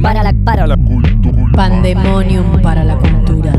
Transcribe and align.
Para 0.00 0.22
la, 0.22 0.32
para 0.44 0.66
la 0.66 0.76
cultura. 0.78 1.52
Pandemonium 1.52 2.62
para 2.62 2.82
la 2.82 2.96
cultura. 2.96 3.52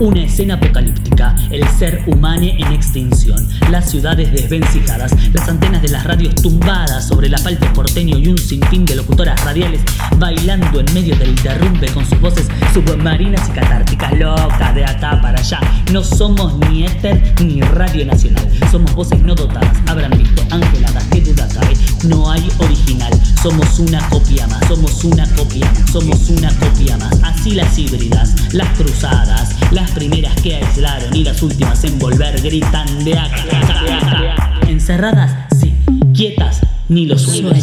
Una 0.00 0.22
escena 0.22 0.54
apocalíptica, 0.54 1.36
el 1.50 1.66
ser 1.68 2.04
humano 2.06 2.42
en 2.44 2.72
extinción, 2.72 3.48
las 3.70 3.90
ciudades 3.90 4.32
desvencijadas, 4.32 5.12
las 5.32 5.48
antenas 5.48 5.82
de 5.82 5.88
las 5.88 6.04
radios 6.04 6.34
tumbadas 6.36 7.06
sobre 7.06 7.28
el 7.28 7.34
asfalto 7.34 7.66
porteño 7.72 8.16
y 8.16 8.28
un 8.28 8.38
sinfín 8.38 8.84
de 8.84 8.94
locutoras 8.96 9.44
radiales 9.44 9.80
bailando 10.16 10.80
en 10.80 10.94
medio 10.94 11.16
del 11.16 11.34
derrumbe 11.36 11.88
con 11.88 12.04
sus 12.06 12.20
voces 12.20 12.48
submarinas 12.72 13.48
y 13.48 13.52
catárticas, 13.52 14.18
locas 14.18 14.74
de 14.74 14.84
acá 14.84 15.20
para 15.20 15.38
allá. 15.38 15.60
No 15.92 16.02
somos 16.02 16.56
ni 16.68 16.84
éter 16.84 17.34
ni 17.44 17.60
radio 17.60 18.06
nacional, 18.06 18.48
somos 18.70 18.94
voces 18.94 19.20
no 19.22 19.34
dotadas. 19.34 19.76
Habrán 19.86 20.12
visto 20.12 20.42
angeladas, 20.50 21.04
que 21.06 21.20
duda 21.20 21.48
cabe, 21.52 21.74
no 22.04 22.30
hay 22.30 22.48
original, 22.58 23.12
somos 23.42 23.78
una 23.78 24.08
copia 24.08 24.46
más, 24.46 24.66
somos 24.68 25.04
una 25.04 25.26
copia 25.34 25.66
más, 25.72 25.90
somos 25.90 26.30
una 26.30 26.48
copia 26.58 26.96
más. 26.96 27.18
Así 27.22 27.52
las 27.52 27.78
híbridas, 27.78 28.34
las 28.52 28.68
cruzadas, 28.76 29.56
las 29.72 29.90
primeras 29.92 30.34
que 30.40 30.56
aislaron 30.56 31.14
y 31.14 31.24
las 31.24 31.42
últimas 31.42 31.82
en 31.84 31.98
volver 31.98 32.40
gritan 32.40 33.04
de 33.04 33.18
acá, 33.18 33.44
de 33.44 33.56
acá, 33.56 33.82
de 33.82 33.92
acá. 33.92 34.60
Encerradas, 34.68 35.32
sí, 35.60 35.74
quietas, 36.14 36.60
ni 36.88 37.06
los 37.06 37.22
sueños. 37.22 37.58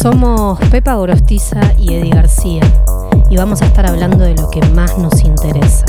Somos 0.00 0.58
Pepa 0.70 0.94
Gorostiza 0.94 1.74
y 1.78 1.94
Eddie 1.94 2.10
García 2.10 2.60
y 3.30 3.36
vamos 3.36 3.62
a 3.62 3.66
estar 3.66 3.86
hablando 3.86 4.24
de 4.24 4.34
lo 4.34 4.48
que 4.50 4.60
más 4.68 4.96
nos 4.98 5.22
interesa, 5.22 5.84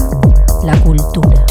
la 0.64 0.78
cultura. 0.82 1.46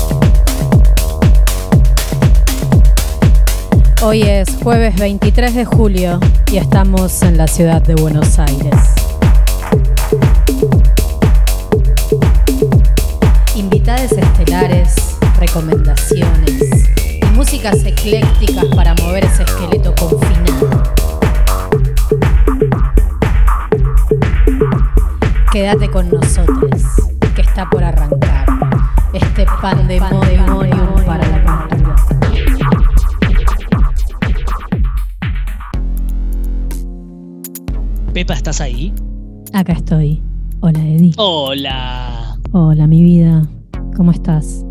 Hoy 4.03 4.23
es 4.23 4.49
jueves 4.63 4.97
23 4.97 5.55
de 5.55 5.65
julio 5.65 6.21
y 6.53 6.59
estamos 6.59 7.23
en 7.23 7.37
la 7.37 7.47
ciudad 7.47 7.83
de 7.83 7.95
Buenos 7.95 8.39
Aires. 8.39 8.75
Invitades 13.57 14.13
estelares, 14.13 14.95
recomendaciones 15.39 16.89
músicas 17.39 17.85
eclécticas 17.85 18.65
para 18.75 18.95
¿estás 38.59 38.67
ahí? 38.67 38.93
Acá 39.53 39.73
estoy. 39.73 40.21
Hola, 40.61 40.81
Eddie. 40.81 41.13
Hola. 41.17 42.39
Hola, 42.53 42.87
mi 42.89 43.05
vida. 43.05 43.49
¿Cómo 43.97 44.11
estás? 44.11 44.65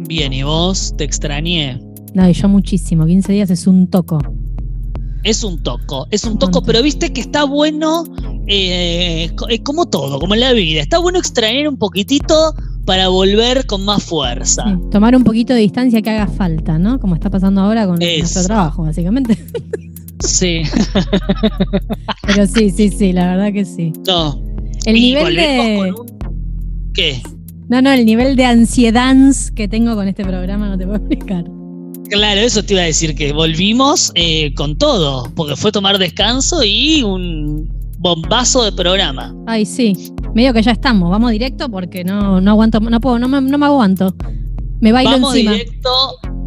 Bien, 0.00 0.32
¿y 0.32 0.42
vos? 0.42 0.94
Te 0.98 1.04
extrañé. 1.04 1.80
No, 2.12 2.28
y 2.28 2.34
yo 2.34 2.48
muchísimo. 2.48 3.06
15 3.06 3.32
días 3.32 3.50
es 3.50 3.66
un 3.66 3.88
toco. 3.88 4.18
Es 5.24 5.42
un 5.42 5.62
toco, 5.62 6.06
es 6.10 6.24
un 6.24 6.38
toco, 6.38 6.62
pero 6.62 6.82
viste 6.82 7.12
que 7.12 7.20
está 7.22 7.44
bueno, 7.44 8.04
eh, 8.46 9.30
eh, 9.48 9.62
como 9.62 9.86
todo, 9.86 10.20
como 10.20 10.34
en 10.34 10.40
la 10.40 10.52
vida. 10.52 10.80
Está 10.80 10.98
bueno 10.98 11.18
extrañar 11.18 11.68
un 11.68 11.76
poquitito 11.76 12.54
para 12.84 13.08
volver 13.08 13.66
con 13.66 13.84
más 13.84 14.02
fuerza. 14.04 14.64
Sí, 14.64 14.90
tomar 14.90 15.16
un 15.16 15.24
poquito 15.24 15.54
de 15.54 15.60
distancia 15.60 16.02
que 16.02 16.10
haga 16.10 16.28
falta, 16.28 16.78
¿no? 16.78 17.00
Como 17.00 17.14
está 17.14 17.30
pasando 17.30 17.62
ahora 17.62 17.86
con 17.86 18.00
Eso. 18.00 18.18
nuestro 18.18 18.44
trabajo, 18.44 18.82
básicamente. 18.82 19.38
Sí, 20.20 20.62
Pero 22.26 22.46
sí, 22.46 22.70
sí, 22.70 22.90
sí, 22.90 23.12
la 23.12 23.36
verdad 23.36 23.52
que 23.52 23.64
sí. 23.64 23.92
no. 24.06 24.42
El 24.84 24.96
y 24.96 25.00
nivel 25.00 25.34
de. 25.36 25.76
con 25.94 26.00
un- 26.00 26.92
¿Qué? 26.94 27.22
No, 27.68 27.82
no, 27.82 27.92
el 27.92 28.04
nivel 28.06 28.34
de 28.36 28.44
ansiedad 28.44 29.14
que 29.54 29.68
tengo 29.68 29.94
con 29.94 30.08
este 30.08 30.24
programa 30.24 30.68
no 30.68 30.78
te 30.78 30.84
puedo 30.86 30.96
explicar. 30.98 31.44
Claro, 32.08 32.40
eso 32.40 32.62
te 32.64 32.72
iba 32.72 32.82
a 32.82 32.86
decir, 32.86 33.14
que 33.14 33.32
volvimos 33.32 34.10
eh, 34.14 34.54
con 34.54 34.76
todo, 34.78 35.30
porque 35.36 35.54
fue 35.56 35.70
tomar 35.70 35.98
descanso 35.98 36.62
y 36.64 37.02
un 37.02 37.68
bombazo 37.98 38.64
de 38.64 38.72
programa. 38.72 39.34
Ay, 39.46 39.66
sí. 39.66 39.92
Medio 40.34 40.54
que 40.54 40.62
ya 40.62 40.72
estamos. 40.72 41.10
Vamos 41.10 41.30
directo 41.32 41.68
porque 41.68 42.04
no, 42.04 42.40
no 42.40 42.52
aguanto, 42.52 42.80
no 42.80 43.00
puedo, 43.00 43.18
no 43.18 43.28
me, 43.28 43.40
no 43.42 43.58
me 43.58 43.66
aguanto. 43.66 44.14
Me 44.80 44.92
bailo 44.92 45.10
Vamos 45.10 45.34
encima. 45.34 45.52
directo, 45.52 45.88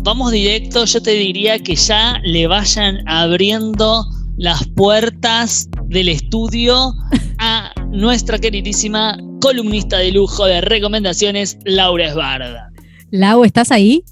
vamos 0.04 0.32
directo, 0.32 0.86
yo 0.86 1.02
te 1.02 1.12
diría 1.12 1.60
que 1.60 1.76
ya 1.76 2.20
le 2.24 2.48
vayan 2.48 3.08
abriendo 3.08 4.06
las 4.38 4.68
puertas 4.70 5.70
del 5.86 6.10
estudio 6.10 6.94
a 7.38 7.72
nuestra 7.90 8.40
queridísima 8.40 9.18
columnista 9.42 9.98
de 9.98 10.12
lujo 10.12 10.46
de 10.46 10.62
recomendaciones, 10.62 11.58
Laura 11.66 12.08
Esbarda. 12.08 12.70
Lau, 13.12 13.44
¿estás 13.44 13.72
ahí? 13.72 14.04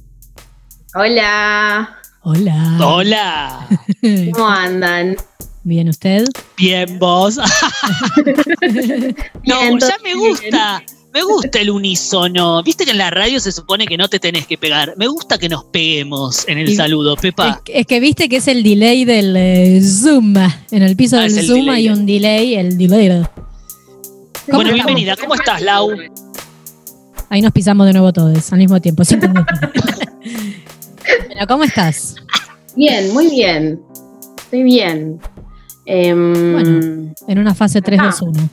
Hola, 0.95 1.97
Hola. 2.21 2.77
Hola, 2.83 3.67
¿cómo 4.33 4.47
andan? 4.47 5.15
Bien, 5.63 5.89
¿usted? 5.89 6.25
bien 6.57 6.99
vos. 6.99 7.37
No, 9.45 9.61
Bien, 9.61 9.79
ya 9.79 9.97
me 10.03 10.13
bien. 10.13 10.98
Me 11.13 11.23
gusta 11.23 11.59
el 11.59 11.71
unísono. 11.71 12.61
Viste 12.63 12.85
que 12.85 12.91
en 12.91 12.99
la 12.99 13.09
radio 13.09 13.39
se 13.39 13.51
supone 13.51 13.87
que 13.87 13.97
no 13.97 14.07
te 14.07 14.19
tenés 14.19 14.45
que 14.45 14.57
pegar. 14.57 14.93
Me 14.97 15.07
gusta 15.07 15.37
que 15.39 15.49
nos 15.49 15.63
peguemos 15.65 16.47
en 16.47 16.59
el 16.59 16.69
Y- 16.69 16.75
saludo, 16.75 17.15
Es, 17.15 17.21
Pepa. 17.21 17.61
es 17.65 17.85
que 17.87 17.99
viste 17.99 18.29
que 18.29 18.37
es 18.37 18.47
el 18.47 18.61
delay 18.61 19.05
del 19.05 19.35
eh, 19.35 19.81
Zoom. 19.81 20.35
En 20.71 20.83
el 20.83 20.95
piso 20.95 21.17
Ah, 21.17 21.21
del 21.23 21.31
Zoom 21.45 21.61
delay. 21.65 21.75
hay 21.75 21.89
un 21.89 22.05
delay, 22.05 22.55
el 22.55 22.77
delay. 22.77 23.07
¿Cómo 23.09 23.27
Bueno, 24.47 24.61
estamos? 24.69 24.73
bienvenida. 24.73 25.15
¿Cómo 25.19 25.33
estás, 25.35 25.61
Lau? 25.63 25.89
Ahí 27.29 27.41
nos 27.41 27.51
pisamos 27.53 27.85
de 27.87 27.93
nuevo 27.93 28.13
todos 28.13 28.51
al 28.53 28.59
mismo 28.59 28.79
tiempo. 28.79 29.03
entender. 29.09 29.45
Pero, 31.27 31.47
¿cómo 31.47 31.63
estás? 31.63 32.15
Bien, 32.75 33.11
muy 33.13 33.29
bien. 33.29 33.79
Estoy 34.37 34.63
bien. 34.63 35.19
Em, 35.85 36.53
Bueno. 36.53 37.13
En 37.27 37.39
una 37.39 37.55
fase 37.55 37.81
3, 37.81 37.99
2, 37.99 38.21
1. 38.21 38.49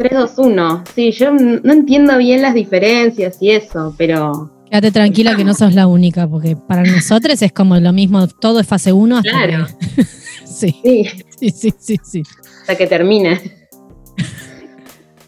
3, 0.00 0.12
2, 0.18 0.30
1. 0.38 0.84
Sí, 0.94 1.12
yo 1.12 1.30
no 1.30 1.72
entiendo 1.74 2.16
bien 2.16 2.40
las 2.40 2.54
diferencias 2.54 3.36
y 3.40 3.50
eso, 3.50 3.94
pero 3.98 4.50
Quédate 4.70 4.92
tranquila 4.92 5.36
que 5.36 5.44
no 5.44 5.52
sos 5.52 5.74
la 5.74 5.86
única, 5.86 6.26
porque 6.26 6.56
para 6.56 6.82
nosotros 6.84 7.42
es 7.42 7.52
como 7.52 7.76
lo 7.78 7.92
mismo, 7.92 8.26
todo 8.28 8.60
es 8.60 8.66
fase 8.66 8.92
1 8.94 9.18
hasta 9.18 9.30
Claro. 9.30 9.66
que- 9.96 10.04
sí, 10.46 10.80
sí, 10.82 11.04
sí, 11.38 11.50
sí, 11.50 11.74
sí, 11.78 11.96
sí. 12.02 12.22
hasta 12.62 12.76
que 12.76 12.86
termine. 12.86 13.40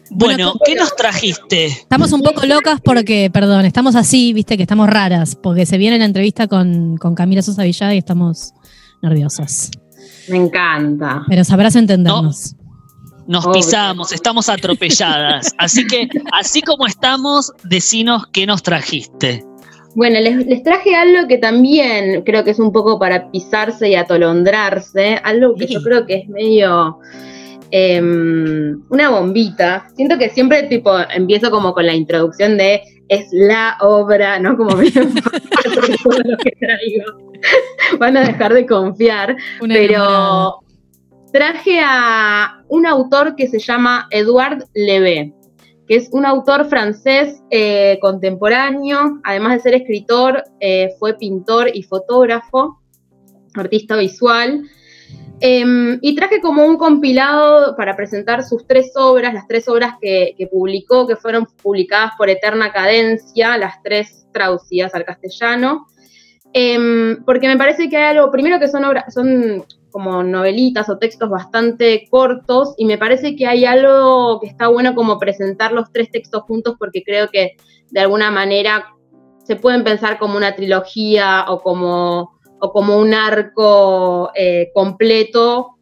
Bueno, 0.09 0.53
Bueno, 0.53 0.53
¿qué 0.65 0.75
nos 0.75 0.95
trajiste? 0.95 1.65
Estamos 1.65 2.11
un 2.11 2.21
poco 2.21 2.45
locas 2.45 2.79
porque, 2.83 3.29
perdón, 3.31 3.65
estamos 3.65 3.95
así, 3.95 4.33
viste 4.33 4.57
que 4.57 4.63
estamos 4.63 4.87
raras, 4.89 5.35
porque 5.35 5.65
se 5.67 5.77
viene 5.77 5.99
la 5.99 6.05
entrevista 6.05 6.47
con, 6.47 6.97
con 6.97 7.13
Camila 7.13 7.41
Sosa 7.43 7.63
Villada 7.63 7.93
y 7.93 7.99
estamos 7.99 8.53
nerviosas. 9.03 9.69
Me 10.29 10.37
encanta. 10.37 11.23
Pero 11.27 11.43
sabrás 11.43 11.75
entendernos. 11.75 12.55
Nos 13.27 13.47
pisamos, 13.47 14.11
estamos 14.11 14.49
atropelladas. 14.49 15.53
Así 15.57 15.87
que, 15.87 16.09
así 16.33 16.61
como 16.61 16.85
estamos, 16.85 17.51
decinos 17.63 18.27
qué 18.33 18.45
nos 18.45 18.63
trajiste. 18.63 19.43
Bueno, 19.95 20.19
les, 20.19 20.45
les 20.47 20.63
traje 20.63 20.95
algo 20.95 21.27
que 21.27 21.37
también 21.37 22.23
creo 22.23 22.43
que 22.43 22.51
es 22.51 22.59
un 22.59 22.71
poco 22.71 22.97
para 22.97 23.29
pisarse 23.31 23.89
y 23.89 23.95
atolondrarse, 23.95 25.21
algo 25.23 25.55
que 25.55 25.67
Sí. 25.67 25.73
yo 25.75 25.83
creo 25.83 26.05
que 26.05 26.15
es 26.15 26.29
medio 26.29 26.97
em, 27.71 28.81
una 28.89 29.09
bombita. 29.09 29.87
Siento 29.95 30.17
que 30.17 30.29
siempre 30.29 30.63
tipo 30.63 30.91
empiezo 31.13 31.51
como 31.51 31.73
con 31.73 31.85
la 31.85 31.93
introducción 31.93 32.57
de 32.57 32.81
es 33.07 33.27
la 33.31 33.77
obra, 33.81 34.39
¿no? 34.39 34.57
Como 34.57 34.75
medio 34.77 35.03
todo 36.03 36.17
lo 36.25 36.37
que 36.37 36.51
traigo. 36.59 37.05
Van 37.99 38.17
a 38.17 38.21
dejar 38.25 38.53
de 38.53 38.65
confiar. 38.65 39.35
Una 39.61 39.77
enamorada. 39.77 40.53
Traje 41.33 41.81
a 41.83 42.63
un 42.67 42.85
autor 42.85 43.35
que 43.35 43.47
se 43.47 43.57
llama 43.57 44.07
Edouard 44.11 44.65
Levé, 44.75 45.33
que 45.87 45.95
es 45.95 46.09
un 46.11 46.27
autor 46.27 46.65
francés 46.65 47.41
eh, 47.49 47.97
contemporáneo, 48.01 49.19
además 49.23 49.55
de 49.55 49.59
ser 49.61 49.73
escritor, 49.73 50.43
eh, 50.59 50.89
fue 50.99 51.17
pintor 51.17 51.71
y 51.73 51.81
fotógrafo, 51.81 52.79
artista 53.55 53.97
visual. 53.97 54.61
Em, 55.39 55.97
y 56.03 56.15
traje 56.15 56.39
como 56.39 56.67
un 56.67 56.77
compilado 56.77 57.75
para 57.75 57.95
presentar 57.95 58.43
sus 58.43 58.67
tres 58.67 58.91
obras, 58.95 59.33
las 59.33 59.47
tres 59.47 59.67
obras 59.67 59.95
que, 59.99 60.35
que 60.37 60.45
publicó, 60.45 61.07
que 61.07 61.15
fueron 61.15 61.47
publicadas 61.63 62.11
por 62.15 62.29
Eterna 62.29 62.71
Cadencia, 62.71 63.57
las 63.57 63.81
tres 63.81 64.27
traducidas 64.31 64.93
al 64.93 65.03
castellano. 65.03 65.87
Em, 66.53 67.23
porque 67.25 67.47
me 67.47 67.57
parece 67.57 67.89
que 67.89 67.97
hay 67.97 68.15
algo, 68.15 68.29
primero 68.29 68.59
que 68.59 68.67
son, 68.67 68.85
obras 68.85 69.11
son 69.11 69.65
como 69.93 70.23
novelitas 70.23 70.89
o 70.89 70.97
textos 70.97 71.29
bastante 71.29 72.07
cortos 72.09 72.73
y 72.77 72.85
me 72.85 72.97
parece 72.97 73.35
que 73.35 73.47
hay 73.47 73.63
algo 73.63 74.39
que 74.41 74.47
está 74.47 74.67
bueno 74.67 74.95
como 74.95 75.19
presentar 75.19 75.71
los 75.71 75.91
tres 75.93 76.11
textos 76.11 76.43
juntos 76.43 76.75
porque 76.77 77.03
creo 77.03 77.29
que 77.29 77.55
de 77.91 77.99
alguna 78.01 78.31
manera 78.31 78.87
se 79.43 79.55
pueden 79.55 79.83
pensar 79.83 80.17
como 80.17 80.35
una 80.35 80.55
trilogía 80.55 81.45
o 81.47 81.61
como, 81.61 82.39
o 82.59 82.71
como 82.73 82.97
un 82.97 83.13
arco 83.13 84.31
eh, 84.35 84.71
completo 84.73 85.77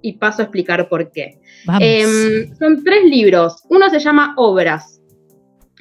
y 0.00 0.14
paso 0.14 0.42
a 0.42 0.44
explicar 0.46 0.88
por 0.88 1.12
qué. 1.12 1.38
Em, 1.80 2.52
son 2.56 2.82
tres 2.82 3.04
libros. 3.04 3.62
Uno 3.68 3.88
se 3.90 4.00
llama 4.00 4.34
Obras. 4.36 5.00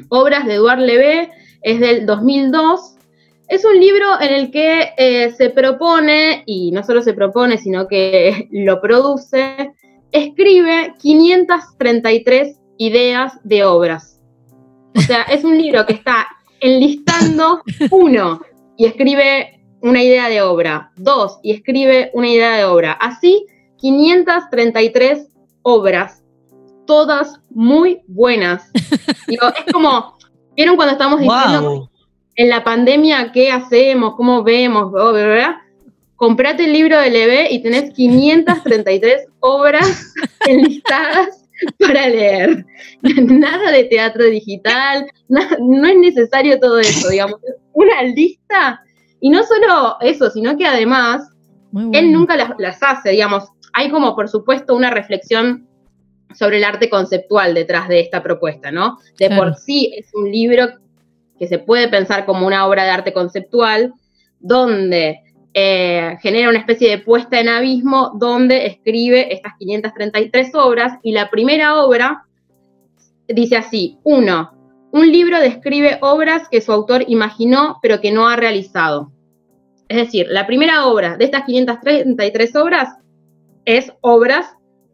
Obras 0.10 0.46
de 0.46 0.56
Eduard 0.56 0.80
Levé, 0.80 1.32
es 1.62 1.80
del 1.80 2.06
2002 2.06 2.98
es 3.52 3.66
un 3.66 3.78
libro 3.82 4.06
en 4.22 4.34
el 4.34 4.50
que 4.50 4.94
eh, 4.98 5.34
se 5.34 5.50
propone, 5.50 6.44
y 6.46 6.72
no 6.72 6.86
solo 6.86 7.02
se 7.02 7.14
propone, 7.14 7.58
sino 7.58 7.86
que 7.86 8.48
lo 8.52 8.80
produce, 8.80 9.74
escribe 10.14 10.94
533 11.02 12.58
ideas 12.78 13.34
de 13.44 13.66
obras. 13.66 14.22
O 14.96 15.02
sea, 15.02 15.24
es 15.24 15.44
un 15.44 15.58
libro 15.58 15.86
que 15.86 15.94
está 15.94 16.28
enlistando 16.62 17.62
uno 17.92 18.40
y 18.78 18.86
escribe 18.86 19.62
una 19.82 20.02
idea 20.02 20.30
de 20.30 20.42
obra, 20.42 20.94
dos 20.96 21.40
y 21.44 21.52
escribe 21.52 22.10
una 22.14 22.30
idea 22.30 22.56
de 22.56 22.64
obra. 22.64 22.94
Así, 22.94 23.48
533 23.80 25.28
obras, 25.64 26.24
todas 26.88 27.42
muy 27.50 28.02
buenas. 28.08 28.72
Digo, 29.28 29.48
es 29.48 29.74
como, 29.74 30.18
¿vieron 30.56 30.78
cuando 30.78 30.94
estamos 30.94 31.20
diciendo 31.20 31.91
en 32.36 32.50
la 32.50 32.64
pandemia, 32.64 33.32
¿qué 33.32 33.52
hacemos? 33.52 34.16
¿Cómo 34.16 34.44
vemos? 34.44 34.92
¿verdad? 34.92 35.56
Comprate 36.16 36.66
el 36.66 36.74
libro 36.74 37.00
de 37.00 37.10
Levé 37.10 37.52
y 37.52 37.62
tenés 37.62 37.94
533 37.94 39.28
obras 39.40 40.14
enlistadas 40.48 41.48
para 41.80 42.08
leer. 42.08 42.66
Nada 43.02 43.72
de 43.72 43.86
teatro 43.86 44.26
digital, 44.26 45.08
no 45.28 45.88
es 45.88 45.98
necesario 45.98 46.60
todo 46.60 46.80
eso, 46.80 47.10
digamos. 47.10 47.40
Una 47.74 48.04
lista, 48.04 48.82
y 49.22 49.30
no 49.30 49.44
solo 49.44 49.98
eso, 50.02 50.30
sino 50.32 50.58
que 50.58 50.66
además 50.66 51.30
él 51.94 52.12
nunca 52.12 52.36
las, 52.36 52.52
las 52.58 52.82
hace, 52.82 53.12
digamos. 53.12 53.46
Hay 53.74 53.90
como, 53.90 54.16
por 54.16 54.28
supuesto, 54.28 54.76
una 54.76 54.90
reflexión 54.90 55.68
sobre 56.34 56.58
el 56.58 56.64
arte 56.64 56.90
conceptual 56.90 57.54
detrás 57.54 57.88
de 57.88 58.00
esta 58.02 58.24
propuesta, 58.24 58.72
¿no? 58.72 58.98
De 59.20 59.30
por 59.30 59.56
sí 59.56 59.94
es 59.96 60.10
un 60.14 60.30
libro 60.32 60.68
que 61.42 61.48
se 61.48 61.58
puede 61.58 61.88
pensar 61.88 62.28
como 62.28 62.46
una 62.46 62.68
obra 62.68 62.84
de 62.84 62.92
arte 62.92 63.14
conceptual, 63.14 63.96
donde 64.40 65.22
eh, 65.56 66.16
genera 66.22 66.50
una 66.50 66.60
especie 66.60 66.88
de 66.88 67.00
puesta 67.00 67.40
en 67.40 67.50
abismo, 67.50 68.12
donde 68.20 68.68
escribe 68.68 69.34
estas 69.34 69.54
533 69.58 70.54
obras, 70.54 71.00
y 71.02 71.14
la 71.14 71.32
primera 71.32 71.82
obra 71.82 72.28
dice 73.28 73.58
así, 73.58 73.98
uno, 74.04 74.52
un 74.92 75.12
libro 75.12 75.40
describe 75.40 75.98
obras 76.02 76.48
que 76.48 76.62
su 76.62 76.72
autor 76.72 77.06
imaginó 77.08 77.80
pero 77.82 78.02
que 78.02 78.12
no 78.12 78.30
ha 78.30 78.36
realizado. 78.36 79.12
Es 79.90 79.98
decir, 79.98 80.28
la 80.30 80.46
primera 80.46 80.86
obra 80.86 81.18
de 81.18 81.26
estas 81.26 81.46
533 81.46 82.56
obras 82.56 82.98
es 83.66 83.92
obras 84.02 84.46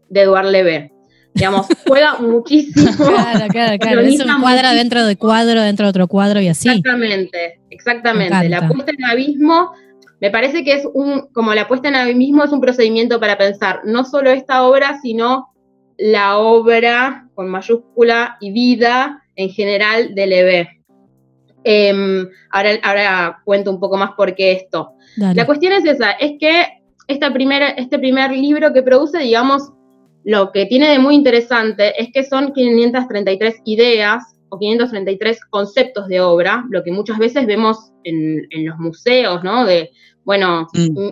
de 0.07 0.21
Eduard 0.21 0.45
Levé 0.45 0.96
digamos, 1.38 1.68
juega 1.88 2.18
muchísimo. 2.19 2.88
Claro, 2.98 3.48
claro, 3.50 3.78
claro. 3.78 4.01
Es 4.01 4.19
un 4.19 4.42
cuadro 4.42 4.69
dentro 4.74 5.06
de 5.06 5.16
cuadro, 5.16 5.62
dentro 5.62 5.86
de 5.86 5.89
otro 5.92 6.07
cuadro 6.07 6.42
y 6.42 6.48
así. 6.48 6.68
Exactamente, 6.68 7.60
exactamente. 7.69 8.50
La 8.50 8.68
puesta 8.68 8.92
en 8.92 9.06
abismo, 9.06 9.72
me 10.19 10.31
parece 10.31 10.63
que 10.63 10.74
es 10.74 10.88
un, 10.94 11.28
como 11.34 11.54
la 11.54 11.68
puesta 11.68 11.89
en 11.89 11.95
abismo 11.95 12.44
es 12.44 12.51
un 12.51 12.62
procedimiento 12.62 13.19
para 13.19 13.38
pensar 13.38 13.81
no 13.86 14.04
solo 14.04 14.31
esta 14.31 14.63
obra, 14.63 15.00
sino 15.01 15.54
la 15.98 16.38
obra 16.38 17.28
con 17.36 17.50
mayúscula 17.50 18.38
y 18.39 18.51
vida 18.51 19.24
en 19.36 19.50
general 19.50 20.16
de 20.16 20.28
Levé. 20.28 20.69
Em, 21.63 22.28
ahora, 22.51 22.72
ahora 22.84 23.42
cuento 23.44 23.72
un 23.72 23.80
poco 23.80 23.98
más 23.98 24.12
por 24.12 24.36
qué 24.36 24.54
esto. 24.54 24.94
La 25.18 25.45
cuestión 25.45 25.74
es 25.74 25.86
esa, 25.86 26.12
es 26.12 26.34
que 26.39 26.66
esta 27.07 27.31
primera, 27.34 27.69
este 27.69 27.98
primer 27.98 28.31
libro 28.31 28.74
que 28.74 28.84
produce, 28.84 29.19
digamos, 29.19 29.72
lo 30.27 30.51
que 30.51 30.65
tiene 30.65 30.89
de 30.89 31.00
muy 31.00 31.15
interesante 31.15 31.94
es 32.01 32.12
que 32.12 32.21
son 32.21 32.51
533 32.51 33.62
ideas 33.63 34.35
o 34.50 34.59
533 34.59 35.45
conceptos 35.50 36.09
de 36.09 36.19
obra, 36.19 36.65
lo 36.69 36.83
que 36.83 36.91
muchas 36.91 37.18
veces 37.18 37.45
vemos 37.45 37.94
en, 38.03 38.45
los 38.65 38.77
museos, 38.77 39.41
¿no? 39.45 39.63
De, 39.63 39.91
bueno, 40.25 40.68
mm. 40.74 41.09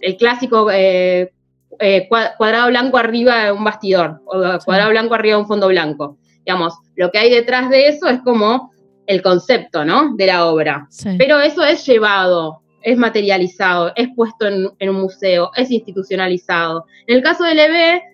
el, 0.00 0.16
clásico 0.16 0.68
eh, 0.72 1.32
eh, 1.78 2.08
cuadrado 2.08 2.70
blanco 2.70 2.96
arriba 2.98 3.44
de 3.44 3.52
un 3.52 3.62
bastidor, 3.62 4.20
o 4.26 4.58
cuadrado 4.64 4.90
blanco 4.90 5.14
arriba 5.14 5.36
de 5.36 5.42
un 5.42 5.48
fondo 5.48 5.68
blanco. 5.68 6.18
Digamos, 6.44 6.74
lo 6.96 7.12
que 7.12 7.18
hay 7.18 7.30
detrás 7.30 7.70
de 7.70 7.86
eso 7.86 8.08
es 8.08 8.20
como 8.22 8.72
el 9.06 9.22
concepto, 9.22 9.84
¿no? 9.84 10.16
De 10.16 10.26
la 10.26 10.46
obra. 10.46 10.88
Pero 11.18 11.38
eso 11.38 11.62
es 11.64 11.86
llevado, 11.86 12.62
es 12.82 12.98
materializado, 12.98 13.92
es 13.94 14.08
puesto 14.16 14.48
en, 14.48 14.70
en, 14.80 14.88
un 14.88 15.02
museo, 15.02 15.52
es 15.54 15.70
institucionalizado. 15.70 16.86
En 17.06 17.18
el 17.18 17.22
caso 17.22 17.44
del 17.44 17.60
EB, 17.60 18.10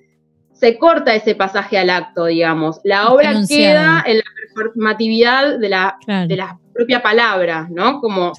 se 0.59 0.79
corta 0.79 1.15
ese 1.15 1.35
pasaje 1.35 1.79
al 1.79 1.91
acto, 1.91 2.27
digamos. 2.27 2.81
La 2.85 3.11
obra 3.11 3.35
queda 3.47 4.03
en 4.07 4.19
la 4.19 4.25
performatividad 4.55 5.59
de 5.59 5.69
la, 5.69 5.97
de 6.07 6.37
la 6.37 6.59
propia 6.73 7.03
palabra, 7.03 7.69
¿no? 7.71 8.01
Como 8.01 8.33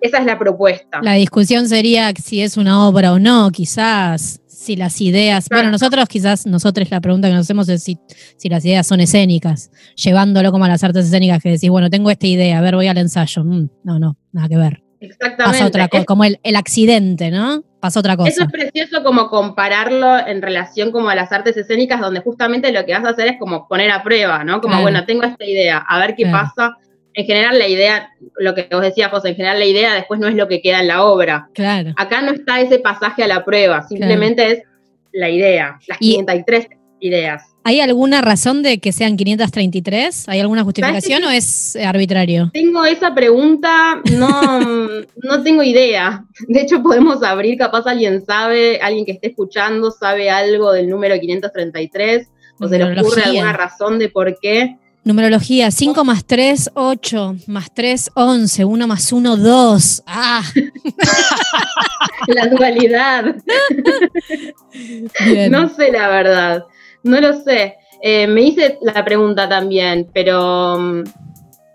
esa 0.00 0.18
es 0.18 0.24
la 0.24 0.38
propuesta. 0.38 1.00
La 1.02 1.14
discusión 1.14 1.68
sería 1.68 2.12
si 2.12 2.40
es 2.40 2.56
una 2.56 2.86
obra 2.86 3.12
o 3.12 3.18
no, 3.18 3.50
quizás, 3.50 4.40
si 4.46 4.76
las 4.76 5.00
ideas. 5.00 5.48
Bueno, 5.50 5.70
nosotros 5.70 6.08
quizás, 6.08 6.46
nosotros 6.46 6.90
la 6.90 7.00
pregunta 7.00 7.28
que 7.28 7.34
nos 7.34 7.42
hacemos 7.42 7.68
es 7.68 7.82
si, 7.82 7.98
si, 8.36 8.48
las 8.48 8.64
ideas 8.64 8.86
son 8.86 9.00
escénicas, 9.00 9.70
llevándolo 9.96 10.52
como 10.52 10.64
a 10.64 10.68
las 10.68 10.84
artes 10.84 11.06
escénicas 11.06 11.42
que 11.42 11.50
decís, 11.50 11.68
bueno, 11.68 11.90
tengo 11.90 12.10
esta 12.10 12.26
idea, 12.26 12.58
a 12.58 12.62
ver, 12.62 12.76
voy 12.76 12.86
al 12.86 12.98
ensayo. 12.98 13.44
Mm, 13.44 13.68
no, 13.84 13.98
no, 13.98 14.16
nada 14.32 14.48
que 14.48 14.56
ver. 14.56 14.82
Exactamente. 15.00 15.44
Pasa 15.44 15.66
otra 15.66 15.88
cosa, 15.88 16.04
como 16.04 16.24
el, 16.24 16.38
el 16.42 16.56
accidente, 16.56 17.30
¿no? 17.30 17.64
Pasa 17.80 18.00
otra 18.00 18.16
cosa. 18.16 18.28
Eso 18.28 18.42
es 18.44 18.50
precioso 18.50 19.02
como 19.02 19.28
compararlo 19.28 20.18
en 20.26 20.42
relación 20.42 20.92
como 20.92 21.08
a 21.08 21.14
las 21.14 21.32
artes 21.32 21.56
escénicas, 21.56 22.00
donde 22.00 22.20
justamente 22.20 22.72
lo 22.72 22.84
que 22.84 22.92
vas 22.92 23.04
a 23.04 23.10
hacer 23.10 23.26
es 23.28 23.38
como 23.38 23.66
poner 23.66 23.90
a 23.90 24.02
prueba, 24.02 24.44
¿no? 24.44 24.60
Como, 24.60 24.80
bueno, 24.82 25.04
tengo 25.06 25.24
esta 25.24 25.44
idea, 25.44 25.78
a 25.78 25.98
ver 25.98 26.14
qué 26.14 26.26
pasa. 26.26 26.76
En 27.14 27.24
general 27.26 27.58
la 27.58 27.66
idea, 27.66 28.10
lo 28.38 28.54
que 28.54 28.68
vos 28.70 28.82
decías, 28.82 29.10
José, 29.10 29.30
en 29.30 29.36
general 29.36 29.58
la 29.58 29.64
idea 29.64 29.94
después 29.94 30.20
no 30.20 30.28
es 30.28 30.34
lo 30.34 30.46
que 30.46 30.60
queda 30.60 30.80
en 30.80 30.88
la 30.88 31.04
obra. 31.04 31.48
Claro. 31.54 31.92
Acá 31.96 32.20
no 32.20 32.32
está 32.32 32.60
ese 32.60 32.78
pasaje 32.78 33.24
a 33.24 33.28
la 33.28 33.44
prueba, 33.44 33.82
simplemente 33.82 34.52
es 34.52 34.62
la 35.12 35.28
idea, 35.28 35.78
las 35.88 35.98
503 35.98 36.68
ideas. 37.00 37.49
¿Hay 37.62 37.80
alguna 37.80 38.22
razón 38.22 38.62
de 38.62 38.78
que 38.78 38.92
sean 38.92 39.16
533? 39.16 40.28
¿Hay 40.28 40.40
alguna 40.40 40.64
justificación 40.64 41.24
o 41.24 41.30
es 41.30 41.76
arbitrario? 41.76 42.50
Tengo 42.52 42.84
esa 42.84 43.14
pregunta, 43.14 44.00
no, 44.16 44.60
no 45.22 45.42
tengo 45.42 45.62
idea. 45.62 46.24
De 46.48 46.62
hecho, 46.62 46.82
podemos 46.82 47.22
abrir, 47.22 47.58
capaz 47.58 47.86
alguien 47.86 48.24
sabe, 48.24 48.80
alguien 48.80 49.04
que 49.04 49.12
esté 49.12 49.28
escuchando 49.28 49.90
sabe 49.90 50.30
algo 50.30 50.72
del 50.72 50.88
número 50.88 51.18
533 51.20 52.28
o 52.60 52.68
se 52.68 52.78
le 52.78 52.84
ocurre 52.84 53.22
alguna 53.24 53.52
razón 53.52 53.98
de 53.98 54.08
por 54.08 54.38
qué. 54.40 54.76
Numerología, 55.02 55.70
5 55.70 56.04
más 56.04 56.26
3, 56.26 56.72
8, 56.74 57.36
más 57.46 57.72
3, 57.72 58.10
11, 58.14 58.64
1 58.66 58.86
más 58.86 59.12
1, 59.12 59.36
2. 59.36 60.02
¡Ah! 60.06 60.42
la 62.26 62.46
dualidad. 62.46 63.36
No 65.50 65.68
sé 65.68 65.90
la 65.90 66.08
verdad. 66.08 66.64
No 67.02 67.20
lo 67.20 67.32
sé. 67.40 67.76
Eh, 68.02 68.26
me 68.26 68.42
hice 68.42 68.78
la 68.82 69.04
pregunta 69.04 69.48
también, 69.48 70.08
pero. 70.12 70.78
Mm, 70.78 71.04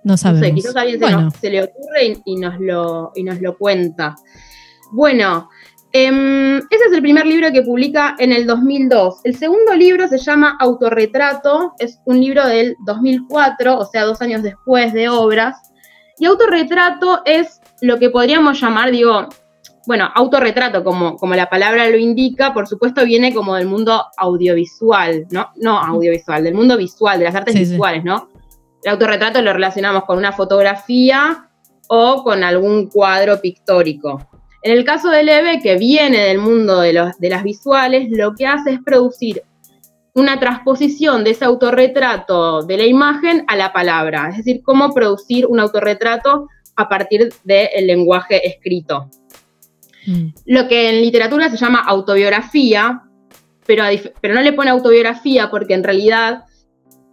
no 0.04 0.18
sabemos. 0.18 0.42
No 0.42 0.48
sé, 0.48 0.54
quizás 0.54 0.76
alguien 0.76 1.32
se, 1.32 1.50
le 1.50 1.64
ocurre 1.64 2.22
y, 2.26 2.36
nos 2.38 2.60
lo, 2.60 3.12
y 3.16 3.24
nos 3.24 3.42
lo 3.42 3.58
cuenta. 3.58 4.16
Bueno, 4.92 5.50
em, 5.92 6.58
ese 6.58 6.86
es 6.88 6.94
el 6.94 7.02
primer 7.02 7.26
libro 7.26 7.52
que 7.52 7.64
publica 7.64 8.16
en 8.20 8.32
el 8.32 8.46
2002. 8.46 9.22
El 9.24 9.36
segundo 9.36 9.74
libro 9.74 10.08
se 10.08 10.20
llama 10.20 10.58
Autorretrato, 10.60 11.74
es 11.80 12.00
un 12.06 12.22
libro 12.22 12.46
del 12.48 12.76
2004, 12.86 13.78
o 13.78 13.86
sea, 13.86 14.04
dos 14.04 14.22
años 14.22 14.44
después 14.44 14.94
de 14.94 15.10
Obras. 15.10 15.58
Y 16.20 16.26
Autorretrato 16.26 17.22
es 17.26 17.60
lo 17.82 17.98
que 17.98 18.10
podríamos 18.10 18.62
llamar, 18.62 18.92
digo, 18.92 19.28
bueno, 19.88 20.10
autorretrato, 20.14 20.84
como, 20.84 21.16
como 21.18 21.36
la 21.36 21.50
palabra 21.50 21.88
lo 21.90 21.98
indica, 21.98 22.54
por 22.54 22.68
supuesto 22.68 23.06
viene 23.06 23.34
como 23.34 23.56
del 23.56 23.68
mundo 23.68 24.06
audiovisual, 24.18 25.28
¿no? 25.30 25.50
No 25.58 25.80
audiovisual, 25.80 26.44
del 26.44 26.56
mundo 26.56 26.78
visual, 26.78 27.20
de 27.20 27.26
las 27.26 27.36
artes 27.36 27.56
visuales, 27.56 28.04
¿no? 28.04 28.30
El 28.84 28.92
autorretrato 28.92 29.42
lo 29.42 29.54
relacionamos 29.54 30.06
con 30.06 30.18
una 30.18 30.32
fotografía 30.32 31.50
o 31.88 32.24
con 32.24 32.44
algún 32.44 32.90
cuadro 32.90 33.40
pictórico. 33.42 34.30
En 34.62 34.72
el 34.72 34.84
caso 34.84 35.10
de 35.10 35.24
Leve, 35.24 35.60
que 35.62 35.78
viene 35.78 36.20
del 36.20 36.40
mundo 36.40 36.80
de, 36.80 36.94
los, 36.94 37.18
de 37.20 37.30
las 37.30 37.44
visuales, 37.44 38.08
lo 38.10 38.34
que 38.34 38.48
hace 38.48 38.72
es 38.72 38.80
producir 38.84 39.44
una 40.16 40.40
transposición 40.40 41.24
de 41.24 41.32
ese 41.32 41.46
autorretrato 41.46 42.64
de 42.64 42.78
la 42.78 42.86
imagen 42.86 43.44
a 43.48 43.56
la 43.56 43.74
palabra, 43.74 44.30
es 44.30 44.38
decir, 44.38 44.62
cómo 44.64 44.94
producir 44.94 45.46
un 45.46 45.60
autorretrato 45.60 46.48
a 46.78 46.90
partir 46.90 47.34
del 47.44 47.88
lenguaje 47.88 48.48
escrito. 48.48 49.10
Mm. 50.06 50.28
Lo 50.46 50.68
que 50.68 50.90
en 50.90 51.02
literatura 51.02 51.50
se 51.50 51.58
llama 51.58 51.80
autobiografía, 51.80 53.04
pero, 53.66 53.84
pero 54.22 54.34
no 54.34 54.42
le 54.42 54.54
pone 54.54 54.70
autobiografía 54.70 55.50
porque 55.50 55.74
en 55.74 55.84
realidad 55.84 56.44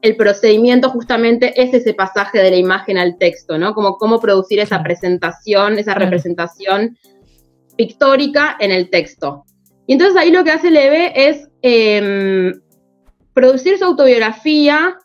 el 0.03 0.17
procedimiento 0.17 0.91
justamente 0.91 1.61
es 1.63 1.73
ese 1.73 1.95
pasaje 1.95 2.43
de 2.43 2.51
la 2.51 2.57
imagen 2.57 2.99
al 2.99 3.17
texto, 3.19 3.57
¿no? 3.57 3.73
Como 3.73 3.97
cómo 3.97 4.21
producir 4.21 4.59
esa 4.59 4.83
presentación, 4.83 5.79
esa 5.79 5.95
representación 5.95 6.99
pictórica 7.77 8.57
en 8.59 8.73
el 8.73 8.91
texto. 8.91 9.45
Y 9.87 9.95
entonces 9.95 10.17
ahí 10.17 10.31
lo 10.31 10.43
que 10.43 10.51
hace 10.51 10.71
Leve 10.71 11.13
es 11.15 11.49
em, 11.63 12.53
producir 13.33 13.79
su 13.79 13.85
autobiografía 13.85 14.97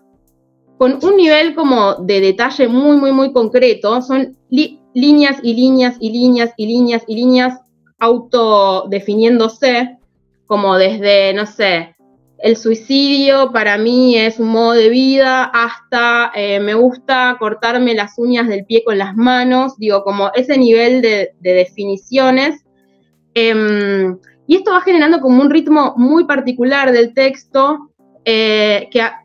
con 0.77 0.99
un 1.03 1.15
nivel 1.15 1.53
como 1.55 1.95
de 1.95 2.19
detalle 2.19 2.67
muy, 2.67 2.97
muy, 2.97 3.11
muy 3.11 3.31
concreto. 3.31 4.01
Son 4.01 4.35
líneas 4.49 5.37
y 5.43 5.53
líneas 5.53 5.95
y 5.99 6.11
líneas 6.11 6.51
y 6.57 6.65
líneas 6.65 7.03
y 7.07 7.15
líneas 7.15 7.59
autodefiniéndose, 7.99 9.97
como 10.45 10.77
desde, 10.77 11.33
no 11.33 11.45
sé, 11.45 11.97
el 12.39 12.55
suicidio 12.55 13.51
para 13.51 13.77
mí 13.77 14.15
es 14.15 14.39
un 14.39 14.49
modo 14.49 14.73
de 14.73 14.89
vida, 14.89 15.45
hasta 15.45 16.31
eh, 16.35 16.59
me 16.59 16.75
gusta 16.75 17.35
cortarme 17.39 17.95
las 17.95 18.17
uñas 18.17 18.47
del 18.47 18.65
pie 18.65 18.83
con 18.83 18.97
las 18.97 19.15
manos, 19.15 19.77
digo, 19.77 20.03
como 20.03 20.31
ese 20.35 20.57
nivel 20.57 21.01
de, 21.01 21.33
definiciones. 21.39 22.63
Em, 23.33 24.17
y 24.45 24.55
esto 24.55 24.71
va 24.71 24.81
generando 24.81 25.19
como 25.19 25.41
un 25.41 25.49
ritmo 25.49 25.95
muy 25.97 26.25
particular 26.25 26.91
del 26.91 27.13
texto, 27.13 27.89
eh, 28.23 28.87
que, 28.91 29.01
a, 29.01 29.23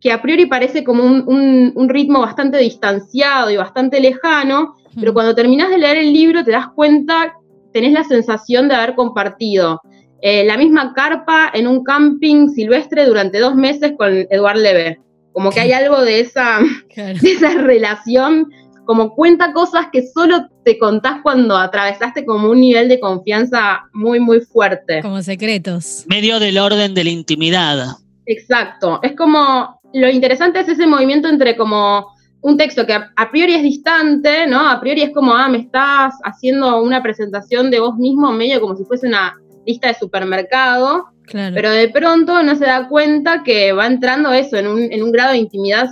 que, 0.00 0.12
a, 0.12 0.22
priori 0.22 0.46
parece 0.46 0.84
como 0.84 1.04
un, 1.04 1.72
un, 1.74 1.88
ritmo 1.88 2.20
bastante 2.20 2.58
distanciado 2.58 3.50
y 3.50 3.56
bastante 3.56 4.00
lejano, 4.00 4.76
pero 4.98 5.12
cuando 5.12 5.34
terminas 5.34 5.70
de 5.70 5.78
leer 5.78 5.96
el 5.96 6.12
libro 6.12 6.44
te 6.44 6.50
das 6.50 6.68
cuenta, 6.74 7.34
tenés 7.72 7.92
la 7.92 8.04
sensación 8.04 8.68
de 8.68 8.74
haber 8.74 8.94
compartido 8.94 9.80
eh, 10.24 10.44
la 10.44 10.56
misma 10.56 10.94
carpa 10.94 11.50
en 11.52 11.66
un 11.66 11.82
camping 11.82 12.48
silvestre 12.48 13.06
durante 13.06 13.40
dos 13.40 13.56
meses 13.56 13.92
con 13.98 14.26
Eduard 14.30 14.56
Leve. 14.56 15.00
Como 15.32 15.50
que 15.50 15.60
hay 15.60 15.72
algo 15.72 16.00
de 16.00 16.20
esa, 16.20 16.60
esa 16.96 17.50
relación, 17.54 18.48
como 18.84 19.14
cuenta 19.14 19.52
cosas 19.52 19.86
que 19.92 20.06
solo 20.06 20.48
te 20.64 20.78
contás 20.78 21.20
cuando 21.22 21.56
atravesaste 21.56 22.24
como 22.24 22.50
un 22.50 22.60
nivel 22.60 22.88
de 22.88 23.00
confianza 23.00 23.82
muy, 23.92 24.20
muy 24.20 24.40
fuerte. 24.40 25.02
Como 25.02 25.22
secretos. 25.22 26.04
Medio 26.06 26.38
del 26.38 26.58
orden 26.58 26.94
de 26.94 27.04
la 27.04 27.10
intimidad. 27.10 27.96
Exacto. 28.26 29.00
Es 29.02 29.16
como, 29.16 29.80
lo 29.92 30.08
interesante 30.08 30.60
es 30.60 30.68
ese 30.68 30.86
movimiento 30.86 31.28
entre 31.28 31.56
como 31.56 32.06
un 32.42 32.56
texto 32.56 32.84
que 32.84 32.92
a, 32.92 33.12
a, 33.16 33.30
priori 33.30 33.54
es 33.54 33.62
distante, 33.62 34.46
¿no? 34.46 34.68
A 34.68 34.80
priori 34.80 35.02
es 35.02 35.10
como, 35.10 35.32
ah, 35.32 35.48
me 35.48 35.58
estás 35.58 36.14
haciendo 36.24 36.82
una 36.82 37.02
presentación 37.02 37.70
de 37.70 37.80
vos 37.80 37.96
mismo 37.96 38.32
medio 38.32 38.60
como 38.60 38.76
si 38.76 38.84
fuese 38.84 39.06
una 39.06 39.34
lista 39.64 39.88
de 39.88 39.94
supermercado, 39.94 41.06
pero 41.32 41.70
de 41.70 41.88
pronto 41.88 42.42
no 42.42 42.56
se 42.56 42.66
da 42.66 42.88
cuenta 42.88 43.42
que 43.44 43.72
va 43.72 43.86
entrando 43.86 44.32
eso 44.32 44.56
en 44.56 44.66
un, 44.66 45.12
grado 45.12 45.32
de 45.32 45.38
intimidad 45.38 45.88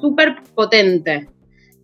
súper 0.00 0.42
potente. 0.54 1.28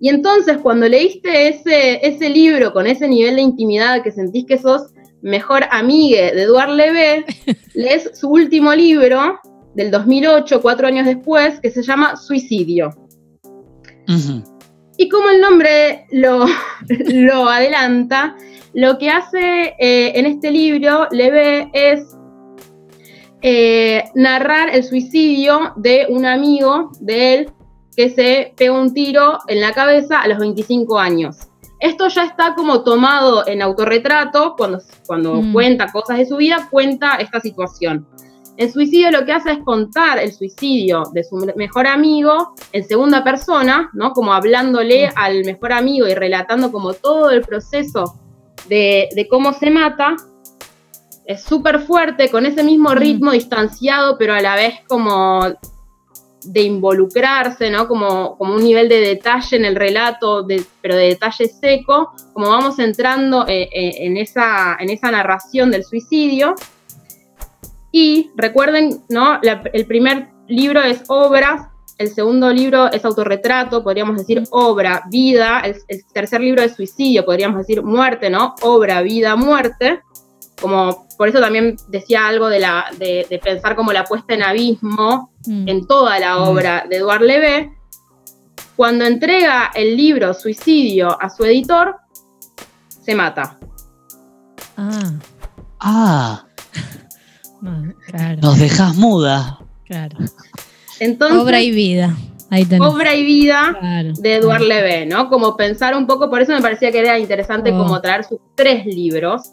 Y 0.00 0.08
entonces 0.08 0.58
cuando 0.58 0.88
leíste 0.88 1.48
ese, 1.48 2.04
ese 2.06 2.28
libro 2.28 2.72
con 2.72 2.86
ese 2.86 3.06
nivel 3.06 3.36
de 3.36 3.42
intimidad 3.42 4.02
que 4.02 4.10
sentís 4.10 4.46
que 4.46 4.58
sos 4.58 4.92
mejor 5.22 5.64
amigue 5.70 6.32
de 6.34 6.42
Eduard 6.42 6.70
Levé, 6.70 7.24
lees 7.74 8.10
su 8.18 8.28
último 8.28 8.74
libro 8.74 9.38
del 9.74 9.90
2008, 9.92 10.60
cuatro 10.60 10.88
años 10.88 11.06
después, 11.06 11.60
que 11.60 11.70
se 11.70 11.82
llama 11.82 12.16
Suicidio. 12.16 12.90
Y 14.96 15.08
como 15.08 15.30
el 15.30 15.40
nombre 15.40 16.06
lo, 16.10 16.46
lo 17.08 17.48
adelanta, 17.48 18.36
lo 18.74 18.98
que 18.98 19.10
hace 19.10 19.74
eh, 19.78 20.12
en 20.18 20.26
este 20.26 20.50
libro 20.50 21.08
Leve 21.10 21.70
es 21.72 22.16
eh, 23.42 24.04
narrar 24.14 24.74
el 24.74 24.84
suicidio 24.84 25.72
de 25.76 26.06
un 26.08 26.24
amigo 26.24 26.92
de 27.00 27.34
él 27.34 27.50
que 27.96 28.08
se 28.08 28.54
pega 28.56 28.72
un 28.72 28.94
tiro 28.94 29.38
en 29.48 29.60
la 29.60 29.72
cabeza 29.72 30.20
a 30.20 30.28
los 30.28 30.38
25 30.38 30.98
años. 30.98 31.36
Esto 31.80 32.06
ya 32.08 32.24
está 32.24 32.54
como 32.54 32.84
tomado 32.84 33.46
en 33.46 33.60
autorretrato, 33.60 34.54
cuando, 34.56 34.78
cuando 35.06 35.42
mm. 35.42 35.52
cuenta 35.52 35.90
cosas 35.90 36.18
de 36.18 36.26
su 36.26 36.36
vida, 36.36 36.68
cuenta 36.70 37.16
esta 37.16 37.40
situación. 37.40 38.06
El 38.56 38.70
suicidio 38.70 39.10
lo 39.10 39.24
que 39.24 39.32
hace 39.32 39.52
es 39.52 39.58
contar 39.60 40.18
el 40.18 40.32
suicidio 40.32 41.04
de 41.12 41.24
su 41.24 41.36
mejor 41.56 41.86
amigo 41.86 42.54
en 42.72 42.86
segunda 42.86 43.24
persona, 43.24 43.90
¿no? 43.94 44.12
Como 44.12 44.32
hablándole 44.34 45.10
al 45.14 45.44
mejor 45.44 45.72
amigo 45.72 46.06
y 46.06 46.14
relatando 46.14 46.70
como 46.70 46.92
todo 46.92 47.30
el 47.30 47.40
proceso 47.40 48.14
de, 48.68 49.26
cómo 49.30 49.52
se 49.52 49.70
mata, 49.70 50.16
es 51.24 51.42
súper 51.42 51.80
fuerte, 51.80 52.30
con 52.30 52.46
ese 52.46 52.62
mismo 52.62 52.90
mm. 52.90 52.96
ritmo 52.96 53.32
distanciado, 53.32 54.18
pero 54.18 54.34
a 54.34 54.40
la 54.40 54.54
vez 54.54 54.74
como 54.86 55.46
de 56.44 56.62
involucrarse, 56.62 57.70
¿no? 57.70 57.86
Como, 57.86 58.36
como 58.36 58.54
un 58.54 58.64
nivel 58.64 58.88
de 58.88 59.00
detalle 59.00 59.56
en 59.56 59.64
el 59.64 59.76
relato, 59.76 60.46
pero 60.80 60.96
de 60.96 61.08
detalle 61.08 61.48
seco, 61.48 62.12
como 62.32 62.48
vamos 62.48 62.78
entrando 62.78 63.46
eh, 63.46 63.68
eh, 63.72 63.94
en, 64.06 64.16
esa, 64.16 64.76
en 64.78 64.90
esa 64.90 65.10
narración 65.10 65.70
del 65.70 65.84
suicidio. 65.84 66.54
Y 67.92 68.30
recuerden, 68.34 69.04
¿no? 69.08 69.38
el 69.42 69.86
primer 69.86 70.30
libro 70.48 70.82
es 70.82 71.04
Obras, 71.08 71.68
el 71.98 72.12
segundo 72.12 72.50
libro 72.52 72.90
es 72.90 73.04
autorretrato, 73.04 73.84
podríamos 73.84 74.16
decir 74.16 74.42
obra, 74.50 75.04
vida. 75.08 75.60
El, 75.60 76.04
tercer 76.12 76.40
libro 76.40 76.62
es 76.62 76.74
suicidio, 76.74 77.24
podríamos 77.24 77.58
decir 77.58 77.82
muerte, 77.82 78.28
¿no? 78.28 78.54
Obra, 78.62 79.02
vida, 79.02 79.36
muerte. 79.36 80.00
Como, 80.60 81.06
por 81.16 81.28
eso 81.28 81.40
también 81.40 81.76
decía 81.88 82.26
algo 82.26 82.48
de, 82.48 82.60
la, 82.60 82.86
de, 82.98 83.40
pensar 83.42 83.76
como 83.76 83.92
la 83.92 84.04
puesta 84.04 84.34
en 84.34 84.42
abismo 84.42 85.30
mm. 85.46 85.68
en 85.68 85.86
toda 85.86 86.18
la 86.18 86.38
mm. 86.38 86.42
obra 86.42 86.84
de 86.88 86.96
Eduard 86.96 87.22
Levé. 87.22 87.72
Cuando 88.74 89.04
entrega 89.04 89.70
el 89.74 89.96
libro 89.96 90.34
Suicidio 90.34 91.20
a 91.20 91.30
su 91.30 91.44
editor, 91.44 91.96
se 93.00 93.14
mata. 93.14 93.58
Ah. 94.76 95.12
Ah. 95.78 96.44
Nos 98.42 98.58
dejas 98.58 98.96
muda. 98.96 99.58
Claro 99.86 100.16
obra 101.20 101.60
y 101.60 101.70
vida. 101.70 102.16
Obra 102.80 103.14
y 103.14 103.24
vida 103.24 103.78
de 104.18 104.34
Eduard 104.36 104.60
Levé, 104.60 105.06
¿no? 105.06 105.30
Como 105.30 105.56
pensar 105.56 105.96
un 105.96 106.06
poco, 106.06 106.28
por 106.28 106.42
eso 106.42 106.52
me 106.52 106.60
parecía 106.60 106.92
que 106.92 106.98
era 106.98 107.18
interesante 107.18 107.72
oh. 107.72 107.78
como 107.78 108.00
traer 108.02 108.24
sus 108.24 108.40
tres 108.54 108.84
libros, 108.84 109.52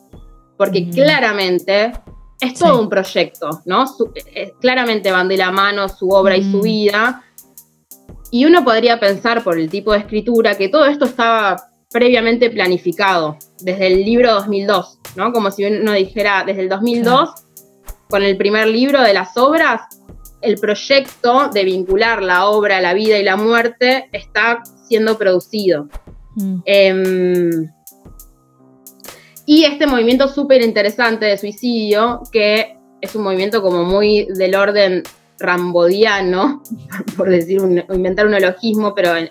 porque 0.58 0.82
mm. 0.82 0.92
claramente 0.92 1.94
es 2.42 2.54
todo 2.56 2.82
un 2.82 2.90
proyecto, 2.90 3.62
¿no? 3.66 3.86
Eh, 4.34 4.52
claramente 4.60 5.12
van 5.12 5.30
de 5.30 5.38
la 5.38 5.50
mano 5.50 5.88
su 5.88 6.10
obra 6.10 6.36
y 6.36 6.44
su 6.44 6.58
mm. 6.58 6.62
vida. 6.62 7.24
Y 8.32 8.44
uno 8.44 8.66
podría 8.66 9.00
pensar 9.00 9.44
por 9.44 9.58
el 9.58 9.70
tipo 9.70 9.94
de 9.94 10.00
escritura 10.00 10.56
que 10.56 10.68
todo 10.68 10.86
esto 10.86 11.06
estaba 11.06 11.56
previamente 11.90 12.50
planificado, 12.50 13.38
desde 13.62 13.88
el 13.88 14.04
libro 14.04 14.34
2002, 14.34 15.00
¿no? 15.16 15.32
Como 15.32 15.52
si 15.52 15.64
uno 15.64 15.94
dijera, 15.94 16.44
desde 16.46 16.64
el 16.64 16.70
2002, 16.70 17.30
con 18.10 18.24
el 18.24 18.38
primer 18.38 18.68
libro 18.68 19.04
de 19.04 19.14
las 19.14 19.38
obras, 19.38 19.82
el 20.42 20.58
proyecto 20.58 21.50
de 21.50 21.64
vincular 21.64 22.24
la 22.24 22.48
obra, 22.48 22.82
la 22.82 22.96
vida 22.96 23.20
y 23.20 23.24
la 23.24 23.36
muerte 23.36 24.10
está 24.12 24.64
siendo 24.88 25.18
producido. 25.18 25.88
Mm. 26.36 26.62
Em, 26.66 27.70
y 29.46 29.64
este 29.64 29.86
movimiento 29.86 30.28
súper 30.28 30.64
interesante 30.64 31.28
de 31.28 31.38
suicidio, 31.38 32.22
que 32.32 32.78
es 33.00 33.16
un 33.16 33.24
movimiento 33.24 33.62
como 33.62 33.84
muy 33.84 34.26
del 34.26 34.56
orden 34.56 35.04
rambodiano, 35.38 36.64
por 37.16 37.30
decir, 37.30 37.62
inventar 37.94 38.26
un 38.26 38.34
elogismo, 38.34 38.96
pero 38.96 39.16
en, 39.16 39.30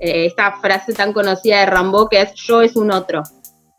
eh, 0.00 0.26
esta 0.26 0.58
frase 0.60 0.92
tan 0.92 1.14
conocida 1.14 1.60
de 1.60 1.66
Rambo 1.66 2.10
que 2.10 2.20
es 2.20 2.34
yo 2.34 2.60
es 2.60 2.76
un 2.76 2.90
otro. 2.90 3.22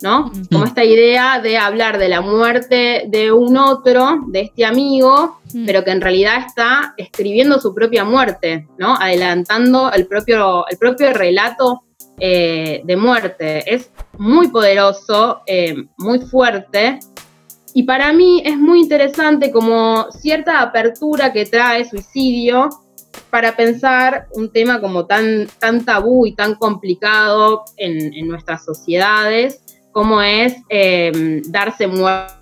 ¿No? 0.00 0.30
Como 0.50 0.64
esta 0.64 0.84
idea 0.84 1.40
de 1.40 1.58
hablar 1.58 1.98
de 1.98 2.08
la 2.08 2.20
muerte 2.20 3.04
de 3.08 3.32
un 3.32 3.56
otro, 3.56 4.20
de 4.28 4.42
este 4.42 4.64
amigo, 4.64 5.40
pero 5.66 5.82
que 5.82 5.90
en 5.90 6.00
realidad 6.00 6.44
está 6.46 6.94
escribiendo 6.96 7.60
su 7.60 7.74
propia 7.74 8.04
muerte, 8.04 8.68
¿no? 8.78 8.94
Adelantando 8.94 9.90
el 9.90 10.06
propio, 10.06 10.66
el 10.68 10.78
propio 10.78 11.12
relato 11.12 11.82
eh, 12.20 12.80
de 12.84 12.96
muerte. 12.96 13.74
Es 13.74 13.90
muy 14.18 14.48
poderoso, 14.48 15.42
eh, 15.46 15.74
muy 15.96 16.20
fuerte. 16.20 17.00
Y 17.74 17.82
para 17.82 18.12
mí 18.12 18.42
es 18.44 18.56
muy 18.56 18.80
interesante 18.80 19.50
como 19.50 20.10
cierta 20.12 20.60
apertura 20.60 21.32
que 21.32 21.44
trae 21.44 21.84
suicidio 21.84 22.68
para 23.30 23.56
pensar 23.56 24.28
un 24.32 24.52
tema 24.52 24.80
como 24.80 25.06
tan, 25.06 25.48
tan 25.58 25.84
tabú 25.84 26.24
y 26.24 26.34
tan 26.34 26.54
complicado 26.54 27.64
en, 27.76 28.14
en 28.14 28.28
nuestras 28.28 28.64
sociedades 28.64 29.60
cómo 29.98 30.22
es 30.22 30.54
eh, 30.68 31.42
darse 31.48 31.88
muerte. 31.88 32.32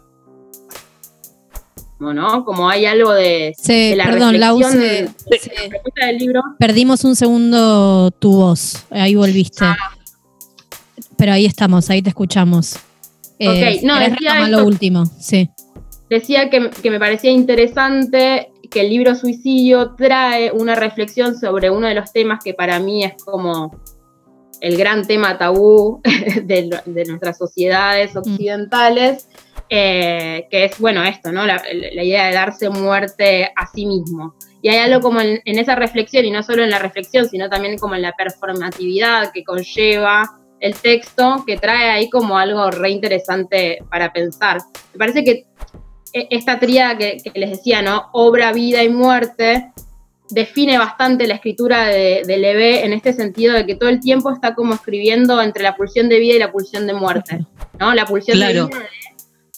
¿no? 1.98 2.44
Como 2.44 2.68
hay 2.68 2.84
algo 2.84 3.14
de, 3.14 3.54
sí, 3.56 3.94
la 3.94 4.04
perdón, 4.04 4.38
la 4.38 4.52
de, 4.52 5.08
del 5.96 6.18
libro. 6.18 6.42
Perdimos 6.58 7.02
un 7.04 7.16
segundo 7.16 8.10
tu 8.10 8.34
voz, 8.36 8.84
ahí 8.90 9.14
volviste. 9.14 9.64
Ah. 9.64 9.78
Pero 11.16 11.32
ahí 11.32 11.46
estamos, 11.46 11.88
ahí 11.88 12.02
te 12.02 12.10
escuchamos. 12.10 12.76
Eh, 13.38 13.48
ok, 13.48 13.84
no, 13.84 13.98
decía 14.00 14.46
lo 14.48 14.66
último, 14.66 15.06
sí. 15.18 15.48
Decía 16.10 16.50
que, 16.50 16.68
que 16.68 16.90
me 16.90 17.00
parecía 17.00 17.30
interesante 17.30 18.50
que 18.70 18.82
el 18.82 18.90
libro 18.90 19.14
Suicidio 19.14 19.94
trae 19.94 20.52
una 20.52 20.74
reflexión 20.74 21.38
sobre 21.38 21.70
uno 21.70 21.86
de 21.86 21.94
los 21.94 22.12
temas 22.12 22.44
que 22.44 22.52
para 22.52 22.78
mí 22.80 23.02
es 23.02 23.14
como 23.24 23.74
el 24.60 24.76
gran 24.76 25.06
tema 25.06 25.38
tabú 25.38 26.00
de, 26.44 27.04
nuestras 27.06 27.38
sociedades 27.38 28.16
occidentales, 28.16 29.28
eh, 29.68 30.46
que 30.50 30.64
es, 30.66 30.78
bueno, 30.78 31.02
esto, 31.02 31.32
¿no? 31.32 31.46
La, 31.46 31.62
idea 31.72 32.26
de 32.26 32.34
darse 32.34 32.70
muerte 32.70 33.50
a 33.56 33.66
sí 33.66 33.86
mismo. 33.86 34.34
Y 34.62 34.68
hay 34.68 34.78
algo 34.78 35.00
como 35.00 35.20
en, 35.20 35.40
esa 35.44 35.74
reflexión, 35.74 36.24
y 36.24 36.30
no 36.30 36.42
solo 36.42 36.64
en 36.64 36.70
la 36.70 36.78
reflexión, 36.78 37.28
sino 37.28 37.48
también 37.48 37.78
como 37.78 37.94
en 37.94 38.02
la 38.02 38.12
performatividad 38.12 39.32
que 39.32 39.44
conlleva 39.44 40.38
el 40.60 40.74
texto, 40.74 41.44
que 41.46 41.56
trae 41.58 41.90
ahí 41.90 42.08
como 42.08 42.38
algo 42.38 42.70
re 42.70 42.90
interesante 42.90 43.78
para 43.90 44.12
pensar. 44.12 44.58
Me 44.92 44.98
parece 44.98 45.22
que 45.22 45.46
e, 46.12 46.28
esta 46.30 46.58
tríada 46.58 46.96
que, 46.96 47.18
les 47.34 47.50
decía, 47.50 47.82
¿no? 47.82 48.08
Obra, 48.12 48.52
vida 48.52 48.82
y 48.82 48.88
muerte, 48.88 49.70
define 50.30 50.78
bastante 50.78 51.26
la 51.26 51.34
escritura 51.34 51.86
de, 51.86 52.22
de 52.26 52.84
en 52.84 52.92
este 52.92 53.12
sentido 53.12 53.54
de 53.54 53.66
que 53.66 53.74
todo 53.74 53.88
el 53.88 54.00
tiempo 54.00 54.32
está 54.32 54.54
como 54.54 54.74
escribiendo 54.74 55.40
entre 55.40 55.62
la 55.62 55.76
pulsión 55.76 56.08
de 56.08 56.18
vida 56.18 56.34
y 56.34 56.38
la 56.38 56.52
pulsión 56.52 56.86
de 56.86 56.94
muerte, 56.94 57.46
¿no? 57.78 57.94
La 57.94 58.06
pulsión 58.06 58.38
de 58.38 58.52
vida 58.52 58.68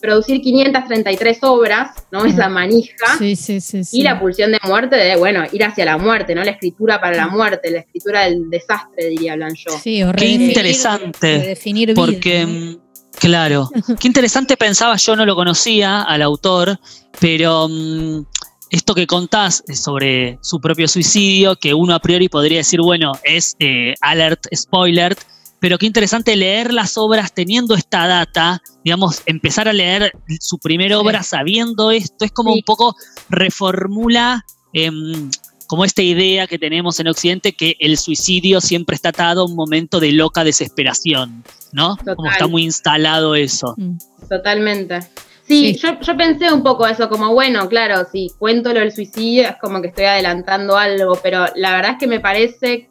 producir 0.00 0.40
533 0.40 1.38
obras, 1.42 1.90
¿no? 2.10 2.25
Esa 2.25 2.48
manija. 2.48 3.18
Sí, 3.18 3.37
sí, 3.37 3.60
sí, 3.60 3.82
y 3.92 4.02
la 4.02 4.18
pulsión 4.18 4.52
de 4.52 4.58
muerte 4.64 4.96
de, 4.96 5.16
bueno, 5.16 5.44
ir 5.52 5.64
hacia 5.64 5.84
la 5.84 5.98
muerte, 5.98 6.34
¿no? 6.34 6.44
La 6.44 6.52
escritura 6.52 7.00
para 7.00 7.16
la 7.16 7.28
muerte, 7.28 7.70
la 7.70 7.80
escritura 7.80 8.25
del 8.25 8.48
desastre, 8.50 9.08
diría 9.08 9.34
Blanchot. 9.37 9.80
Sí, 9.80 10.02
horrible. 10.02 10.26
Qué 10.26 10.44
interesante. 10.44 11.38
definir 11.38 11.94
porque, 11.94 12.46
mm, 12.46 12.76
claro, 13.18 13.70
qué 14.00 14.06
interesante 14.08 14.56
pensaba, 14.56 14.96
yo 14.96 15.16
no 15.16 15.26
lo 15.26 15.34
conocía 15.34 16.02
al 16.02 16.22
autor, 16.22 16.78
pero 17.20 17.68
mm, 17.68 18.25
esto 18.70 18.94
que 18.94 19.06
contás 19.06 19.64
sobre 19.72 20.38
su 20.42 20.60
propio 20.60 20.88
suicidio, 20.88 21.56
que 21.56 21.75
uno 21.75 21.94
a 21.94 22.00
priori 22.00 22.28
podría 22.28 22.58
decir, 22.58 22.80
bueno, 22.80 23.12
es 23.25 23.56
eh, 23.60 23.94
alert, 24.00 24.46
spoiler, 24.54 25.16
pero 25.60 25.78
qué 25.78 25.87
interesante 25.87 26.37
leer 26.37 26.72
las 26.72 26.96
obras 26.98 27.32
teniendo 27.32 27.75
esta 27.75 28.06
data, 28.06 28.62
digamos, 28.84 29.22
empezar 29.26 29.68
a 29.68 29.72
leer 29.72 30.12
su 30.40 30.58
primera 30.58 30.98
obra 30.98 31.22
sabiendo 31.22 31.90
esto, 31.90 32.25
es 32.25 32.32
como 32.32 32.52
un 32.52 32.62
poco 32.62 32.94
reformula 33.28 34.44
em, 34.72 35.30
como 35.66 35.84
esta 35.84 36.02
idea 36.02 36.46
que 36.46 36.58
tenemos 36.58 37.00
en 37.00 37.08
Occidente 37.08 37.52
que 37.52 37.76
el 37.80 37.98
suicidio 37.98 38.60
siempre 38.60 38.94
está 38.94 39.10
atado 39.10 39.42
a 39.42 39.44
un 39.46 39.56
momento 39.56 40.00
de 40.00 40.12
loca 40.12 40.44
desesperación, 40.44 41.44
¿no? 41.72 41.96
Como 42.16 42.30
está 42.30 42.46
muy 42.46 42.62
instalado 42.62 43.34
eso. 43.34 43.75
Mm. 43.76 43.98
Totalmente. 44.28 45.00
Sí, 45.49 45.75
Yo, 45.76 45.99
yo, 45.99 46.17
pensé 46.17 46.52
un 46.52 46.62
poco 46.62 46.87
eso, 46.87 47.09
como 47.09 47.33
bueno, 47.33 47.69
claro, 47.71 48.07
si 48.12 48.31
cuento 48.38 48.75
lo 48.75 48.81
del 48.81 48.93
suicidio 48.93 49.49
es 49.49 49.57
como 49.57 49.81
que 49.81 49.88
estoy 49.88 50.05
adelantando 50.05 50.76
algo, 50.76 51.19
pero 51.23 51.47
la 51.57 51.73
verdad 51.73 51.93
es 51.93 51.99
que 51.99 52.07
me 52.07 52.21
parece 52.21 52.90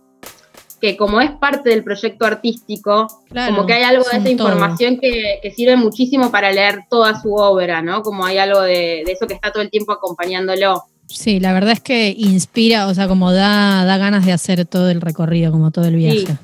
que 0.82 0.98
como 0.98 1.22
es 1.22 1.32
parte 1.32 1.70
del 1.70 1.84
proyecto 1.84 2.26
artístico, 2.26 3.08
como 3.30 3.66
que 3.66 3.74
hay 3.74 3.84
algo 3.84 4.04
de 4.12 4.18
esa 4.18 4.30
información 4.30 5.00
que, 5.00 5.40
sirve 5.56 5.76
muchísimo 5.76 6.32
para 6.32 6.52
leer 6.52 6.82
toda 6.90 7.20
su 7.22 7.34
obra, 7.34 7.82
¿no? 7.82 8.02
Como 8.02 8.26
hay 8.26 8.38
algo 8.38 8.62
de, 8.62 9.02
eso 9.02 9.28
que 9.28 9.34
está 9.34 9.52
todo 9.52 9.64
el 9.64 9.70
tiempo 9.70 9.92
acompañándolo. 9.92 10.84
Sí, 11.08 11.40
la 11.40 11.54
verdad 11.54 11.74
es 11.74 11.80
que 11.80 12.14
inspira, 12.18 12.88
o 12.88 12.94
sea, 12.94 13.08
como 13.08 13.32
da, 13.32 13.86
da 13.86 13.98
ganas 13.98 14.26
de 14.26 14.34
hacer 14.34 14.66
todo 14.66 14.90
el 14.90 15.02
recorrido, 15.02 15.52
como 15.52 15.72
todo 15.72 15.86
el 15.86 15.96
viaje. 15.96 16.38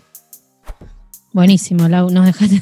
Buenísimo, 1.31 1.89
Lau, 1.89 2.09
nos 2.09 2.25
dejaste, 2.25 2.61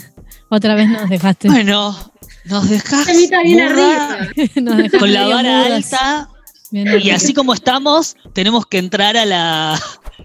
otra 0.52 0.76
vez 0.76 0.90
nos 0.90 1.10
dejaste. 1.10 1.48
Bueno, 1.48 1.98
nos 2.46 2.70
dejaste. 2.70 3.30
con 5.00 5.14
la 5.14 5.28
vara 5.28 5.66
alta. 5.66 6.30
y 6.72 7.10
así 7.12 7.34
como 7.34 7.54
estamos, 7.54 8.18
tenemos 8.34 8.66
que 8.66 8.78
entrar 8.78 9.16
a 9.16 9.26
la, 9.26 9.80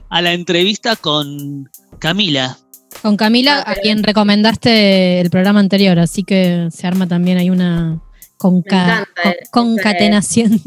a 0.08 0.22
la 0.22 0.32
entrevista 0.32 0.96
con 0.96 1.70
Camila. 2.00 2.58
Con 3.02 3.16
Camila, 3.16 3.62
a 3.64 3.76
quien 3.76 4.02
recomendaste 4.02 5.20
el 5.20 5.30
programa 5.30 5.60
anterior, 5.60 5.98
así 6.00 6.24
que 6.24 6.68
se 6.72 6.86
arma 6.86 7.06
también 7.06 7.38
hay 7.38 7.50
una 7.50 8.00
concatenación. 9.50 10.60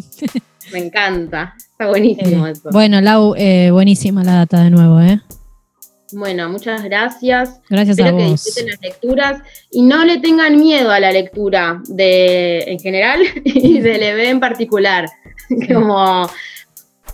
Me 0.71 0.79
encanta, 0.79 1.55
está 1.57 1.87
buenísimo 1.87 2.47
eh, 2.47 2.51
eso. 2.51 2.69
Bueno, 2.71 3.01
Lau, 3.01 3.33
eh, 3.35 3.71
buenísima 3.71 4.23
la 4.23 4.35
data 4.35 4.63
de 4.63 4.69
nuevo, 4.69 5.01
¿eh? 5.01 5.19
Bueno, 6.11 6.49
muchas 6.49 6.83
gracias. 6.83 7.59
Gracias 7.69 7.97
Espero 7.97 8.15
a 8.15 8.19
que 8.19 8.25
disfruten 8.25 8.67
las 8.67 8.81
lecturas 8.81 9.41
y 9.71 9.81
no 9.81 10.05
le 10.05 10.19
tengan 10.19 10.57
miedo 10.57 10.91
a 10.91 10.99
la 10.99 11.11
lectura 11.11 11.81
de 11.87 12.63
en 12.63 12.79
general 12.79 13.21
y 13.43 13.79
del 13.79 14.03
EB 14.03 14.29
en 14.29 14.39
particular. 14.39 15.09
Como 15.73 16.29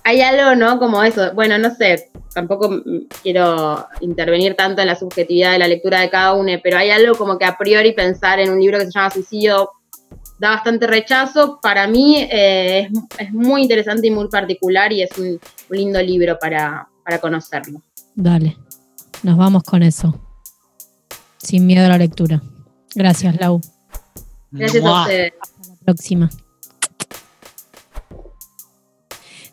hay 0.04 0.22
algo, 0.22 0.56
¿no? 0.56 0.80
Como 0.80 1.04
eso, 1.04 1.34
bueno, 1.34 1.58
no 1.58 1.74
sé, 1.74 2.10
tampoco 2.34 2.84
quiero 3.24 3.88
intervenir 4.02 4.56
tanto 4.56 4.82
en 4.82 4.88
la 4.88 4.96
subjetividad 4.96 5.52
de 5.52 5.60
la 5.60 5.68
lectura 5.68 6.00
de 6.02 6.10
cada 6.10 6.34
uno, 6.34 6.52
pero 6.62 6.78
hay 6.78 6.92
algo 6.92 7.16
como 7.16 7.38
que 7.38 7.46
a 7.46 7.58
priori 7.58 7.94
pensar 7.94 8.40
en 8.40 8.52
un 8.52 8.60
libro 8.60 8.78
que 8.78 8.86
se 8.86 8.92
llama 8.92 9.10
Suicidio 9.10 9.72
da 10.38 10.50
bastante 10.52 10.86
rechazo. 10.86 11.60
Para 11.62 11.88
mí 11.88 12.18
eh, 12.30 12.90
es, 13.18 13.34
muy 13.34 13.64
interesante 13.64 14.08
y 14.08 14.12
muy 14.12 14.28
particular 14.28 14.92
y 14.92 15.02
es 15.02 15.18
un, 15.18 15.40
lindo 15.70 16.02
libro 16.02 16.38
para, 16.40 16.88
para 17.04 17.20
conocerlo. 17.20 17.82
Dale, 18.14 18.58
nos 19.26 19.38
vamos 19.38 19.64
con 19.64 19.84
eso. 19.84 20.20
Sin 21.38 21.66
miedo 21.66 21.86
a 21.86 21.90
la 21.90 21.98
lectura. 21.98 22.42
Gracias, 22.94 23.36
Lau. 23.40 23.60
Gracias 24.52 24.86
a 24.86 25.02
ustedes. 25.02 25.34
Hasta 25.42 25.70
la 25.70 25.76
próxima. 25.84 26.30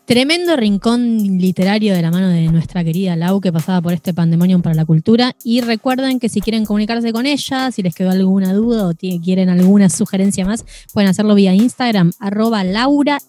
Tremendo 0.05 0.55
rincón 0.57 1.39
literario 1.39 1.93
de 1.93 2.01
la 2.01 2.11
mano 2.11 2.27
de 2.27 2.43
nuestra 2.49 2.83
querida 2.83 3.15
Lau 3.15 3.39
que 3.39 3.53
pasaba 3.53 3.81
por 3.81 3.93
este 3.93 4.13
Pandemonium 4.13 4.61
para 4.61 4.75
la 4.75 4.85
Cultura. 4.85 5.33
Y 5.43 5.61
recuerden 5.61 6.19
que 6.19 6.29
si 6.29 6.41
quieren 6.41 6.65
comunicarse 6.65 7.11
con 7.11 7.25
ella, 7.25 7.71
si 7.71 7.81
les 7.81 7.95
quedó 7.95 8.11
alguna 8.11 8.53
duda 8.53 8.87
o 8.87 8.93
quieren 8.93 9.49
alguna 9.49 9.89
sugerencia 9.89 10.45
más, 10.45 10.65
pueden 10.93 11.09
hacerlo 11.09 11.35
vía 11.35 11.55
Instagram, 11.55 12.11
arroba 12.19 12.63
Laura 12.63 13.19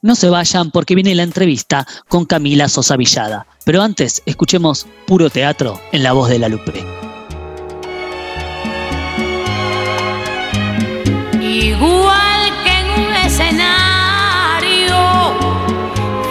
No 0.00 0.14
se 0.14 0.30
vayan 0.30 0.70
porque 0.70 0.94
viene 0.94 1.14
la 1.14 1.22
entrevista 1.22 1.86
con 2.08 2.24
Camila 2.24 2.68
Sosa 2.68 2.96
Villada. 2.96 3.46
Pero 3.64 3.82
antes, 3.82 4.22
escuchemos 4.26 4.86
puro 5.06 5.30
teatro 5.30 5.80
en 5.92 6.02
la 6.02 6.12
voz 6.12 6.28
de 6.28 6.38
la 6.38 6.48
Lupe. 6.48 6.84
Igual 11.40 12.32
escenario, 13.32 14.98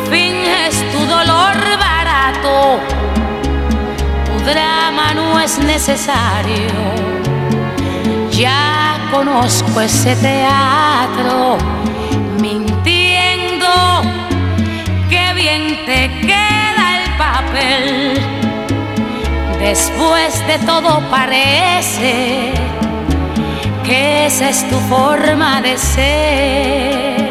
finges 0.10 0.76
tu 0.92 1.00
dolor 1.06 1.56
barato, 1.80 2.80
tu 4.26 4.46
drama 4.46 5.14
no 5.16 5.40
es 5.40 5.58
necesario. 5.60 6.70
Ya 8.32 9.10
conozco 9.12 9.82
ese 9.82 10.16
teatro, 10.16 11.58
que 15.52 15.58
bien 15.58 15.86
te 15.86 16.10
queda 16.28 17.04
el 17.04 17.18
papel. 17.18 18.14
Después 19.60 20.48
de 20.48 20.58
todo 20.66 21.02
parece 21.10 22.54
que 23.84 24.26
esa 24.26 24.50
es 24.50 24.68
tu 24.70 24.78
forma 24.90 25.62
de 25.62 25.78
ser. 25.78 27.31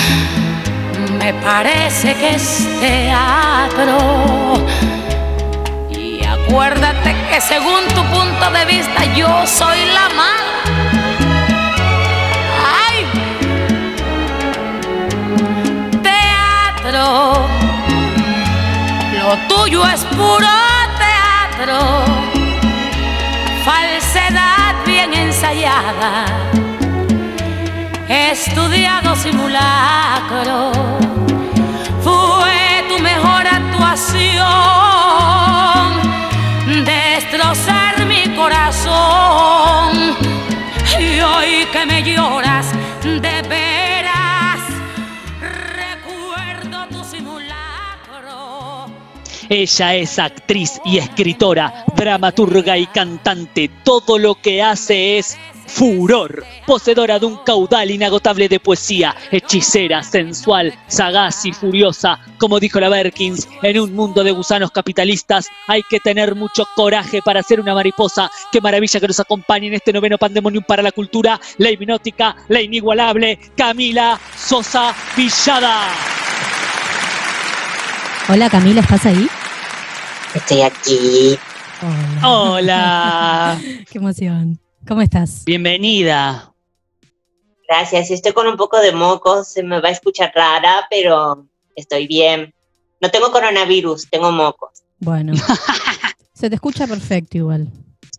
Me 1.21 1.35
parece 1.35 2.15
que 2.15 2.33
es 2.33 2.67
teatro. 2.79 4.55
Y 5.91 6.25
acuérdate 6.25 7.15
que 7.29 7.39
según 7.39 7.85
tu 7.93 8.03
punto 8.05 8.49
de 8.49 8.65
vista 8.65 9.05
yo 9.13 9.45
soy 9.45 9.85
la 9.85 10.09
mala. 10.17 10.63
¡Ay! 12.87 13.05
Teatro. 16.01 17.47
Lo 19.19 19.37
tuyo 19.47 19.85
es 19.89 20.03
puro 20.05 20.49
teatro. 20.97 21.77
Falsedad 23.63 24.73
bien 24.87 25.13
ensayada 25.13 26.50
estudiado 28.11 29.15
simulacro. 29.15 30.71
Fue 32.03 32.83
tu 32.89 32.99
mejor 32.99 33.47
actuación, 33.47 34.43
destrozar 36.85 38.05
mi 38.05 38.35
corazón. 38.35 40.17
Y 40.99 41.21
hoy 41.21 41.65
que 41.71 41.85
me 41.85 42.03
lloras, 42.03 42.67
de 43.01 43.41
veras, 43.47 43.90
Ella 49.53 49.95
es 49.95 50.17
actriz 50.17 50.79
y 50.85 50.97
escritora, 50.97 51.83
dramaturga 51.97 52.77
y 52.77 52.85
cantante. 52.85 53.69
Todo 53.83 54.17
lo 54.17 54.35
que 54.35 54.63
hace 54.63 55.17
es 55.17 55.37
furor, 55.67 56.45
poseedora 56.65 57.19
de 57.19 57.25
un 57.25 57.35
caudal 57.43 57.91
inagotable 57.91 58.47
de 58.47 58.61
poesía, 58.61 59.13
hechicera, 59.29 60.03
sensual, 60.03 60.73
sagaz 60.87 61.45
y 61.45 61.51
furiosa. 61.51 62.17
Como 62.37 62.61
dijo 62.61 62.79
la 62.79 62.87
Berkins, 62.87 63.49
en 63.61 63.77
un 63.77 63.93
mundo 63.93 64.23
de 64.23 64.31
gusanos 64.31 64.71
capitalistas 64.71 65.49
hay 65.67 65.83
que 65.83 65.99
tener 65.99 66.33
mucho 66.33 66.65
coraje 66.73 67.21
para 67.21 67.43
ser 67.43 67.59
una 67.59 67.73
mariposa. 67.73 68.31
Qué 68.53 68.61
maravilla 68.61 69.01
que 69.01 69.07
nos 69.07 69.19
acompañe 69.19 69.67
en 69.67 69.73
este 69.73 69.91
noveno 69.91 70.17
pandemonium 70.17 70.63
para 70.65 70.81
la 70.81 70.93
cultura, 70.93 71.41
la 71.57 71.71
hipnótica, 71.71 72.37
la 72.47 72.61
inigualable 72.61 73.37
Camila 73.57 74.17
Sosa 74.33 74.95
Villada. 75.17 75.89
Hola 78.29 78.49
Camila, 78.49 78.79
¿estás 78.79 79.05
ahí? 79.07 79.27
Estoy 80.33 80.61
aquí. 80.61 81.37
Hola. 81.81 82.29
Hola. 82.29 83.61
Qué 83.91 83.97
emoción. 83.97 84.59
¿Cómo 84.87 85.01
estás? 85.01 85.43
Bienvenida. 85.45 86.53
Gracias. 87.67 88.11
Estoy 88.11 88.31
con 88.31 88.47
un 88.47 88.55
poco 88.55 88.79
de 88.79 88.93
mocos, 88.93 89.49
se 89.49 89.61
me 89.61 89.81
va 89.81 89.89
a 89.89 89.91
escuchar 89.91 90.31
rara, 90.33 90.87
pero 90.89 91.47
estoy 91.75 92.07
bien. 92.07 92.53
No 93.01 93.09
tengo 93.09 93.31
coronavirus, 93.31 94.09
tengo 94.09 94.31
mocos. 94.31 94.83
Bueno. 94.99 95.33
Se 96.33 96.49
te 96.49 96.55
escucha 96.55 96.87
perfecto 96.87 97.37
igual. 97.37 97.67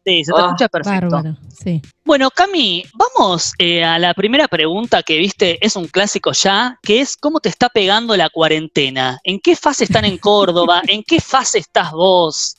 Sí, 0.05 0.25
se 0.25 0.33
te 0.33 0.41
Oh, 0.41 0.47
escucha 0.47 0.69
perfecto. 0.69 1.09
Bárbaro. 1.11 1.37
Sí. 1.49 1.81
Bueno, 2.05 2.31
Cami, 2.31 2.85
vamos 2.95 3.53
eh, 3.59 3.85
a 3.85 3.99
la 3.99 4.15
primera 4.15 4.49
pregunta 4.49 5.03
que 5.03 5.17
viste, 5.17 5.65
es 5.65 5.77
un 5.77 5.87
clásico 5.87 6.33
ya, 6.33 6.79
que 6.83 7.01
es 7.01 7.17
¿cómo 7.17 7.39
te 7.39 7.49
está 7.49 7.69
pegando 7.69 8.17
la 8.17 8.29
cuarentena? 8.29 9.21
¿En 9.23 9.39
qué 9.39 9.55
fase 9.55 9.85
están 9.85 10.05
en 10.05 10.19
Córdoba? 10.19 10.83
¿En 10.89 11.05
qué 11.05 11.21
fase 11.21 11.59
estás 11.59 11.93
vos? 11.93 12.57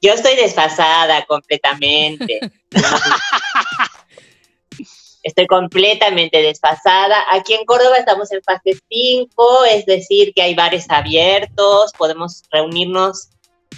Yo 0.00 0.12
estoy 0.12 0.36
desfasada 0.36 1.24
completamente. 1.26 2.40
Estoy 5.22 5.46
completamente 5.46 6.40
desfasada. 6.40 7.24
Aquí 7.30 7.52
en 7.52 7.66
Córdoba 7.66 7.98
estamos 7.98 8.32
en 8.32 8.42
fase 8.42 8.78
5, 8.88 9.64
es 9.70 9.84
decir, 9.84 10.32
que 10.34 10.40
hay 10.40 10.54
bares 10.54 10.86
abiertos, 10.88 11.92
podemos 11.98 12.42
reunirnos 12.50 13.28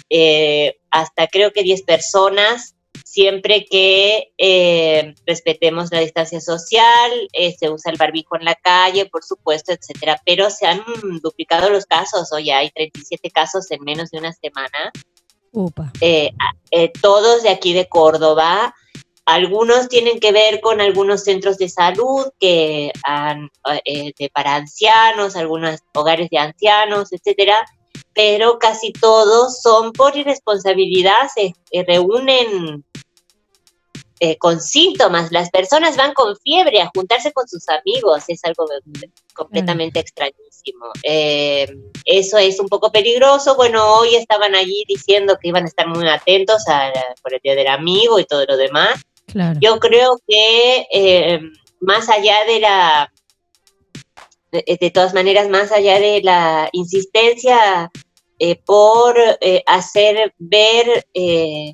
eh, 0.09 0.77
hasta 0.91 1.27
creo 1.27 1.51
que 1.51 1.63
10 1.63 1.83
personas, 1.83 2.75
siempre 3.03 3.65
que 3.65 4.31
eh, 4.37 5.13
respetemos 5.25 5.91
la 5.91 5.99
distancia 5.99 6.41
social, 6.41 7.11
eh, 7.33 7.55
se 7.57 7.69
usa 7.69 7.91
el 7.91 7.97
barbijo 7.97 8.35
en 8.35 8.45
la 8.45 8.55
calle, 8.55 9.07
por 9.07 9.23
supuesto, 9.23 9.71
etcétera. 9.71 10.21
Pero 10.25 10.49
se 10.49 10.65
han 10.65 10.83
duplicado 11.21 11.69
los 11.69 11.85
casos, 11.85 12.31
hoy 12.31 12.49
hay 12.51 12.69
37 12.71 13.29
casos 13.31 13.69
en 13.71 13.83
menos 13.83 14.11
de 14.11 14.19
una 14.19 14.33
semana 14.33 14.91
Upa. 15.51 15.91
eh, 16.01 16.31
todos 17.01 17.43
de 17.43 17.49
aquí 17.49 17.73
de 17.73 17.87
Córdoba. 17.87 18.73
Algunos 19.25 19.87
tienen 19.87 20.19
que 20.19 20.31
ver 20.31 20.59
con 20.59 20.81
algunos 20.81 21.23
centros 21.23 21.57
de 21.57 21.69
salud 21.69 22.27
que 22.39 22.91
han, 23.05 23.49
de, 23.85 24.31
para 24.33 24.55
ancianos, 24.55 25.37
algunos 25.37 25.79
hogares 25.93 26.29
de 26.29 26.39
ancianos, 26.39 27.13
etcétera, 27.13 27.63
pero 28.13 28.59
casi 28.59 28.91
todos 28.93 29.61
son 29.61 29.91
por 29.91 30.15
irresponsabilidad, 30.15 31.27
se 31.33 31.53
eh, 31.71 31.83
reúnen 31.87 32.83
eh, 34.25 34.37
con 34.37 34.61
síntomas. 34.61 35.33
Las 35.33 35.49
personas 35.49 35.97
van 35.97 36.13
con 36.13 36.37
fiebre 36.37 36.81
a 36.81 36.89
juntarse 36.95 37.33
con 37.33 37.45
sus 37.45 37.67
amigos, 37.67 38.23
es 38.29 38.41
algo 38.45 38.65
completamente 39.33 39.99
extrañísimo. 39.99 40.85
Eh, 41.03 41.67
eso 42.05 42.37
es 42.37 42.57
un 42.61 42.69
poco 42.69 42.89
peligroso. 42.89 43.57
Bueno, 43.57 43.85
hoy 43.95 44.15
estaban 44.15 44.55
allí 44.55 44.85
diciendo 44.87 45.37
que 45.41 45.49
iban 45.49 45.65
a 45.65 45.67
estar 45.67 45.89
muy 45.89 46.07
atentos 46.07 46.63
a, 46.69 46.93
por 47.21 47.33
el 47.33 47.41
Día 47.43 47.55
del 47.55 47.67
Amigo 47.67 48.17
y 48.17 48.23
todo 48.23 48.45
lo 48.45 48.55
demás. 48.55 49.01
Claro. 49.25 49.59
Yo 49.61 49.77
creo 49.79 50.17
que 50.25 50.87
eh, 50.93 51.41
más 51.81 52.07
allá 52.07 52.45
de 52.47 52.61
la, 52.61 53.11
de, 54.53 54.77
de 54.79 54.91
todas 54.91 55.13
maneras, 55.13 55.49
más 55.49 55.71
allá 55.71 55.99
de 55.99 56.21
la 56.23 56.69
insistencia 56.71 57.91
eh, 58.39 58.55
por 58.65 59.15
eh, 59.41 59.63
hacer 59.65 60.33
ver 60.37 61.07
eh, 61.13 61.73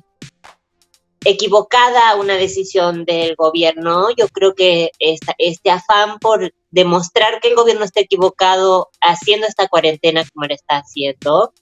equivocada 1.24 2.16
una 2.16 2.36
decisión 2.36 3.04
del 3.04 3.34
gobierno, 3.36 4.08
yo 4.16 4.28
creo 4.28 4.54
que 4.54 4.90
este 4.98 5.70
afán 5.70 6.18
por 6.18 6.54
demostrar 6.70 7.40
que 7.40 7.48
el 7.48 7.54
gobierno 7.54 7.84
está 7.84 8.00
equivocado 8.00 8.88
haciendo 9.00 9.46
esta 9.46 9.68
cuarentena 9.68 10.24
como 10.32 10.46
lo 10.46 10.54
está 10.54 10.78
haciendo, 10.78 11.52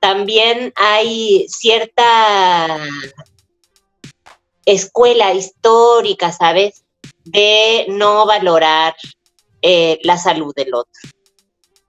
también 0.00 0.72
hay 0.76 1.46
cierta 1.48 2.78
escuela 4.64 5.34
histórica, 5.34 6.30
¿sabes? 6.30 6.84
De 7.24 7.86
no 7.88 8.26
valorar 8.26 8.94
eh, 9.62 9.98
la 10.02 10.18
salud 10.18 10.52
del 10.54 10.74
otro. 10.74 10.92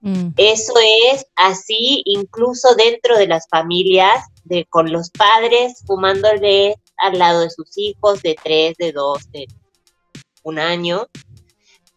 Mm, 0.01 0.29
Eso 0.37 0.73
es 1.11 1.25
así 1.35 2.03
incluso 2.05 2.75
dentro 2.75 3.17
de 3.17 3.27
las 3.27 3.47
familias, 3.49 4.25
de, 4.43 4.65
con 4.65 4.91
los 4.91 5.09
padres 5.09 5.81
fumándole 5.85 6.75
al 6.97 7.17
lado 7.17 7.41
de 7.41 7.49
sus 7.49 7.77
hijos 7.77 8.21
de 8.21 8.35
tres, 8.41 8.75
de 8.77 8.91
dos, 8.91 9.31
de 9.31 9.47
un 10.43 10.59
año, 10.59 11.07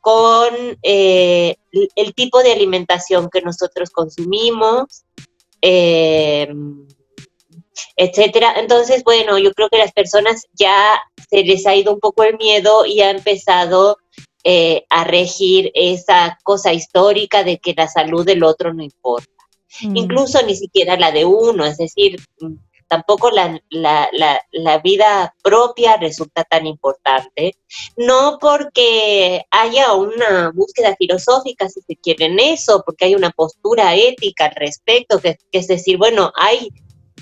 con 0.01 0.79
eh, 0.83 1.57
el, 1.73 1.89
el 1.97 2.15
tipo 2.15 2.43
de 2.43 2.53
alimentación 2.53 3.29
que 3.29 3.43
nosotros 3.43 3.91
consumimos, 3.91 5.05
eh, 5.61 6.49
etcétera. 7.97 8.55
Entonces, 8.57 9.03
bueno, 9.03 9.39
yo 9.39 9.53
creo 9.53 9.69
que 9.69 9.79
las 9.79 9.93
personas 9.93 10.47
ya 10.53 11.01
se 11.29 11.43
les 11.43 11.67
ha 11.67 11.75
ido 11.75 11.93
un 11.93 12.01
poco 12.01 12.23
el 12.23 12.37
miedo 12.37 12.87
y 12.87 13.01
ha 13.01 13.11
empezado 13.11 13.99
eh, 14.49 14.87
a 14.91 15.03
regir 15.03 15.73
esa 15.75 16.39
cosa 16.45 16.73
histórica 16.73 17.43
de 17.43 17.59
que 17.59 17.75
la 17.77 17.89
salud 17.89 18.25
del 18.25 18.45
otro 18.45 18.73
no 18.73 18.81
importa. 18.81 19.33
mm. 19.83 19.97
Incluso 19.97 20.41
ni 20.47 20.55
siquiera 20.55 20.97
la 20.97 21.11
de 21.11 21.25
uno, 21.25 21.65
es 21.65 21.79
decir, 21.79 22.21
mm, 22.39 22.55
tampoco 22.87 23.33
la, 23.33 23.61
la, 23.71 24.09
la, 24.13 24.41
la 24.53 24.79
vida 24.79 25.35
propia 25.43 25.97
resulta 25.97 26.45
tan 26.45 26.65
importante. 26.65 27.57
No 27.97 28.39
porque 28.41 29.45
haya 29.51 29.95
una 29.95 30.53
búsqueda 30.55 30.95
filosófica, 30.97 31.69
si 31.69 31.81
se 31.81 31.97
quiere, 31.97 32.27
en 32.27 32.39
eso, 32.39 32.85
porque 32.87 33.07
hay 33.07 33.17
una 33.17 33.33
postura 33.33 33.97
ética 33.97 34.47
al 34.47 34.55
respecto, 34.55 35.19
que, 35.19 35.39
que 35.51 35.59
es 35.59 35.67
decir, 35.67 35.99
bueno, 35.99 36.31
hay 36.37 36.69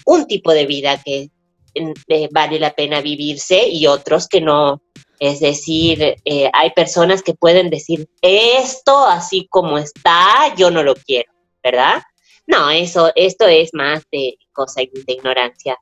un 0.04 0.26
tipo 0.26 0.52
de 0.52 0.66
vida 0.66 1.00
que 1.02 1.30
eh, 1.74 2.28
vale 2.30 2.60
la 2.60 2.74
pena 2.74 3.00
vivirse 3.00 3.66
y 3.66 3.86
otros 3.86 4.28
que 4.28 4.42
no. 4.42 4.82
Es 5.18 5.40
decir, 5.40 6.16
eh, 6.24 6.50
hay 6.52 6.70
personas 6.70 7.22
que 7.22 7.34
pueden 7.34 7.70
decir, 7.70 8.08
esto 8.22 9.06
así 9.06 9.46
como 9.48 9.78
está, 9.78 10.54
yo 10.56 10.70
no 10.70 10.82
lo 10.82 10.94
quiero, 10.94 11.32
¿verdad? 11.62 12.02
No, 12.46 12.70
eso, 12.70 13.10
esto 13.14 13.46
es 13.46 13.70
más 13.72 14.02
de 14.12 14.36
cosa 14.52 14.80
de 14.80 15.12
ignorancia, 15.12 15.78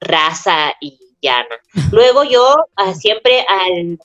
raza 0.00 0.72
y 0.80 0.98
llana. 1.20 1.56
Luego 1.92 2.24
yo 2.24 2.56
ah, 2.76 2.94
siempre 2.94 3.44
al, 3.48 3.98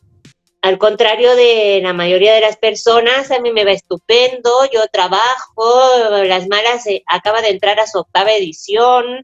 al 0.62 0.78
contrario 0.78 1.36
de 1.36 1.80
la 1.82 1.94
mayoría 1.94 2.34
de 2.34 2.42
las 2.42 2.58
personas, 2.58 3.32
a 3.32 3.40
mí 3.40 3.52
me 3.52 3.66
va 3.66 3.72
estupendo, 3.72 4.50
yo 4.72 4.88
trabajo, 4.92 6.24
Las 6.26 6.48
Malas 6.48 6.86
eh, 6.88 7.04
acaba 7.08 7.42
de 7.42 7.50
entrar 7.50 7.80
a 7.80 7.88
su 7.88 8.00
octava 8.00 8.32
edición, 8.32 9.22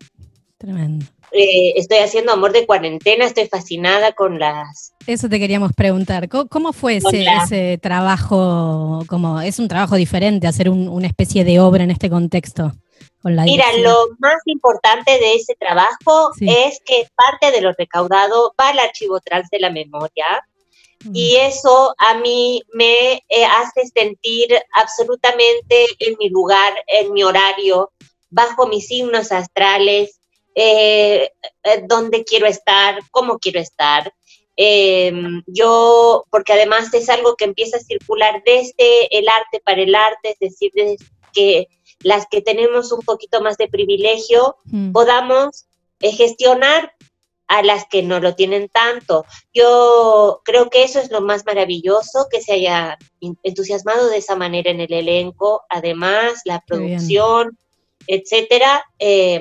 Tremendo. 0.60 1.06
Eh, 1.32 1.74
estoy 1.76 2.00
haciendo 2.00 2.32
amor 2.32 2.52
de 2.52 2.66
cuarentena, 2.66 3.26
estoy 3.26 3.48
fascinada 3.48 4.14
con 4.14 4.40
las... 4.40 4.94
Eso 5.08 5.30
te 5.30 5.40
queríamos 5.40 5.74
preguntar. 5.74 6.30
¿Cómo, 6.30 6.74
fue 6.74 6.98
ese, 6.98 7.26
ese, 7.44 7.78
trabajo? 7.78 9.04
Como, 9.08 9.42
¿Es 9.42 9.60
un 9.60 9.68
trabajo 9.68 9.96
diferente 9.96 10.48
hacer 10.48 10.70
una 10.70 11.08
especie 11.08 11.44
de 11.44 11.60
obra 11.60 11.84
en 11.84 11.92
este 11.92 12.10
contexto? 12.10 12.74
Mira, 13.24 13.66
lo 13.80 14.08
más 14.20 14.38
importante 14.46 15.12
de 15.12 15.36
ese 15.36 15.54
trabajo 15.56 16.32
es 16.40 16.80
que 16.86 17.06
parte 17.16 17.52
de 17.52 17.62
lo 17.62 17.74
recaudado 17.74 18.54
va 18.60 18.70
al 18.70 18.80
archivo 18.80 19.20
trans 19.20 19.50
de 19.50 19.60
la 19.60 19.70
memoria, 19.70 20.26
y 21.14 21.36
eso 21.38 21.96
a 21.98 22.16
mí 22.16 22.62
me 22.74 23.14
eh, 23.30 23.46
hace 23.46 23.88
sentir 23.88 24.48
absolutamente 24.74 25.86
en 26.00 26.18
mi 26.20 26.30
lugar, 26.30 26.74
en 26.88 27.14
mi 27.14 27.24
horario, 27.24 27.92
bajo 28.30 28.68
mis 28.68 28.88
signos 28.88 29.32
astrales, 29.32 30.19
eh, 30.56 31.32
eh, 31.64 31.84
dónde 31.88 32.24
quiero 32.24 32.48
estar, 32.48 33.00
cómo 33.12 33.40
quiero 33.40 33.60
estar. 33.60 34.14
Em, 34.56 35.42
yo, 35.48 36.26
porque 36.30 36.54
además 36.54 36.94
es 36.94 37.10
algo 37.10 37.36
que 37.36 37.46
empieza 37.46 37.78
a 37.78 37.82
circular 37.82 38.44
desde 38.46 39.18
el 39.18 39.28
arte 39.30 39.62
para 39.64 39.82
el 39.82 39.96
arte, 39.96 40.32
es 40.32 40.40
decir, 40.40 40.72
desde 40.74 40.98
que 41.34 41.68
las 42.02 42.26
que 42.30 42.42
tenemos 42.42 42.92
un 42.92 43.02
poquito 43.02 43.42
más 43.42 43.58
de 43.58 43.68
privilegio 43.68 44.58
mm. 44.66 44.92
podamos 44.92 45.66
gestionar 46.02 46.94
a 47.50 47.64
las 47.64 47.86
que 47.90 48.04
no 48.04 48.20
lo 48.20 48.36
tienen 48.36 48.70
tanto. 48.70 49.26
Yo 49.54 50.42
creo 50.46 50.70
que 50.70 50.84
eso 50.84 51.00
es 51.00 51.10
lo 51.10 51.20
más 51.20 51.46
maravilloso, 51.46 52.28
que 52.32 52.42
se 52.42 52.54
haya 52.54 52.98
entusiasmado 53.44 54.08
de 54.08 54.18
esa 54.18 54.36
manera 54.36 54.70
en 54.70 54.80
el 54.80 54.94
elenco, 54.94 55.64
además 55.68 56.42
la 56.46 56.64
producción, 56.66 57.58
etcétera, 58.12 58.84
eh, 58.98 59.40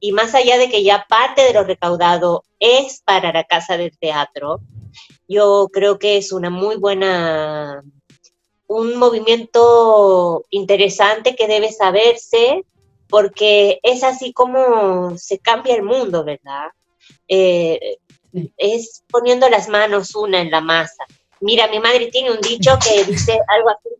y 0.00 0.10
más 0.10 0.34
allá 0.34 0.58
de 0.58 0.68
que 0.68 0.82
ya 0.82 1.06
parte 1.08 1.42
de 1.42 1.52
lo 1.52 1.62
recaudado 1.62 2.42
es 2.58 3.00
para 3.04 3.32
la 3.32 3.44
Casa 3.44 3.76
del 3.76 3.96
Teatro, 3.96 4.58
yo 5.28 5.68
creo 5.72 6.00
que 6.00 6.16
es 6.16 6.32
una 6.32 6.50
muy 6.50 6.74
buena, 6.74 7.84
un 8.66 8.96
movimiento 8.96 10.44
interesante 10.50 11.36
que 11.36 11.46
debe 11.46 11.70
saberse, 11.70 12.64
porque 13.08 13.78
es 13.84 14.02
así 14.02 14.32
como 14.32 15.16
se 15.16 15.38
cambia 15.38 15.76
el 15.76 15.84
mundo, 15.84 16.24
¿verdad? 16.24 16.70
Eh, 17.28 17.98
es 18.56 19.04
poniendo 19.08 19.48
las 19.48 19.68
manos 19.68 20.16
una 20.16 20.40
en 20.40 20.50
la 20.50 20.60
masa. 20.60 21.04
Mira, 21.40 21.68
mi 21.68 21.78
madre 21.78 22.08
tiene 22.08 22.32
un 22.32 22.40
dicho 22.40 22.76
que 22.82 23.04
dice 23.04 23.38
algo 23.46 23.70
así, 23.70 23.90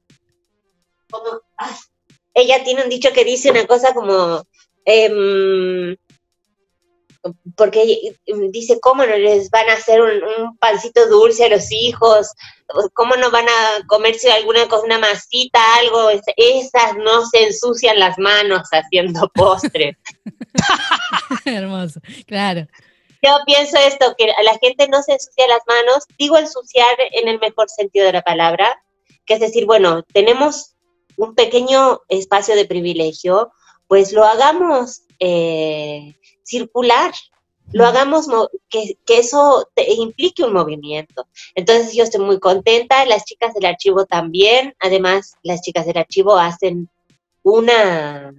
como, 1.09 1.41
ella 2.35 2.63
tiene 2.65 2.83
un 2.85 2.89
dicho 2.89 3.13
que 3.13 3.25
dice 3.25 3.51
una 3.51 3.67
cosa 3.67 3.93
como, 3.95 4.45
em, 4.85 5.97
porque 7.57 8.15
dice, 8.53 8.79
¿cómo 8.81 9.05
no 9.05 9.17
les 9.17 9.51
van 9.51 9.69
a 9.69 9.75
hacer 9.75 10.01
un, 10.01 10.57
pancito 10.59 11.09
dulce 11.09 11.45
a 11.45 11.49
los 11.49 11.71
hijos? 11.73 12.29
¿Cómo 12.95 13.17
no 13.17 13.31
van 13.31 13.49
a 13.49 13.87
comerse 13.87 14.31
alguna 14.31 14.69
cosa, 14.69 14.85
una 14.85 14.99
masita, 14.99 15.61
algo? 15.77 16.11
Esas 16.37 16.97
no 16.97 17.27
se 17.27 17.45
ensucian 17.45 17.99
las 17.99 18.19
manos 18.19 18.69
haciendo 18.71 19.29
postre. 19.35 19.99
Hermoso, 21.45 22.01
claro. 22.27 22.67
Yo 23.21 23.37
pienso 23.47 23.77
esto, 23.79 24.15
que 24.17 24.31
a 24.31 24.43
la 24.45 24.57
gente 24.59 24.87
no 24.89 25.03
se 25.03 25.15
ensucia 25.15 25.49
las 25.49 25.63
manos, 25.67 26.05
digo 26.19 26.39
ensuciar 26.39 26.95
en 27.13 27.27
el 27.27 27.41
mejor 27.41 27.69
sentido 27.69 28.07
de 28.07 28.13
la 28.13 28.23
palabra, 28.23 28.81
que 29.27 29.35
es 29.35 29.41
decir, 29.41 29.67
bueno, 29.67 30.05
tenemos 30.05 30.77
un 31.19 31.35
pequeño 31.35 32.01
espacio 32.09 32.55
de 32.55 32.65
privilegio, 32.65 33.53
pues 33.89 34.13
lo 34.13 34.25
hagamos 34.25 35.03
eh, 35.19 36.15
circular, 36.45 37.13
lo 37.73 37.85
hagamos 37.85 38.29
que, 38.71 38.97
que, 39.05 39.19
eso 39.19 39.69
implique 39.77 40.45
un 40.45 40.55
movimiento. 40.55 41.27
Entonces 41.55 41.93
yo 41.95 42.05
estoy 42.05 42.25
muy 42.25 42.39
contenta, 42.39 43.05
las 43.05 43.25
chicas 43.25 43.53
del 43.53 43.67
archivo 43.67 44.07
también, 44.07 44.75
además 44.79 45.35
las 45.43 45.61
chicas 45.61 45.85
del 45.85 45.99
archivo 45.99 46.37
hacen 46.37 46.89
una 47.43 48.33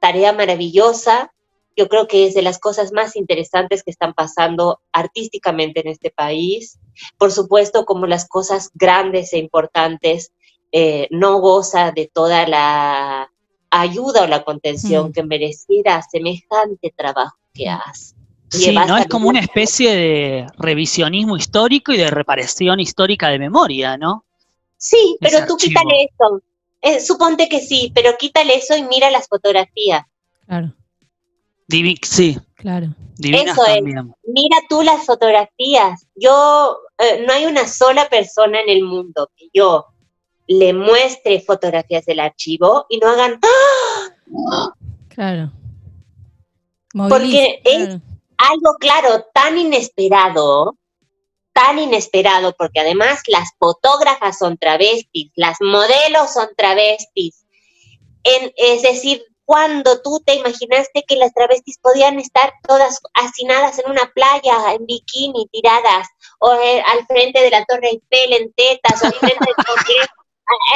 tarea 0.00 0.32
maravillosa 0.32 1.32
yo 1.80 1.88
creo 1.88 2.06
que 2.06 2.26
es 2.26 2.34
de 2.34 2.42
las 2.42 2.58
cosas 2.58 2.92
más 2.92 3.16
interesantes 3.16 3.82
que 3.82 3.90
están 3.90 4.12
pasando 4.12 4.80
artísticamente 4.92 5.80
en 5.80 5.88
este 5.88 6.10
país. 6.10 6.78
Por 7.16 7.32
supuesto, 7.32 7.86
como 7.86 8.06
las 8.06 8.28
cosas 8.28 8.70
grandes 8.74 9.32
e 9.32 9.38
importantes, 9.38 10.32
eh, 10.72 11.08
no 11.10 11.40
goza 11.40 11.92
de 11.92 12.10
toda 12.12 12.46
la 12.46 13.30
ayuda 13.70 14.22
o 14.22 14.26
la 14.26 14.42
contención 14.42 15.08
mm. 15.08 15.12
que 15.12 15.22
mereciera 15.22 16.02
semejante 16.02 16.92
trabajo 16.96 17.36
que 17.52 17.66
mm. 17.66 17.78
hace. 17.84 18.14
Sí, 18.50 18.74
no 18.74 18.96
es 18.96 19.06
como 19.06 19.28
una 19.28 19.38
especie 19.38 19.94
de 19.94 20.46
revisionismo 20.58 21.36
histórico 21.36 21.92
y 21.92 21.98
de 21.98 22.10
reparación 22.10 22.80
histórica 22.80 23.28
de 23.28 23.38
memoria, 23.38 23.96
¿no? 23.96 24.24
Sí, 24.76 25.16
pero 25.20 25.46
tú 25.46 25.56
quítale 25.56 26.08
eso. 26.10 26.42
Eh, 26.82 27.00
suponte 27.00 27.48
que 27.48 27.60
sí, 27.60 27.92
pero 27.94 28.16
quítale 28.18 28.56
eso 28.56 28.76
y 28.76 28.82
mira 28.82 29.08
las 29.10 29.28
fotografías. 29.28 30.02
Claro 30.46 30.74
sí. 32.02 32.38
Claro. 32.54 32.88
Eso 33.18 33.66
es. 33.66 33.82
Mira 33.82 34.56
tú 34.68 34.82
las 34.82 35.04
fotografías. 35.04 36.06
Yo, 36.14 36.78
eh, 36.98 37.24
no 37.26 37.32
hay 37.32 37.46
una 37.46 37.66
sola 37.66 38.08
persona 38.08 38.60
en 38.60 38.68
el 38.68 38.84
mundo 38.84 39.30
que 39.36 39.48
yo 39.52 39.86
le 40.50 40.72
muestre 40.72 41.40
fotografías 41.40 42.04
del 42.06 42.18
archivo 42.18 42.84
y 42.88 42.98
no 42.98 43.08
hagan. 43.08 43.38
¡Ah! 43.40 44.74
Claro. 45.08 45.52
porque 46.92 47.60
es 47.64 47.88
algo, 48.36 48.74
claro, 48.80 49.26
tan 49.32 49.56
inesperado, 49.58 50.76
tan 51.52 51.78
inesperado, 51.78 52.52
porque 52.58 52.80
además 52.80 53.20
las 53.28 53.50
fotógrafas 53.60 54.38
son 54.38 54.58
travestis, 54.58 55.30
las 55.36 55.56
modelos 55.60 56.32
son 56.32 56.48
travestis. 56.56 57.44
En, 58.24 58.52
es 58.56 58.82
decir, 58.82 59.22
cuando 59.44 60.02
tú 60.02 60.20
te 60.26 60.34
imaginaste 60.34 61.04
que 61.06 61.14
las 61.14 61.32
travestis 61.32 61.78
podían 61.78 62.18
estar 62.18 62.52
todas 62.66 62.98
hacinadas 63.14 63.78
en 63.78 63.88
una 63.88 64.10
playa, 64.12 64.72
en 64.74 64.84
bikini, 64.84 65.46
tiradas, 65.52 66.08
o 66.40 66.52
eh, 66.54 66.82
al 66.84 67.06
frente 67.06 67.40
de 67.40 67.50
la 67.50 67.64
Torre 67.66 67.90
Eiffel 67.90 68.32
en 68.32 68.52
tetas, 68.52 69.00
o 69.02 69.06
al 69.06 69.14
frente 69.14 69.44
del 69.44 69.54
Congreso. 69.66 70.19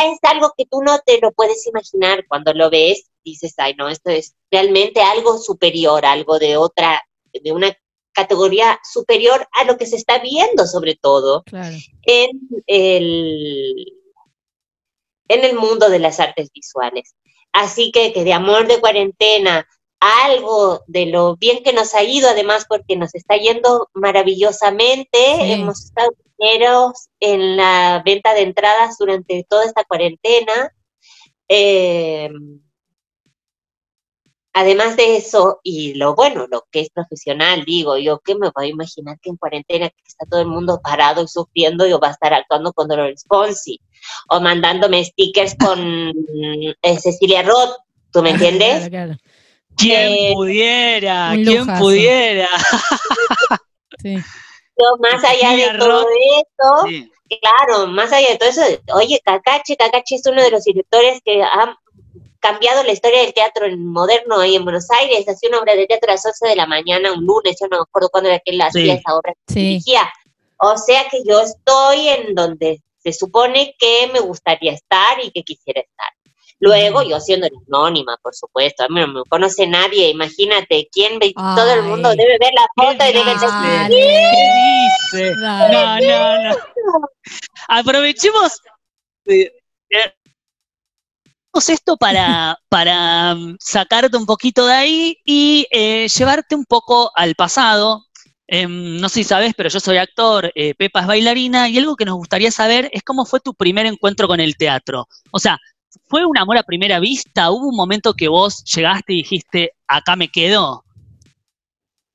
Es 0.04 0.18
algo 0.22 0.52
que 0.56 0.66
tú 0.66 0.82
no 0.82 0.98
te 1.04 1.18
lo 1.20 1.32
puedes 1.32 1.66
imaginar 1.66 2.24
cuando 2.28 2.52
lo 2.52 2.70
ves, 2.70 3.10
dices, 3.24 3.54
ay, 3.58 3.74
no, 3.76 3.88
esto 3.88 4.10
es 4.10 4.34
realmente 4.50 5.00
algo 5.00 5.38
superior, 5.38 6.04
algo 6.04 6.38
de 6.38 6.56
otra, 6.56 7.02
de 7.32 7.52
una 7.52 7.76
categoría 8.12 8.78
superior 8.90 9.46
a 9.52 9.64
lo 9.64 9.76
que 9.76 9.87
se 9.87 9.96
está 9.96 10.18
viendo, 10.18 10.66
sobre 10.66 10.94
todo 10.94 11.42
en, 12.02 12.30
el, 12.66 13.74
en 15.28 15.44
el 15.44 15.56
mundo 15.56 15.88
de 15.88 15.98
las 15.98 16.20
artes 16.20 16.50
visuales. 16.52 17.14
Así 17.52 17.90
que, 17.92 18.12
que 18.12 18.24
de 18.24 18.32
amor 18.32 18.66
de 18.66 18.80
cuarentena, 18.80 19.66
algo 20.00 20.82
de 20.87 21.06
lo 21.06 21.37
bien 21.37 21.62
que 21.62 21.72
nos 21.72 21.94
ha 21.94 22.02
ido, 22.02 22.28
además 22.28 22.66
porque 22.68 22.96
nos 22.96 23.14
está 23.14 23.37
yendo 23.37 23.88
maravillosamente. 23.94 25.52
Hemos 25.52 25.84
estado 25.84 26.10
primeros 26.44 27.09
en 27.20 27.57
la 27.57 28.02
venta 28.04 28.35
de 28.35 28.42
entradas 28.42 28.96
durante 28.98 29.44
toda 29.48 29.64
esta 29.64 29.85
cuarentena. 29.85 30.72
Eh, 31.48 32.30
además 34.52 34.96
de 34.96 35.16
eso, 35.16 35.61
y 35.62 35.94
lo 35.94 36.14
bueno, 36.14 36.46
lo 36.50 36.64
que 36.70 36.80
es 36.80 36.90
profesional, 36.90 37.64
digo, 37.64 37.98
yo 37.98 38.20
que 38.20 38.35
me 38.35 38.50
voy 38.54 38.66
a 38.66 38.70
imaginar 38.70 39.18
que 39.20 39.30
en 39.30 39.37
cuarentena 39.37 39.90
está 40.07 40.26
todo 40.30 40.40
el 40.40 40.46
mundo 40.46 40.80
parado 40.83 41.22
y 41.22 41.28
sufriendo, 41.28 41.87
yo 41.87 41.98
va 41.98 42.09
a 42.09 42.12
estar 42.12 42.33
actuando 42.33 42.72
con 42.72 42.88
Dolores 42.88 43.24
Fonsi 43.28 43.80
o 44.28 44.40
mandándome 44.40 45.04
stickers 45.04 45.57
con 45.57 46.12
eh, 46.83 46.98
Cecilia 46.98 47.42
Roth, 47.42 47.76
¿tú 48.12 48.22
me 48.22 48.30
entiendes? 48.33 48.88
Claro, 48.88 49.16
¿Quién 49.76 50.12
eh, 50.12 50.33
pudiera? 50.35 51.33
¿Quién 51.35 51.66
pudiera? 51.66 52.48
sí. 54.02 54.16
Yo, 54.76 54.96
más 54.98 55.22
allá 55.24 55.52
de 55.52 55.78
todo 55.78 56.06
eso, 56.08 57.06
claro, 57.40 57.87
más 57.87 58.12
allá 58.12 58.30
de 58.30 58.37
todo 58.37 58.48
eso, 58.48 58.62
oye, 58.94 59.20
Kakache, 59.24 59.76
Kakache 59.76 60.16
es 60.16 60.26
uno 60.26 60.42
de 60.42 60.50
los 60.50 60.64
directores 60.64 61.20
que 61.24 61.42
ha 61.42 61.76
cambiado 62.40 62.82
la 62.82 62.92
historia 62.92 63.22
del 63.22 63.32
teatro 63.32 63.66
en 63.66 63.87
moderno 63.87 64.40
ahí 64.40 64.56
en 64.56 64.64
Buenos 64.64 64.90
Aires, 64.90 65.28
hacía 65.28 65.48
una 65.48 65.60
obra 65.60 65.74
de 65.74 65.87
teatro 65.87 66.10
a 66.10 66.14
las 66.14 66.26
11 66.26 66.48
de 66.48 66.56
la 66.56 66.66
mañana, 66.66 67.12
un 67.12 67.24
lunes, 67.24 67.56
yo 67.60 67.68
no 67.70 67.78
me 67.78 67.82
acuerdo 67.82 68.10
cuándo 68.10 68.28
era 68.28 68.40
que 68.40 68.52
él 68.52 68.60
hacía 68.60 68.94
esa 68.94 69.14
obra, 69.16 69.32
dirigía. 69.46 70.12
O 70.58 70.76
sea 70.76 71.08
que 71.10 71.22
yo 71.24 71.40
estoy 71.40 72.08
en 72.08 72.34
donde 72.34 72.82
se 72.98 73.12
supone 73.12 73.74
que 73.78 74.10
me 74.12 74.20
gustaría 74.20 74.72
estar 74.72 75.22
y 75.22 75.30
que 75.30 75.42
quisiera 75.42 75.80
estar. 75.80 76.08
Luego, 76.64 77.03
yo 77.03 77.20
siendo 77.20 77.46
anónima, 77.68 78.16
por 78.22 78.35
supuesto, 78.35 78.85
a 78.85 78.88
mí 78.88 78.98
no 78.98 79.09
me 79.09 79.22
conoce 79.29 79.66
nadie, 79.66 80.09
imagínate, 80.09 80.88
quién 80.90 81.18
ve, 81.18 81.35
todo 81.35 81.74
el 81.74 81.83
mundo 81.83 82.09
debe 82.16 82.38
ver 82.40 82.53
la 82.55 82.66
foto 82.74 83.05
y 83.05 83.12
debe 83.12 83.33
decir, 83.35 83.48
¿qué 83.90 84.46
dice? 85.12 85.35
No, 85.37 85.68
no, 85.68 86.42
no. 86.42 86.57
Aprovechemos 87.68 88.53
esto 91.68 91.98
para, 91.98 92.59
para 92.70 93.35
mm, 93.35 93.57
sacarte 93.61 94.16
un 94.16 94.24
poquito 94.24 94.64
de 94.64 94.72
ahí 94.72 95.16
y 95.22 95.66
eh, 95.70 96.09
llevarte 96.09 96.55
un 96.55 96.64
poco 96.64 97.11
al 97.14 97.35
pasado. 97.35 98.07
Em, 98.46 98.98
no 98.98 99.11
sé 99.11 99.16
si 99.16 99.24
sabes, 99.24 99.53
pero 99.55 99.68
yo 99.68 99.81
soy 99.81 99.98
actor, 99.98 100.50
eh, 100.55 100.74
Pepa 100.74 101.00
es 101.00 101.07
bailarina, 101.07 101.68
y 101.68 101.77
algo 101.77 101.94
que 101.94 102.07
nos 102.07 102.16
gustaría 102.16 102.50
saber 102.50 102.88
es 102.94 103.03
cómo 103.03 103.27
fue 103.27 103.40
tu 103.40 103.53
primer 103.55 103.85
encuentro 103.85 104.29
con 104.29 104.40
el 104.40 104.57
teatro. 104.57 105.09
O 105.31 105.38
sea, 105.38 105.59
¿fue 106.07 106.24
un 106.24 106.37
amor 106.38 106.59
a 106.59 106.62
primera 106.62 107.00
vista? 107.00 107.50
¿Hubo 107.50 107.68
un 107.68 107.76
momento 107.76 108.14
que 108.14 108.28
vos 108.28 108.62
llegaste 108.64 109.12
y 109.12 109.16
dijiste, 109.16 109.72
acá 109.87 110.16
me 110.16 110.28
quedo? 110.28 110.85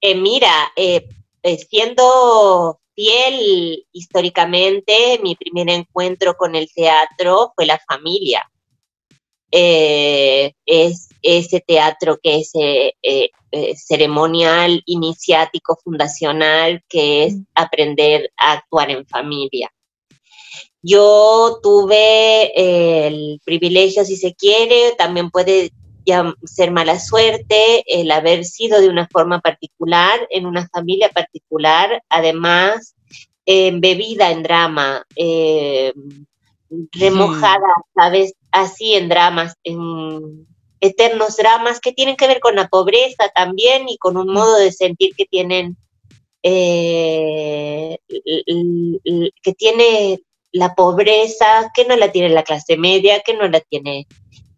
Eh, 0.02 0.16
mira, 0.16 0.72
siendo 1.70 2.80
fiel 2.96 3.86
históricamente, 3.92 5.20
mi 5.24 5.36
primer 5.36 5.70
encuentro 5.70 6.36
con 6.36 6.56
el 6.56 6.70
teatro 6.74 7.54
fue 7.56 7.66
la 7.66 7.80
familia. 7.88 8.50
Eh, 9.52 10.54
es 10.66 11.10
ese 11.22 11.60
teatro 11.62 12.20
que 12.22 12.40
es 12.40 12.52
eh, 12.54 12.94
eh, 13.02 13.76
ceremonial, 13.76 14.82
iniciático, 14.86 15.78
fundacional, 15.84 16.84
que 16.88 17.26
es 17.26 17.36
mm. 17.36 17.46
aprender 17.56 18.32
a 18.38 18.54
actuar 18.54 18.92
en 18.92 19.06
familia. 19.08 19.72
Yo 20.82 21.60
tuve 21.62 23.08
el 23.08 23.42
privilegio, 23.44 24.06
si 24.06 24.16
se 24.16 24.34
quiere, 24.34 24.94
también 24.98 25.30
puede 25.30 25.72
ser 26.46 26.72
mala 26.72 27.00
suerte 27.00 27.84
el 27.88 28.10
haber 28.12 28.46
sido 28.46 28.82
de 28.82 28.90
una 28.90 29.08
forma 29.08 29.42
particular, 29.42 30.28
en 30.30 30.46
una 30.46 30.68
familia 30.70 31.10
particular, 31.10 32.02
además 32.10 32.96
embebida 33.46 34.32
en 34.32 34.44
drama, 34.44 35.06
remojada, 36.92 37.68
¿sabes? 37.96 38.34
Así 38.52 38.94
en 38.94 39.10
dramas, 39.10 39.56
en 39.64 40.48
eternos 40.82 41.38
dramas 41.38 41.80
que 41.80 41.92
tienen 41.92 42.16
que 42.16 42.28
ver 42.28 42.40
con 42.40 42.56
la 42.56 42.68
pobreza 42.68 43.30
también 43.36 43.90
y 43.90 43.98
con 43.98 44.18
un 44.18 44.32
modo 44.32 44.58
de 44.58 44.72
sentir 44.72 45.14
que 45.16 45.26
tienen, 45.26 45.78
eh, 46.44 47.98
que 49.44 49.54
tiene 49.54 50.22
la 50.52 50.76
pobreza, 50.76 51.72
que 51.74 51.86
no 51.86 51.96
la 51.96 52.12
tiene 52.12 52.30
la 52.30 52.44
clase 52.44 52.78
media, 52.78 53.22
que 53.22 53.36
no 53.36 53.48
la 53.48 53.60
tiene 53.60 54.08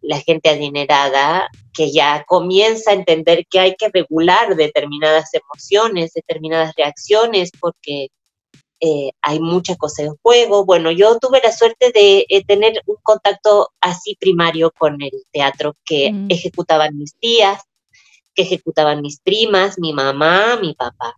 la 0.00 0.18
gente 0.18 0.48
adinerada, 0.48 1.48
que 1.72 1.92
ya 1.92 2.24
comienza 2.26 2.90
a 2.90 2.94
entender 2.94 3.46
que 3.48 3.60
hay 3.60 3.76
que 3.76 3.88
regular 3.88 4.56
determinadas 4.56 5.30
emociones, 5.34 6.12
determinadas 6.12 6.74
reacciones, 6.76 7.50
porque 7.58 8.08
eh, 8.80 9.12
hay 9.22 9.38
mucha 9.38 9.76
cosa 9.76 10.02
en 10.02 10.16
juego. 10.22 10.64
Bueno, 10.64 10.90
yo 10.90 11.18
tuve 11.20 11.40
la 11.42 11.52
suerte 11.52 11.92
de 11.92 12.26
eh, 12.28 12.44
tener 12.44 12.82
un 12.86 12.96
contacto 13.02 13.70
así 13.80 14.16
primario 14.18 14.72
con 14.76 15.00
el 15.00 15.12
teatro 15.30 15.76
que 15.84 16.10
mm. 16.12 16.26
ejecutaban 16.30 16.98
mis 16.98 17.14
tías, 17.16 17.62
que 18.34 18.42
ejecutaban 18.42 19.00
mis 19.00 19.20
primas, 19.20 19.78
mi 19.78 19.92
mamá, 19.92 20.58
mi 20.60 20.74
papá. 20.74 21.16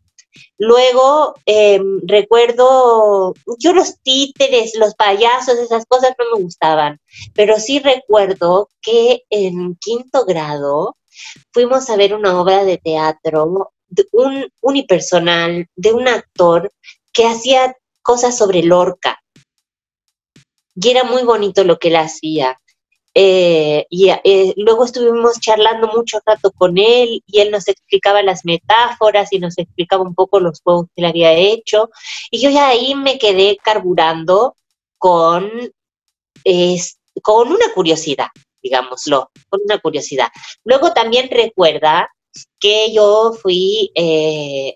Luego 0.58 1.34
em, 1.46 2.00
recuerdo, 2.06 3.34
yo 3.58 3.72
los 3.72 4.00
títeres, 4.02 4.72
los 4.76 4.94
payasos, 4.94 5.58
esas 5.58 5.84
cosas 5.86 6.14
no 6.18 6.36
me 6.36 6.42
gustaban, 6.42 7.00
pero 7.34 7.58
sí 7.58 7.80
recuerdo 7.80 8.68
que 8.80 9.22
en 9.30 9.76
quinto 9.76 10.24
grado 10.24 10.96
fuimos 11.52 11.90
a 11.90 11.96
ver 11.96 12.14
una 12.14 12.40
obra 12.40 12.64
de 12.64 12.78
teatro, 12.78 13.72
un 14.12 14.48
unipersonal, 14.60 15.66
de 15.76 15.92
un 15.92 16.08
actor 16.08 16.70
que 17.12 17.26
hacía 17.26 17.76
cosas 18.02 18.36
sobre 18.36 18.62
Lorca. 18.62 19.20
Y 20.74 20.90
era 20.90 21.04
muy 21.04 21.22
bonito 21.22 21.62
lo 21.64 21.78
que 21.78 21.88
él 21.88 21.96
hacía. 21.96 22.58
Eh, 23.16 23.86
y 23.90 24.10
eh, 24.10 24.54
luego 24.56 24.84
estuvimos 24.84 25.38
charlando 25.38 25.86
mucho 25.86 26.18
rato 26.26 26.50
con 26.50 26.76
él 26.78 27.22
y 27.24 27.40
él 27.40 27.52
nos 27.52 27.68
explicaba 27.68 28.22
las 28.24 28.44
metáforas 28.44 29.32
y 29.32 29.38
nos 29.38 29.56
explicaba 29.56 30.02
un 30.02 30.16
poco 30.16 30.40
los 30.40 30.60
juegos 30.60 30.86
que 30.86 31.02
él 31.02 31.06
había 31.06 31.32
hecho. 31.32 31.90
Y 32.30 32.40
yo 32.40 32.50
ya 32.50 32.68
ahí 32.68 32.94
me 32.96 33.18
quedé 33.18 33.56
carburando 33.62 34.56
con, 34.98 35.48
con 37.22 37.48
una 37.48 37.72
curiosidad, 37.72 38.28
digámoslo, 38.60 39.30
con 39.48 39.60
una 39.64 39.78
curiosidad. 39.78 40.28
Luego 40.64 40.92
también 40.92 41.28
recuerda 41.30 42.10
que 42.58 42.92
yo 42.92 43.32
fui 43.40 43.92
eh, 43.94 44.74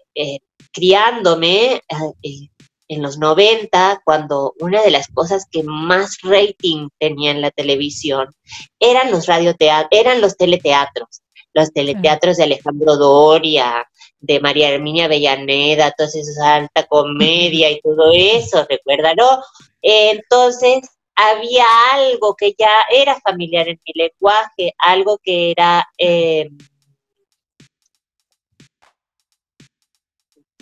criándome 0.72 1.82
en 2.88 3.02
los 3.02 3.18
90, 3.18 4.02
cuando 4.04 4.54
una 4.60 4.82
de 4.82 4.90
las 4.90 5.08
cosas 5.08 5.46
que 5.50 5.62
más 5.62 6.18
rating 6.22 6.88
tenía 6.98 7.30
en 7.30 7.42
la 7.42 7.50
televisión 7.50 8.28
eran 8.80 9.10
los 9.10 9.26
radioteatros, 9.26 9.88
eran 9.90 10.20
los 10.20 10.36
teleteatros, 10.36 11.22
los 11.52 11.72
teleteatros 11.72 12.38
de 12.38 12.44
Alejandro 12.44 12.96
Doria, 12.96 13.86
de 14.20 14.40
María 14.40 14.70
Herminia 14.70 15.04
Avellaneda, 15.04 15.92
toda 15.96 16.08
esa 16.08 16.54
alta 16.54 16.84
comedia 16.84 17.70
y 17.70 17.80
todo 17.80 18.10
eso, 18.12 18.66
recuérdalo. 18.68 19.42
Entonces, 19.82 20.88
había 21.14 21.64
algo 21.92 22.34
que 22.36 22.54
ya 22.56 22.70
era 22.90 23.20
familiar 23.20 23.68
en 23.68 23.80
mi 23.86 23.92
lenguaje, 23.94 24.74
algo 24.78 25.18
que 25.22 25.50
era 25.50 25.86
eh, 25.98 26.48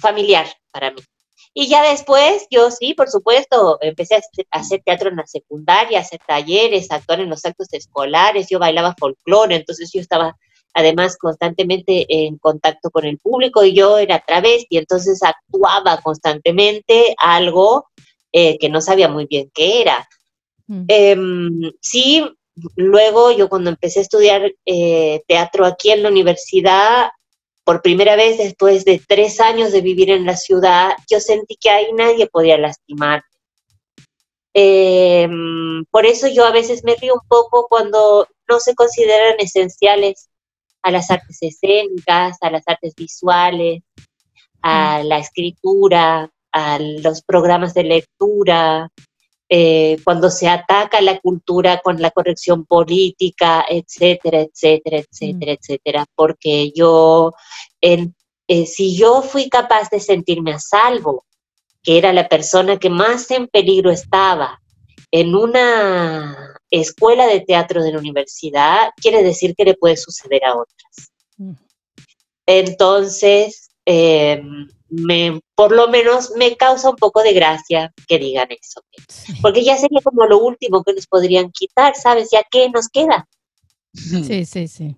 familiar 0.00 0.46
para 0.72 0.90
mí. 0.90 1.02
Y 1.58 1.68
ya 1.68 1.82
después, 1.88 2.46
yo 2.50 2.70
sí, 2.70 2.92
por 2.92 3.08
supuesto, 3.08 3.78
empecé 3.80 4.16
a 4.16 4.20
hacer 4.58 4.82
teatro 4.84 5.08
en 5.08 5.16
la 5.16 5.26
secundaria, 5.26 5.96
a 5.96 6.02
hacer 6.02 6.20
talleres, 6.28 6.90
a 6.90 6.96
actuar 6.96 7.20
en 7.20 7.30
los 7.30 7.46
actos 7.46 7.68
escolares, 7.72 8.48
yo 8.50 8.58
bailaba 8.58 8.94
folclore, 8.98 9.56
entonces 9.56 9.90
yo 9.90 10.02
estaba 10.02 10.36
además 10.74 11.16
constantemente 11.16 12.04
en 12.10 12.36
contacto 12.36 12.90
con 12.90 13.06
el 13.06 13.16
público 13.16 13.64
y 13.64 13.72
yo 13.72 13.96
era 13.96 14.22
travesti, 14.26 14.66
y 14.68 14.76
entonces 14.76 15.22
actuaba 15.22 16.02
constantemente 16.02 17.14
algo 17.16 17.86
eh, 18.32 18.58
que 18.58 18.68
no 18.68 18.82
sabía 18.82 19.08
muy 19.08 19.24
bien 19.24 19.50
qué 19.54 19.80
era. 19.80 20.06
Mm. 20.66 20.84
Em, 20.88 21.72
sí, 21.80 22.22
luego 22.74 23.32
yo 23.32 23.48
cuando 23.48 23.70
empecé 23.70 24.00
a 24.00 24.02
estudiar 24.02 24.52
eh, 24.66 25.22
teatro 25.26 25.64
aquí 25.64 25.90
en 25.90 26.02
la 26.02 26.10
universidad, 26.10 27.08
por 27.66 27.82
primera 27.82 28.14
vez 28.14 28.38
después 28.38 28.84
de 28.84 29.02
tres 29.04 29.40
años 29.40 29.72
de 29.72 29.80
vivir 29.80 30.10
en 30.10 30.24
la 30.24 30.36
ciudad, 30.36 30.92
yo 31.10 31.18
sentí 31.18 31.56
que 31.56 31.68
ahí 31.68 31.92
nadie 31.94 32.28
podía 32.28 32.56
lastimar. 32.56 33.24
Em, 34.54 35.84
por 35.90 36.06
eso 36.06 36.28
yo 36.28 36.46
a 36.46 36.52
veces 36.52 36.84
me 36.84 36.94
río 36.94 37.14
un 37.14 37.28
poco 37.28 37.66
cuando 37.68 38.28
no 38.48 38.60
se 38.60 38.76
consideran 38.76 39.34
esenciales 39.40 40.30
a 40.80 40.92
las 40.92 41.10
artes 41.10 41.38
escénicas, 41.40 42.38
a 42.40 42.50
las 42.50 42.62
artes 42.66 42.94
visuales, 42.94 43.82
a 44.62 45.00
mm. 45.02 45.06
la 45.08 45.18
escritura, 45.18 46.30
a 46.52 46.78
los 46.78 47.22
programas 47.22 47.74
de 47.74 47.82
lectura, 47.82 48.92
eh, 49.48 49.98
cuando 50.02 50.28
se 50.28 50.48
ataca 50.48 51.00
la 51.00 51.20
cultura 51.20 51.80
con 51.82 52.00
la 52.02 52.10
corrección 52.10 52.64
política, 52.64 53.64
etcétera, 53.68 54.40
etcétera, 54.40 54.98
etcétera, 54.98 55.52
mm. 55.52 55.56
etcétera, 55.60 56.06
porque 56.14 56.72
yo, 56.74 57.32
eh, 57.80 58.08
si 58.66 58.96
yo 58.96 59.22
fui 59.22 59.48
capaz 59.48 59.88
de 59.90 60.00
sentirme 60.00 60.52
a 60.52 60.58
salvo, 60.58 61.24
que 61.82 61.98
era 61.98 62.12
la 62.12 62.28
persona 62.28 62.78
que 62.78 62.90
más 62.90 63.30
en 63.30 63.46
peligro 63.46 63.92
estaba 63.92 64.60
en 65.12 65.36
una 65.36 66.56
escuela 66.68 67.28
de 67.28 67.40
teatro 67.40 67.82
de 67.82 67.92
la 67.92 67.98
universidad, 67.98 68.90
quiere 68.96 69.22
decir 69.22 69.54
que 69.56 69.64
le 69.64 69.74
puede 69.74 69.96
suceder 69.96 70.44
a 70.44 70.56
otras. 70.56 71.12
Mm. 71.36 71.52
Entonces, 72.46 73.70
em, 73.84 74.68
me, 74.88 75.40
por 75.54 75.72
lo 75.72 75.88
menos 75.88 76.32
me 76.36 76.56
causa 76.56 76.90
un 76.90 76.96
poco 76.96 77.22
de 77.22 77.32
gracia 77.32 77.92
que 78.06 78.18
digan 78.18 78.48
eso. 78.50 78.82
Porque 79.42 79.64
ya 79.64 79.76
sería 79.76 80.00
como 80.02 80.26
lo 80.26 80.38
último 80.38 80.82
que 80.84 80.92
nos 80.92 81.06
podrían 81.06 81.50
quitar, 81.50 81.94
¿sabes? 81.94 82.28
¿Ya 82.30 82.42
qué 82.50 82.68
nos 82.70 82.88
queda? 82.88 83.26
Sí, 83.94 84.44
sí, 84.44 84.68
sí. 84.68 84.94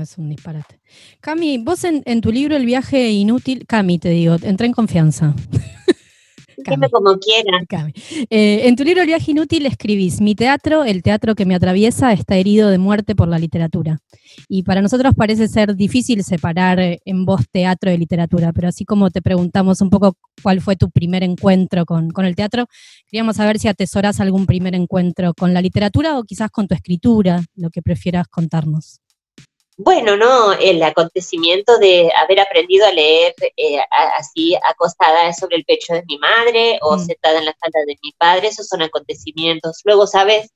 es 0.00 0.18
un 0.18 0.28
disparate. 0.28 0.80
Cami, 1.20 1.58
vos 1.58 1.84
en, 1.84 2.02
en, 2.04 2.20
tu 2.20 2.30
libro 2.30 2.56
El 2.56 2.66
viaje 2.66 3.10
inútil, 3.10 3.66
Cami, 3.66 3.98
te 3.98 4.10
digo, 4.10 4.36
entré 4.42 4.66
en 4.66 4.72
confianza. 4.72 5.34
Dime 6.56 6.88
como 6.90 7.18
quiera. 7.18 7.64
Eh, 8.30 8.68
en 8.68 8.76
tu 8.76 8.84
libro 8.84 9.02
El 9.02 9.08
viaje 9.08 9.32
inútil 9.32 9.66
escribís, 9.66 10.20
mi 10.20 10.34
teatro, 10.34 10.84
el 10.84 11.02
teatro 11.02 11.34
que 11.34 11.44
me 11.44 11.54
atraviesa, 11.54 12.12
está 12.12 12.36
herido 12.36 12.70
de 12.70 12.78
muerte 12.78 13.14
por 13.14 13.28
la 13.28 13.38
literatura. 13.38 13.98
Y 14.48 14.62
para 14.62 14.82
nosotros 14.82 15.14
parece 15.14 15.48
ser 15.48 15.76
difícil 15.76 16.24
separar 16.24 16.80
eh, 16.80 17.00
en 17.04 17.24
voz 17.24 17.42
teatro 17.50 17.90
de 17.90 17.98
literatura, 17.98 18.52
pero 18.52 18.68
así 18.68 18.84
como 18.84 19.10
te 19.10 19.22
preguntamos 19.22 19.80
un 19.80 19.90
poco 19.90 20.16
cuál 20.42 20.60
fue 20.60 20.76
tu 20.76 20.90
primer 20.90 21.22
encuentro 21.22 21.84
con, 21.84 22.10
con 22.10 22.24
el 22.24 22.34
teatro, 22.34 22.66
queríamos 23.10 23.36
saber 23.36 23.58
si 23.58 23.68
atesoras 23.68 24.20
algún 24.20 24.46
primer 24.46 24.74
encuentro 24.74 25.34
con 25.34 25.52
la 25.54 25.60
literatura 25.60 26.18
o 26.18 26.24
quizás 26.24 26.50
con 26.50 26.68
tu 26.68 26.74
escritura, 26.74 27.42
lo 27.54 27.70
que 27.70 27.82
prefieras 27.82 28.28
contarnos. 28.28 29.00
Bueno, 29.78 30.16
no, 30.16 30.52
el 30.52 30.82
acontecimiento 30.82 31.78
de 31.78 32.10
haber 32.16 32.40
aprendido 32.40 32.86
a 32.86 32.92
leer 32.92 33.34
eh, 33.56 33.78
así 34.18 34.54
acostada 34.54 35.32
sobre 35.34 35.56
el 35.56 35.64
pecho 35.64 35.92
de 35.92 36.02
mi 36.06 36.18
madre 36.18 36.78
o 36.80 36.96
mm. 36.96 37.06
sentada 37.06 37.38
en 37.38 37.44
la 37.44 37.54
falda 37.60 37.80
de 37.86 37.98
mi 38.02 38.12
padre, 38.12 38.48
esos 38.48 38.68
son 38.68 38.82
acontecimientos. 38.82 39.80
Luego, 39.84 40.06
¿sabes? 40.06 40.50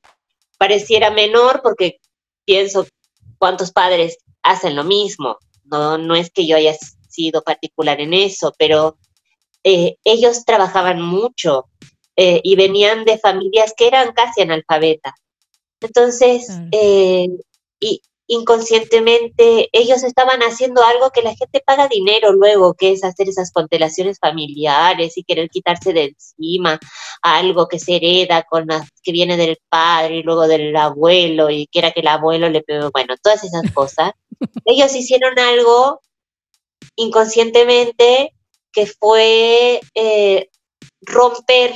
pareciera 0.61 1.11
menor 1.11 1.63
porque 1.63 2.01
pienso 2.45 2.87
cuántos 3.39 3.73
padres 3.73 4.19
hacen 4.43 4.77
lo 4.77 4.85
mismo. 4.85 5.39
No, 5.65 5.97
no 5.97 6.15
es 6.15 6.31
que 6.31 6.47
yo 6.47 6.55
haya 6.55 6.77
sido 7.09 7.43
particular 7.43 7.99
en 7.99 8.13
eso, 8.13 8.53
pero 8.59 8.99
eh, 9.65 9.97
ellos 10.05 10.45
trabajaban 10.45 11.01
mucho 11.01 11.71
eh, 12.15 12.43
y 12.45 12.57
venían 12.57 13.07
de 13.07 13.17
familias 13.17 13.73
que 13.75 13.87
eran 13.87 14.13
casi 14.13 14.43
analfabetas. 14.43 15.15
Entonces, 15.81 16.47
eh, 16.73 17.29
y 17.81 18.03
inconscientemente 18.31 19.69
ellos 19.73 20.05
estaban 20.05 20.41
haciendo 20.43 20.85
algo 20.85 21.11
que 21.11 21.21
la 21.21 21.35
gente 21.35 21.61
paga 21.67 21.89
dinero 21.89 22.33
luego, 22.33 22.75
que 22.75 22.93
es 22.93 23.03
hacer 23.03 23.29
esas 23.29 23.51
constelaciones 23.51 24.19
familiares 24.21 25.19
y 25.19 25.25
querer 25.25 25.51
quitarse 25.51 25.93
de 25.93 26.05
encima 26.05 26.79
algo 27.23 27.67
que 27.67 27.81
se 27.81 27.97
hereda 27.97 28.45
con 28.49 28.69
las 28.69 28.89
que 29.03 29.11
viene 29.11 29.37
del 29.37 29.59
padre 29.69 30.19
y 30.19 30.23
luego 30.23 30.47
del 30.47 30.77
abuelo 30.77 31.51
y 31.51 31.67
quiera 31.67 31.91
que 31.91 32.01
el 32.01 32.07
abuelo 32.07 32.49
le 32.49 32.65
bueno, 32.93 33.17
todas 33.21 33.43
esas 33.43 33.69
cosas. 33.73 34.13
ellos 34.65 34.95
hicieron 34.95 35.37
algo 35.37 36.01
inconscientemente 36.95 38.33
que 38.73 38.87
fue 38.87 39.81
eh, 39.95 40.49
romper 41.01 41.75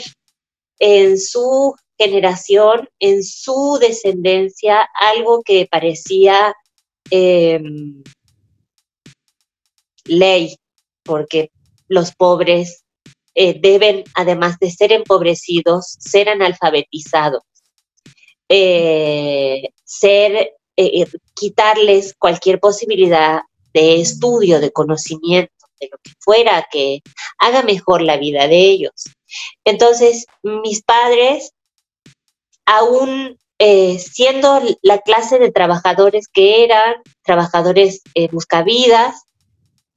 en 0.79 1.19
su 1.19 1.75
generación, 1.99 2.89
en 2.99 3.23
su 3.23 3.79
descendencia, 3.81 4.89
algo 4.99 5.43
que 5.43 5.69
parecía 5.71 6.55
em, 7.11 8.03
ley, 10.05 10.57
porque 11.05 11.51
los 11.89 12.15
pobres 12.15 12.85
eh, 13.35 13.59
deben, 13.61 14.05
además 14.15 14.59
de 14.59 14.71
ser 14.71 14.93
empobrecidos, 14.93 15.97
ser 15.99 16.29
analfabetizados, 16.29 17.43
eh, 18.49 19.71
ser, 19.85 20.53
quitarles 21.35 22.15
cualquier 22.19 22.59
posibilidad 22.61 23.43
de 23.73 24.01
estudio, 24.01 24.61
de 24.61 24.73
conocimiento, 24.73 25.53
de 25.81 25.89
lo 25.91 25.99
que 26.03 26.13
fuera 26.21 26.67
que 26.71 27.01
haga 27.39 27.63
mejor 27.63 28.03
la 28.03 28.17
vida 28.17 28.49
de 28.49 28.61
ellos. 28.71 29.05
Entonces, 29.65 30.27
mis 30.43 30.83
padres, 30.83 31.53
aún 32.67 33.39
eh, 33.59 33.99
siendo 33.99 34.61
la 34.83 34.99
clase 34.99 35.39
de 35.39 35.53
trabajadores 35.53 36.29
que 36.29 36.65
eran, 36.65 36.95
trabajadores 37.23 38.03
eh, 38.15 38.29
buscavidas, 38.31 39.23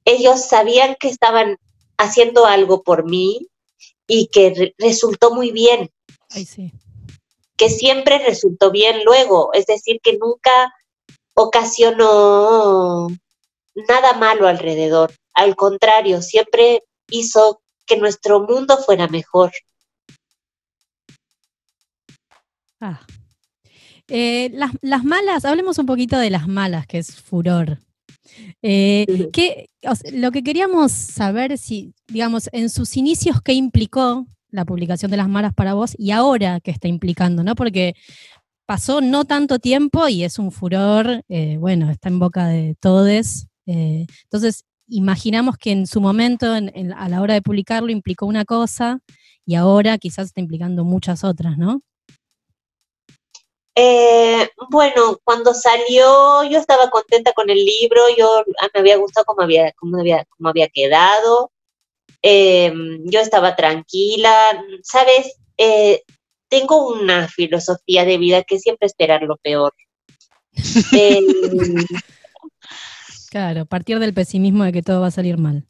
ellos 0.05 0.45
sabían 0.45 0.95
que 0.99 1.09
estaban 1.09 1.57
haciendo 1.97 2.45
algo 2.45 2.83
por 2.83 3.05
mí 3.05 3.47
y 4.07 4.27
que 4.27 4.73
resultó 4.77 5.33
muy 5.33 5.51
bien. 5.51 5.89
Que 7.57 7.69
siempre 7.69 8.19
resultó 8.19 8.71
bien 8.71 9.03
luego, 9.03 9.51
es 9.53 9.65
decir, 9.65 9.99
que 10.01 10.17
nunca 10.17 10.73
ocasionó 11.33 13.07
nada 13.87 14.13
malo 14.13 14.47
alrededor. 14.47 15.11
Al 15.33 15.55
contrario, 15.55 16.21
siempre 16.21 16.83
hizo 17.09 17.61
que 17.85 17.97
nuestro 17.97 18.41
mundo 18.41 18.77
fuera 18.77 19.07
mejor. 19.07 19.51
Ah. 22.79 23.01
Eh, 24.07 24.51
las, 24.53 25.03
malas, 25.03 25.45
hablemos 25.45 25.77
un 25.79 25.85
poquito 25.85 26.17
de 26.17 26.29
las 26.29 26.47
malas, 26.47 26.87
que 26.87 26.99
es 26.99 27.15
furor. 27.15 27.79
Eh, 28.61 29.05
lo 30.13 30.31
que 30.31 30.43
queríamos 30.43 30.91
saber 30.91 31.57
si, 31.57 31.93
digamos, 32.07 32.49
en 32.51 32.69
sus 32.69 32.97
inicios, 32.97 33.41
¿qué 33.41 33.53
implicó 33.53 34.25
la 34.49 34.65
publicación 34.65 35.11
de 35.11 35.17
las 35.17 35.29
malas 35.29 35.53
para 35.53 35.73
vos 35.73 35.93
y 35.97 36.11
ahora 36.11 36.59
qué 36.61 36.71
está 36.71 36.87
implicando? 36.87 37.43
¿no? 37.43 37.55
Porque 37.55 37.95
pasó 38.65 39.01
no 39.01 39.25
tanto 39.25 39.59
tiempo 39.59 40.07
y 40.07 40.23
es 40.23 40.39
un 40.39 40.51
furor, 40.51 41.23
eh, 41.29 41.57
bueno, 41.57 41.89
está 41.89 42.09
en 42.09 42.19
boca 42.19 42.47
de 42.47 42.75
todos. 42.79 43.47
Eh, 43.65 44.05
entonces, 44.23 44.65
imaginamos 44.87 45.57
que 45.57 45.71
en 45.71 45.87
su 45.87 46.01
momento, 46.01 46.53
a 46.53 47.09
la 47.09 47.21
hora 47.21 47.33
de 47.33 47.41
publicarlo, 47.41 47.91
implicó 47.91 48.25
una 48.25 48.45
cosa 48.45 48.99
y 49.45 49.55
ahora 49.55 49.97
quizás 49.97 50.27
está 50.27 50.41
implicando 50.41 50.83
muchas 50.83 51.23
otras, 51.23 51.57
¿no? 51.57 51.81
Eh, 53.79 54.49
bueno, 54.71 55.19
cuando 55.23 55.53
salió 55.53 56.43
yo 56.49 56.57
estaba 56.57 56.89
contenta 56.89 57.31
con 57.33 57.49
el 57.51 57.63
libro, 57.63 58.01
yo 58.17 58.43
me 58.73 58.79
había 58.79 58.97
gustado 58.97 59.25
cómo 59.25 59.43
había, 59.43 59.71
cómo 59.73 59.99
había, 59.99 60.25
cómo 60.35 60.49
había 60.49 60.67
quedado, 60.67 61.51
eh, 62.23 62.73
yo 63.05 63.19
estaba 63.19 63.55
tranquila, 63.55 64.63
¿sabes? 64.81 65.37
tengo 66.49 66.87
una 66.87 67.27
filosofía 67.27 68.05
de 68.05 68.17
vida 68.17 68.43
que 68.43 68.59
siempre 68.59 68.87
esperar 68.87 69.21
lo 69.23 69.37
peor. 69.37 69.73
Claro, 73.29 73.65
partir 73.65 73.99
del 73.99 74.13
pesimismo 74.13 74.63
de 74.63 74.71
que 74.71 74.81
todo 74.81 75.01
va 75.01 75.07
a 75.07 75.11
salir 75.11 75.37
mal. 75.37 75.67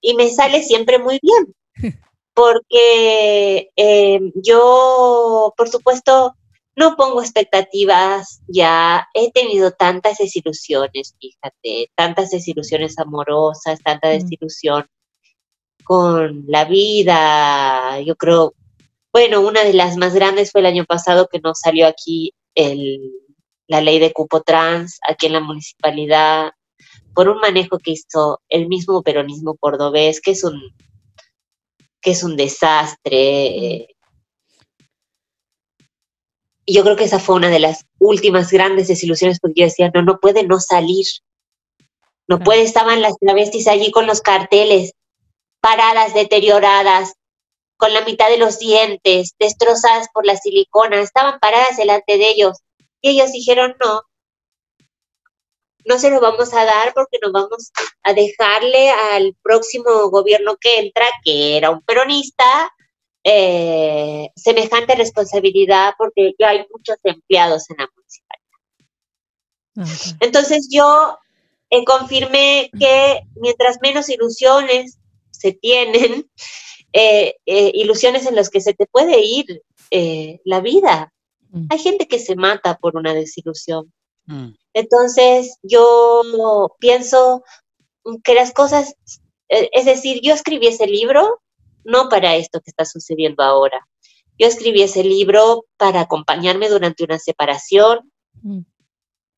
Y 0.00 0.14
me 0.14 0.28
sale 0.30 0.62
siempre 0.62 0.98
muy 0.98 1.20
bien, 1.22 1.94
porque 2.34 3.70
eh, 3.76 4.20
yo, 4.34 5.54
por 5.56 5.68
supuesto, 5.68 6.34
no 6.78 6.94
pongo 6.94 7.20
expectativas, 7.20 8.40
ya 8.46 9.08
he 9.12 9.32
tenido 9.32 9.72
tantas 9.72 10.18
desilusiones, 10.18 11.16
fíjate, 11.20 11.90
tantas 11.96 12.30
desilusiones 12.30 12.96
amorosas, 13.00 13.80
tanta 13.82 14.08
mm. 14.08 14.12
desilusión 14.12 14.86
con 15.82 16.44
la 16.46 16.66
vida, 16.66 18.00
yo 18.02 18.14
creo, 18.14 18.54
bueno, 19.12 19.40
una 19.40 19.64
de 19.64 19.72
las 19.72 19.96
más 19.96 20.14
grandes 20.14 20.52
fue 20.52 20.60
el 20.60 20.66
año 20.66 20.84
pasado 20.84 21.26
que 21.26 21.40
nos 21.40 21.58
salió 21.58 21.88
aquí 21.88 22.32
el, 22.54 23.00
la 23.66 23.80
ley 23.80 23.98
de 23.98 24.12
cupo 24.12 24.42
trans, 24.42 25.00
aquí 25.08 25.26
en 25.26 25.32
la 25.32 25.40
municipalidad, 25.40 26.52
por 27.12 27.28
un 27.28 27.40
manejo 27.40 27.80
que 27.80 27.90
hizo 27.92 28.40
el 28.48 28.68
mismo 28.68 29.02
peronismo 29.02 29.56
cordobés, 29.56 30.20
que 30.20 30.30
es 30.30 30.44
un, 30.44 30.60
que 32.00 32.12
es 32.12 32.22
un 32.22 32.36
desastre. 32.36 33.88
Y 36.68 36.74
yo 36.74 36.84
creo 36.84 36.96
que 36.96 37.04
esa 37.04 37.18
fue 37.18 37.36
una 37.36 37.48
de 37.48 37.60
las 37.60 37.86
últimas 37.98 38.50
grandes 38.50 38.88
desilusiones 38.88 39.40
porque 39.40 39.62
yo 39.62 39.64
decía, 39.64 39.90
no, 39.94 40.02
no 40.02 40.20
puede 40.20 40.42
no 40.42 40.60
salir. 40.60 41.06
No 42.26 42.40
puede, 42.40 42.60
estaban 42.60 43.00
las 43.00 43.16
travestis 43.18 43.66
allí 43.68 43.90
con 43.90 44.06
los 44.06 44.20
carteles, 44.20 44.92
paradas, 45.62 46.12
deterioradas, 46.12 47.14
con 47.78 47.94
la 47.94 48.02
mitad 48.02 48.28
de 48.28 48.36
los 48.36 48.58
dientes, 48.58 49.34
destrozadas 49.38 50.08
por 50.12 50.26
la 50.26 50.36
silicona, 50.36 51.00
estaban 51.00 51.38
paradas 51.40 51.78
delante 51.78 52.18
de 52.18 52.28
ellos. 52.28 52.58
Y 53.00 53.12
ellos 53.12 53.32
dijeron, 53.32 53.74
no, 53.80 54.02
no 55.86 55.98
se 55.98 56.10
lo 56.10 56.20
vamos 56.20 56.52
a 56.52 56.66
dar 56.66 56.92
porque 56.92 57.16
nos 57.22 57.32
vamos 57.32 57.72
a 58.02 58.12
dejarle 58.12 58.90
al 58.90 59.34
próximo 59.42 60.10
gobierno 60.10 60.58
que 60.60 60.80
entra, 60.80 61.06
que 61.24 61.56
era 61.56 61.70
un 61.70 61.80
peronista, 61.80 62.70
eh, 63.30 64.30
semejante 64.36 64.94
responsabilidad 64.94 65.92
porque 65.98 66.32
ya 66.38 66.50
hay 66.50 66.66
muchos 66.72 66.96
empleados 67.04 67.68
en 67.70 67.76
la 67.78 67.88
municipalidad. 67.94 68.48
Entonces 70.20 70.68
yo 70.70 71.18
eh, 71.70 71.84
confirmé 71.84 72.70
que 72.78 73.20
mientras 73.36 73.78
menos 73.82 74.08
ilusiones 74.08 74.98
se 75.30 75.52
tienen, 75.52 76.30
eh, 76.92 77.34
ilusiones 77.44 78.26
en 78.26 78.34
las 78.34 78.48
que 78.48 78.60
se 78.60 78.72
te 78.72 78.86
puede 78.86 79.20
ir 79.20 79.62
la 80.44 80.60
vida. 80.60 81.12
Mm. 81.50 81.66
Hay 81.70 81.78
gente 81.78 82.08
que 82.08 82.18
se 82.18 82.36
mata 82.36 82.76
por 82.78 82.96
una 82.96 83.14
desilusión. 83.14 83.92
Mm. 84.26 84.50
Entonces, 84.74 85.58
yo 85.62 86.70
pienso 86.78 87.42
que 88.22 88.34
las 88.34 88.52
cosas, 88.52 88.94
eh, 89.48 89.68
es 89.72 89.84
decir, 89.84 90.20
yo 90.22 90.34
escribí 90.34 90.68
ese 90.68 90.86
libro 90.86 91.40
no 91.84 92.08
para 92.08 92.36
esto 92.36 92.60
que 92.60 92.70
está 92.70 92.84
sucediendo 92.84 93.42
ahora. 93.42 93.86
Yo 94.38 94.46
escribí 94.46 94.82
ese 94.82 95.02
libro 95.02 95.66
para 95.76 96.02
acompañarme 96.02 96.68
durante 96.68 97.04
una 97.04 97.18
separación, 97.18 98.12
mm. 98.42 98.60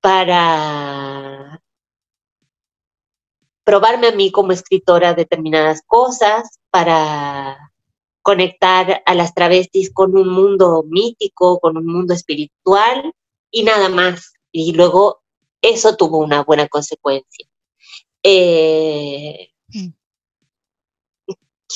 para 0.00 1.62
probarme 3.64 4.08
a 4.08 4.12
mí 4.12 4.30
como 4.30 4.52
escritora 4.52 5.14
determinadas 5.14 5.82
cosas, 5.86 6.58
para 6.70 7.72
conectar 8.22 9.02
a 9.06 9.14
las 9.14 9.32
travestis 9.34 9.92
con 9.92 10.16
un 10.16 10.28
mundo 10.28 10.84
mítico, 10.86 11.58
con 11.60 11.76
un 11.76 11.86
mundo 11.86 12.12
espiritual 12.12 13.12
y 13.50 13.62
nada 13.62 13.88
más 13.88 14.34
y 14.52 14.72
luego 14.72 15.22
eso 15.62 15.96
tuvo 15.96 16.18
una 16.18 16.42
buena 16.42 16.68
consecuencia. 16.68 17.46
Eh, 18.22 19.50
mm. 19.68 19.88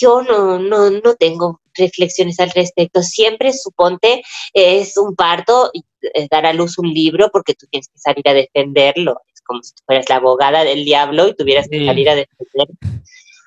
Yo 0.01 0.23
no, 0.23 0.59
no, 0.59 0.91
no 0.91 1.15
tengo 1.15 1.61
reflexiones 1.75 2.41
al 2.41 2.51
respecto. 2.51 3.03
Siempre, 3.03 3.53
suponte, 3.53 4.23
es 4.53 4.97
un 4.97 5.15
parto 5.15 5.71
eh, 5.75 6.29
dar 6.31 6.47
a 6.47 6.53
luz 6.53 6.79
un 6.79 6.93
libro 6.93 7.31
porque 7.33 7.55
tú 7.55 7.67
tienes 7.71 7.89
que 7.89 7.99
salir 7.99 8.29
a 8.29 8.35
defenderlo. 8.35 9.21
Es 9.35 9.43
como 9.43 9.63
si 9.63 9.73
tú 9.73 9.83
fueras 9.87 10.09
la 10.09 10.17
abogada 10.17 10.65
del 10.65 10.85
diablo 10.85 11.29
y 11.29 11.37
tuvieras 11.37 11.69
que 11.69 11.85
salir 11.85 12.09
a 12.09 12.15
defender 12.15 12.69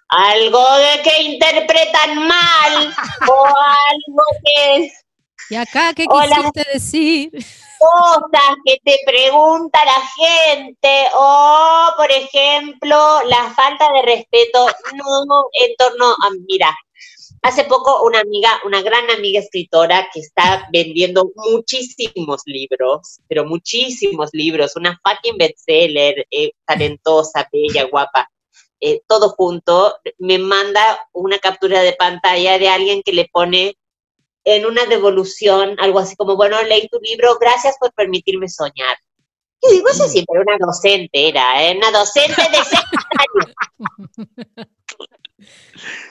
algo 0.09 0.63
de 0.77 1.01
que 1.03 1.21
interpretan 1.23 2.27
mal 2.27 2.95
o 3.29 3.45
algo 3.45 4.23
que 4.43 4.91
¿Y 5.49 5.55
acá 5.55 5.93
qué 5.93 6.05
quisiste 6.05 6.65
decir? 6.73 7.31
Cosas 7.79 8.55
que 8.65 8.79
te 8.83 8.99
pregunta 9.05 9.79
la 9.85 10.01
gente, 10.25 11.05
o 11.13 11.89
por 11.95 12.11
ejemplo, 12.11 13.21
la 13.25 13.53
falta 13.55 13.91
de 13.93 14.01
respeto, 14.01 14.67
no 14.95 15.45
en 15.53 15.75
torno 15.77 16.07
a, 16.07 16.29
mira, 16.47 16.75
hace 17.43 17.63
poco 17.65 18.03
una 18.03 18.19
amiga, 18.19 18.59
una 18.65 18.81
gran 18.81 19.09
amiga 19.11 19.39
escritora 19.39 20.09
que 20.13 20.21
está 20.21 20.67
vendiendo 20.71 21.31
muchísimos 21.35 22.41
libros, 22.45 23.19
pero 23.27 23.45
muchísimos 23.45 24.29
libros, 24.33 24.75
una 24.75 24.99
fucking 25.03 25.37
bestseller, 25.37 26.25
eh, 26.31 26.51
talentosa, 26.65 27.47
bella, 27.51 27.85
guapa, 27.85 28.29
eh, 28.79 29.01
todo 29.07 29.29
junto, 29.29 29.95
me 30.17 30.37
manda 30.39 30.99
una 31.13 31.39
captura 31.39 31.81
de 31.81 31.93
pantalla 31.93 32.59
de 32.59 32.69
alguien 32.69 33.01
que 33.03 33.13
le 33.13 33.29
pone 33.31 33.75
en 34.47 34.65
una 34.65 34.85
devolución 34.85 35.75
algo 35.77 35.99
así 35.99 36.15
como, 36.15 36.37
bueno, 36.37 36.61
leí 36.63 36.87
tu 36.87 36.99
libro, 37.01 37.37
gracias 37.37 37.75
por 37.79 37.91
permitirme 37.91 38.47
soñar. 38.47 38.97
Yo 39.61 39.71
digo, 39.71 39.89
esa 39.89 40.07
siempre 40.07 40.39
una 40.39 40.57
docente 40.57 41.27
era, 41.27 41.63
¿eh? 41.63 41.75
una 41.75 41.91
docente 41.91 42.41
de 42.41 42.57
años. 42.57 43.55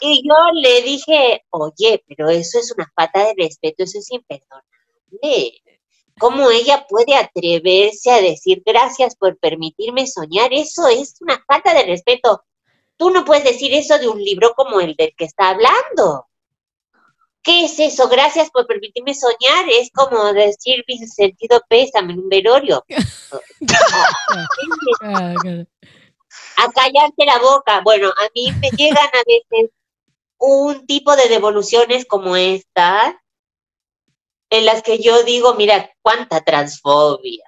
Y 0.00 0.22
yo 0.22 0.34
le 0.52 0.82
dije, 0.82 1.44
oye, 1.50 2.04
pero 2.06 2.28
eso 2.28 2.58
es 2.58 2.72
una 2.76 2.90
falta 2.94 3.26
de 3.26 3.34
respeto, 3.38 3.84
eso 3.84 3.98
es 3.98 4.10
imperdonable. 4.10 5.62
¿Cómo 6.18 6.50
ella 6.50 6.86
puede 6.88 7.14
atreverse 7.14 8.10
a 8.10 8.20
decir 8.20 8.62
gracias 8.64 9.16
por 9.16 9.38
permitirme 9.38 10.06
soñar? 10.06 10.52
Eso 10.52 10.88
es 10.88 11.16
una 11.20 11.42
falta 11.46 11.72
de 11.72 11.84
respeto. 11.84 12.44
Tú 12.98 13.10
no 13.10 13.24
puedes 13.24 13.44
decir 13.44 13.72
eso 13.72 13.98
de 13.98 14.08
un 14.08 14.22
libro 14.22 14.52
como 14.54 14.80
el 14.80 14.94
del 14.94 15.14
que 15.16 15.24
está 15.24 15.50
hablando. 15.50 16.26
¿Qué 17.46 17.64
es 17.64 17.78
eso? 17.78 18.08
Gracias 18.08 18.50
por 18.50 18.66
permitirme 18.66 19.14
soñar. 19.14 19.68
Es 19.70 19.92
como 19.92 20.32
decir 20.32 20.84
mi 20.88 20.98
sentido 21.06 21.62
pésame 21.68 22.14
en 22.14 22.18
un 22.18 22.28
velorio. 22.28 22.84
a 26.56 26.72
callarte 26.72 27.24
la 27.24 27.38
boca. 27.38 27.82
Bueno, 27.84 28.08
a 28.08 28.28
mí 28.34 28.50
me 28.60 28.70
llegan 28.70 29.06
a 29.06 29.22
veces 29.24 29.70
un 30.38 30.84
tipo 30.86 31.14
de 31.14 31.28
devoluciones 31.28 32.04
como 32.04 32.34
esta, 32.34 33.22
en 34.50 34.64
las 34.64 34.82
que 34.82 34.98
yo 34.98 35.22
digo, 35.22 35.54
mira, 35.54 35.88
cuánta 36.02 36.40
transfobia, 36.40 37.44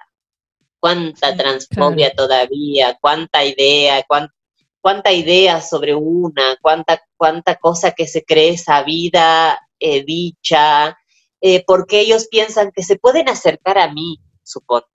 cuánta 0.79 1.35
transfobia 1.35 2.15
todavía, 2.15 2.97
cuánta 3.01 3.43
idea, 3.43 4.01
cuánta 4.07 4.33
cuánta 4.81 5.11
idea 5.11 5.61
sobre 5.61 5.93
una, 5.93 6.57
cuánta, 6.61 7.01
cuánta 7.17 7.55
cosa 7.55 7.91
que 7.91 8.07
se 8.07 8.23
cree 8.23 8.57
sabida, 8.57 9.59
eh, 9.79 10.03
dicha, 10.03 10.97
eh, 11.41 11.63
porque 11.65 12.01
ellos 12.01 12.27
piensan 12.29 12.71
que 12.71 12.83
se 12.83 12.97
pueden 12.97 13.29
acercar 13.29 13.77
a 13.77 13.91
mí, 13.93 14.19
supongo. 14.43 14.87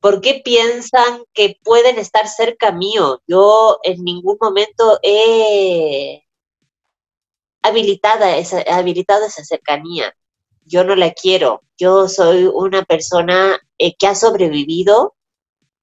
¿Por 0.00 0.22
qué 0.22 0.40
piensan 0.42 1.24
que 1.34 1.58
pueden 1.62 1.98
estar 1.98 2.26
cerca 2.26 2.72
mío? 2.72 3.20
Yo 3.26 3.78
en 3.82 4.02
ningún 4.02 4.38
momento 4.40 4.98
he 5.02 6.24
habilitada 7.62 8.38
esa, 8.38 8.62
habilitado 8.62 9.26
esa 9.26 9.44
cercanía. 9.44 10.14
Yo 10.64 10.84
no 10.84 10.96
la 10.96 11.12
quiero. 11.12 11.62
Yo 11.76 12.08
soy 12.08 12.46
una 12.46 12.82
persona 12.84 13.60
eh, 13.76 13.94
que 13.96 14.06
ha 14.06 14.14
sobrevivido 14.14 15.16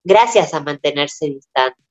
gracias 0.04 0.56
a 0.56 0.62
mantenerse 0.62 1.28
distante 1.28 1.87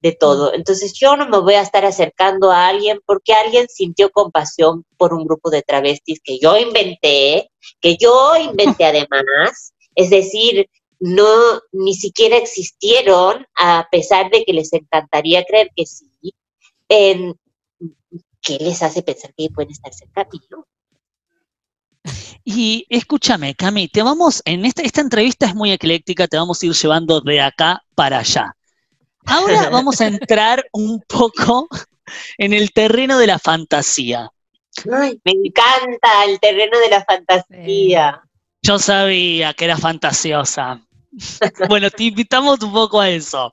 de 0.00 0.12
todo. 0.12 0.54
Entonces 0.54 0.94
yo 0.94 1.16
no 1.16 1.28
me 1.28 1.38
voy 1.38 1.54
a 1.54 1.62
estar 1.62 1.84
acercando 1.84 2.50
a 2.50 2.68
alguien 2.68 3.00
porque 3.04 3.32
alguien 3.32 3.68
sintió 3.68 4.10
compasión 4.10 4.84
por 4.96 5.14
un 5.14 5.24
grupo 5.24 5.50
de 5.50 5.62
travestis 5.62 6.20
que 6.22 6.38
yo 6.38 6.56
inventé, 6.56 7.50
que 7.80 7.96
yo 7.96 8.36
inventé 8.36 8.84
además. 8.84 9.74
Es 9.94 10.10
decir, 10.10 10.68
no, 10.98 11.60
ni 11.72 11.94
siquiera 11.94 12.36
existieron, 12.36 13.46
a 13.56 13.88
pesar 13.90 14.30
de 14.30 14.44
que 14.44 14.52
les 14.52 14.72
encantaría 14.72 15.44
creer 15.44 15.70
que 15.74 15.86
sí. 15.86 16.06
En, 16.88 17.34
¿Qué 18.42 18.58
les 18.58 18.82
hace 18.82 19.02
pensar 19.02 19.32
que 19.36 19.48
pueden 19.50 19.70
estar 19.70 19.92
cerca 19.92 20.24
de 20.24 20.38
¿no? 20.50 20.66
Y 22.42 22.86
escúchame, 22.88 23.54
Cami, 23.54 23.88
te 23.88 24.02
vamos, 24.02 24.40
en 24.46 24.64
esta, 24.64 24.82
esta 24.82 25.02
entrevista 25.02 25.46
es 25.46 25.54
muy 25.54 25.72
ecléctica, 25.72 26.26
te 26.26 26.38
vamos 26.38 26.62
a 26.62 26.66
ir 26.66 26.72
llevando 26.72 27.20
de 27.20 27.40
acá 27.40 27.82
para 27.94 28.18
allá. 28.20 28.56
Ahora 29.26 29.68
vamos 29.70 30.00
a 30.00 30.06
entrar 30.06 30.64
un 30.72 31.00
poco 31.02 31.68
en 32.38 32.52
el 32.52 32.72
terreno 32.72 33.18
de 33.18 33.26
la 33.26 33.38
fantasía. 33.38 34.30
me 34.84 35.18
encanta 35.24 36.24
el 36.26 36.40
terreno 36.40 36.78
de 36.78 36.90
la 36.90 37.04
fantasía. 37.04 38.22
Yo 38.62 38.78
sabía 38.78 39.54
que 39.54 39.64
era 39.64 39.76
fantasiosa. 39.76 40.82
bueno, 41.68 41.90
te 41.90 42.04
invitamos 42.04 42.60
un 42.62 42.72
poco 42.72 43.00
a 43.00 43.08
eso. 43.08 43.52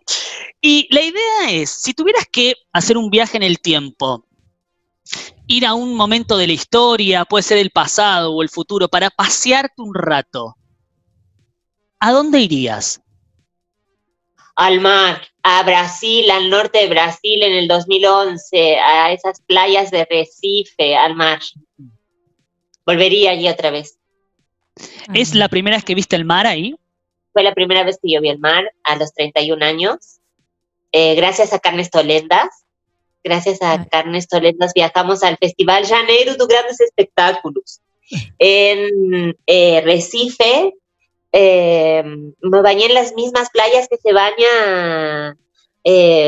Y 0.61 0.87
la 0.93 1.01
idea 1.01 1.49
es, 1.49 1.69
si 1.69 1.93
tuvieras 1.93 2.25
que 2.31 2.55
hacer 2.73 2.97
un 2.97 3.09
viaje 3.09 3.37
en 3.37 3.43
el 3.43 3.59
tiempo, 3.59 4.25
ir 5.47 5.65
a 5.65 5.73
un 5.73 5.95
momento 5.95 6.37
de 6.37 6.47
la 6.47 6.53
historia, 6.53 7.25
puede 7.25 7.43
ser 7.43 7.57
el 7.57 7.71
pasado 7.71 8.33
o 8.33 8.43
el 8.43 8.49
futuro, 8.49 8.87
para 8.87 9.09
pasearte 9.09 9.81
un 9.81 9.93
rato, 9.93 10.57
¿a 11.99 12.11
dónde 12.11 12.41
irías? 12.41 13.01
Al 14.55 14.81
mar, 14.81 15.21
a 15.49 15.63
Brasil, 15.63 16.29
al 16.29 16.49
norte 16.49 16.79
de 16.79 16.89
Brasil 16.89 17.41
en 17.41 17.53
el 17.53 17.69
2011, 17.69 18.79
a 18.79 19.13
esas 19.13 19.39
playas 19.39 19.91
de 19.91 20.03
Recife, 20.03 20.93
al 20.97 21.15
mar. 21.15 21.39
Volvería 22.85 23.31
allí 23.31 23.47
otra 23.47 23.71
vez. 23.71 23.97
¿Es 25.13 25.33
la 25.35 25.47
primera 25.47 25.77
vez 25.77 25.85
que 25.85 25.95
viste 25.95 26.17
el 26.17 26.25
mar 26.25 26.45
ahí? 26.45 26.75
Fue 27.31 27.43
la 27.43 27.53
primera 27.53 27.85
vez 27.85 27.97
que 28.01 28.11
yo 28.11 28.19
vi 28.19 28.27
el 28.27 28.39
mar 28.39 28.73
a 28.83 28.97
los 28.97 29.13
31 29.13 29.63
años. 29.63 30.19
Eh, 30.91 31.15
gracias 31.15 31.53
a 31.53 31.59
Carnes 31.59 31.91
Tolendas. 31.91 32.49
Gracias 33.23 33.61
a 33.61 33.85
Carnes 33.85 34.27
Tolendas 34.27 34.73
viajamos 34.75 35.23
al 35.23 35.37
Festival 35.37 35.87
Janeiro 35.87 36.35
de 36.35 36.45
Grandes 36.45 36.81
Espectáculos. 36.81 37.79
En 38.39 39.35
eh, 39.47 39.81
Recife 39.81 40.73
eh, 41.31 42.03
me 42.41 42.61
bañé 42.61 42.85
en 42.85 42.93
las 42.93 43.13
mismas 43.13 43.49
playas 43.49 43.87
que 43.87 43.97
se 43.97 44.13
baña 44.13 45.37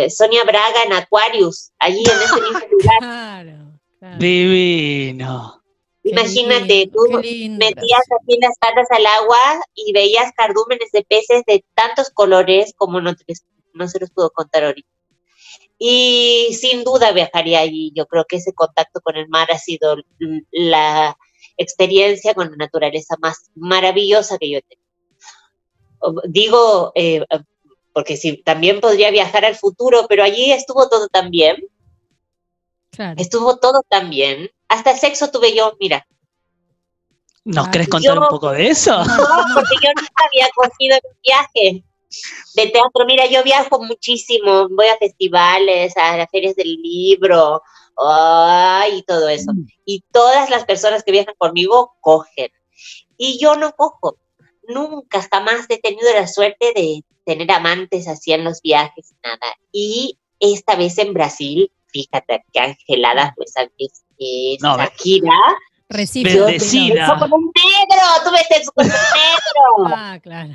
Sonia 0.09 0.43
Braga 0.45 0.83
en 0.85 0.93
Aquarius, 0.93 1.71
allí 1.79 2.03
en 2.03 2.21
ese 2.21 2.41
mismo 2.41 2.59
lugar. 2.71 3.69
Divino. 4.17 5.59
Imagínate, 6.03 6.89
tú 6.91 7.01
metías 7.11 8.05
así 8.19 8.39
las 8.41 8.57
patas 8.59 8.87
al 8.91 9.05
agua 9.05 9.61
y 9.75 9.91
veías 9.91 10.31
cardúmenes 10.35 10.91
de 10.91 11.03
peces 11.03 11.43
de 11.45 11.63
tantos 11.75 12.09
colores 12.09 12.73
como 12.75 13.01
no, 13.01 13.13
no 13.73 13.87
se 13.87 13.99
los 13.99 14.09
puedo 14.11 14.29
contar 14.31 14.63
ahorita. 14.63 14.89
Y 15.77 16.49
sin 16.59 16.83
duda 16.83 17.11
viajaría 17.11 17.59
allí. 17.59 17.91
Yo 17.95 18.05
creo 18.05 18.25
que 18.27 18.37
ese 18.37 18.53
contacto 18.53 19.01
con 19.01 19.17
el 19.17 19.27
mar 19.29 19.49
ha 19.51 19.57
sido 19.57 19.97
la 20.51 21.17
experiencia 21.57 22.33
con 22.33 22.49
la 22.49 22.57
naturaleza 22.57 23.15
más 23.19 23.49
maravillosa 23.55 24.37
que 24.37 24.49
yo 24.49 24.57
he 24.57 24.61
tenido. 24.61 24.88
Digo, 26.27 26.91
eh, 26.95 27.25
porque 27.93 28.17
sí, 28.17 28.37
también 28.37 28.79
podría 28.81 29.11
viajar 29.11 29.45
al 29.45 29.55
futuro, 29.55 30.05
pero 30.07 30.23
allí 30.23 30.51
estuvo 30.51 30.89
todo 30.89 31.07
tan 31.07 31.31
bien. 31.31 31.57
Estuvo 33.17 33.57
todo 33.57 33.81
tan 33.87 34.09
bien 34.09 34.49
hasta 34.69 34.91
el 34.91 34.97
sexo 34.97 35.29
tuve 35.29 35.53
yo, 35.53 35.75
mira. 35.79 36.07
¿Nos 37.43 37.67
ah, 37.67 37.71
querés 37.71 37.89
contar 37.89 38.17
un 38.17 38.27
poco 38.27 38.51
de 38.51 38.69
eso? 38.69 38.91
No, 39.03 39.15
porque 39.55 39.75
yo 39.81 39.89
nunca 39.95 40.23
había 40.27 40.47
cogido 40.55 40.99
un 41.03 41.17
viaje 41.23 41.83
de 42.53 42.67
teatro. 42.67 43.05
Mira, 43.07 43.25
yo 43.25 43.43
viajo 43.43 43.83
muchísimo, 43.83 44.69
voy 44.69 44.87
a 44.87 44.97
festivales, 44.97 45.97
a 45.97 46.17
las 46.17 46.29
ferias 46.29 46.55
del 46.55 46.75
libro, 46.75 47.61
y 48.93 49.01
todo 49.03 49.27
eso. 49.27 49.51
Mm. 49.53 49.65
Y 49.85 50.03
todas 50.11 50.49
las 50.49 50.65
personas 50.65 51.03
que 51.03 51.11
viajan 51.11 51.35
conmigo 51.37 51.95
cogen. 51.99 52.51
Y 53.17 53.39
yo 53.39 53.55
no 53.55 53.71
cojo. 53.71 54.17
Nunca, 54.69 55.27
jamás 55.29 55.65
he 55.67 55.79
tenido 55.79 56.13
la 56.13 56.27
suerte 56.27 56.71
de 56.75 57.03
tener 57.25 57.51
amantes 57.51 58.07
así 58.07 58.31
en 58.31 58.43
los 58.43 58.61
viajes, 58.61 59.13
nada. 59.23 59.55
Y 59.71 60.17
esta 60.39 60.75
vez 60.75 60.97
en 60.99 61.13
Brasil, 61.13 61.71
fíjate 61.87 62.43
qué 62.53 62.59
angelada 62.59 63.33
pues 63.35 63.53
eh, 64.19 64.57
no, 64.61 64.77
Shakira. 64.77 65.33
Recife. 65.89 66.39
Bendecida. 66.39 67.17
Como 67.19 67.35
un 67.35 67.51
negro, 67.55 68.03
tú 68.23 68.31
ves 68.31 68.61
eso 68.61 68.71
como 68.73 68.87
un 68.87 68.93
negro. 68.93 69.95
Ah, 69.95 70.19
claro. 70.21 70.53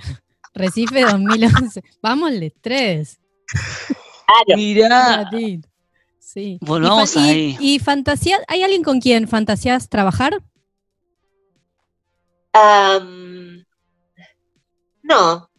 Recife 0.55 1.03
2011. 1.03 1.83
Vámonos, 2.01 2.53
tres. 2.61 3.19
Claro. 3.47 4.57
Mirá. 4.57 5.31
Sí. 6.21 6.59
Volvamos 6.61 7.17
ahí. 7.17 7.57
Y, 7.61 7.81
fantasía, 7.81 8.39
¿hay 8.47 8.63
alguien 8.63 8.85
con 8.85 9.01
quien 9.01 9.27
fantasías 9.27 9.89
trabajar? 9.89 10.41
No. 15.05 15.51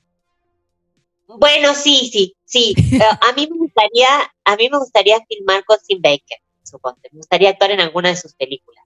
Bueno, 1.28 1.74
sí, 1.74 2.10
sí, 2.12 2.36
sí. 2.46 2.76
A 3.22 3.32
mí 3.34 3.48
me 3.50 3.58
gustaría, 3.58 4.08
a 4.44 4.56
mí 4.56 4.70
me 4.70 4.78
gustaría 4.78 5.24
filmar 5.28 5.64
con 5.66 5.78
Sim 5.80 6.02
Baker. 6.02 6.40
Me 6.84 7.18
gustaría 7.18 7.52
actuar 7.52 7.72
en 7.72 7.80
alguna 7.80 8.10
de 8.10 8.16
sus 8.16 8.34
películas. 8.34 8.84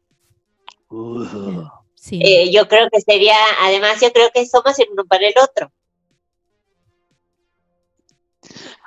Uh. 0.90 1.64
Sí. 1.96 2.20
Eh, 2.24 2.52
yo 2.52 2.68
creo 2.68 2.90
que 2.90 3.02
sería, 3.02 3.36
además 3.62 4.00
yo 4.02 4.12
creo 4.12 4.30
que 4.34 4.46
somos 4.46 4.78
el 4.80 4.88
uno 4.92 5.06
para 5.06 5.28
el 5.28 5.34
otro. 5.42 5.72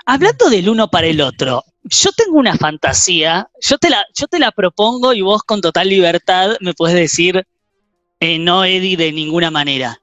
Hablando 0.05 0.51
del 0.51 0.69
uno 0.69 0.89
para 0.89 1.07
el 1.07 1.21
otro, 1.21 1.63
yo 1.85 2.11
tengo 2.13 2.39
una 2.39 2.57
fantasía, 2.57 3.49
yo 3.61 3.79
te 3.79 3.91
la, 3.91 4.05
yo 4.15 4.27
te 4.27 4.39
la 4.39 4.51
propongo 4.51 5.13
y 5.13 5.23
vos 5.23 5.43
con 5.43 5.61
total 5.61 5.89
libertad 5.89 6.57
me 6.61 6.75
puedes 6.75 6.97
decir, 6.97 7.47
eh, 8.21 8.39
no, 8.39 8.65
Eddie, 8.65 8.97
de 8.97 9.13
ninguna 9.13 9.51
manera. 9.51 10.02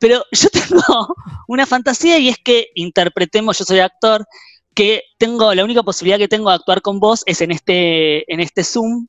Pero 0.00 0.24
yo 0.32 0.48
tengo 0.68 1.14
una 1.46 1.66
fantasía 1.66 2.18
y 2.18 2.28
es 2.28 2.38
que 2.38 2.68
interpretemos, 2.74 3.58
yo 3.58 3.64
soy 3.64 3.78
actor, 3.78 4.26
que 4.74 5.02
tengo, 5.18 5.54
la 5.54 5.64
única 5.64 5.82
posibilidad 5.82 6.18
que 6.18 6.28
tengo 6.28 6.48
de 6.48 6.56
actuar 6.56 6.82
con 6.82 6.98
vos 6.98 7.22
es 7.26 7.40
en 7.40 7.52
este, 7.52 8.32
en 8.32 8.40
este 8.40 8.64
Zoom, 8.64 9.06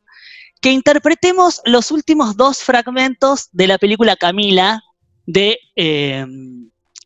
que 0.61 0.71
interpretemos 0.71 1.61
los 1.65 1.89
últimos 1.91 2.37
dos 2.37 2.59
fragmentos 2.59 3.49
de 3.51 3.67
la 3.67 3.77
película 3.79 4.15
Camila 4.15 4.83
de, 5.25 5.57
eh, 5.75 6.25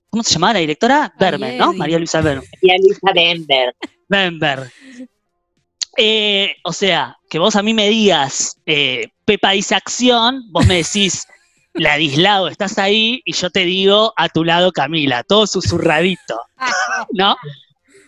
¿cómo 0.09 0.23
se 0.23 0.33
llama 0.33 0.53
la 0.53 0.59
directora? 0.59 1.13
Berman, 1.17 1.57
¿no? 1.57 1.73
María 1.73 1.97
Luisa 1.97 2.21
Berman. 2.21 2.45
Y 2.61 2.71
a 2.71 2.75
Lisa 2.75 3.11
Denver. 3.13 3.75
Bember. 4.09 4.71
Eh, 5.97 6.55
o 6.63 6.73
sea, 6.73 7.17
que 7.29 7.39
vos 7.39 7.55
a 7.55 7.63
mí 7.63 7.73
me 7.73 7.87
digas, 7.89 8.59
eh, 8.65 9.09
Pepa 9.23 9.51
dice 9.51 9.75
acción, 9.75 10.43
vos 10.51 10.65
me 10.65 10.75
decís, 10.75 11.25
Ladislao, 11.75 12.47
estás 12.47 12.77
ahí, 12.77 13.21
y 13.25 13.33
yo 13.33 13.49
te 13.49 13.61
digo, 13.65 14.13
a 14.15 14.29
tu 14.29 14.43
lado 14.43 14.71
Camila, 14.71 15.23
todo 15.23 15.45
susurradito, 15.47 16.39
¿no? 17.11 17.35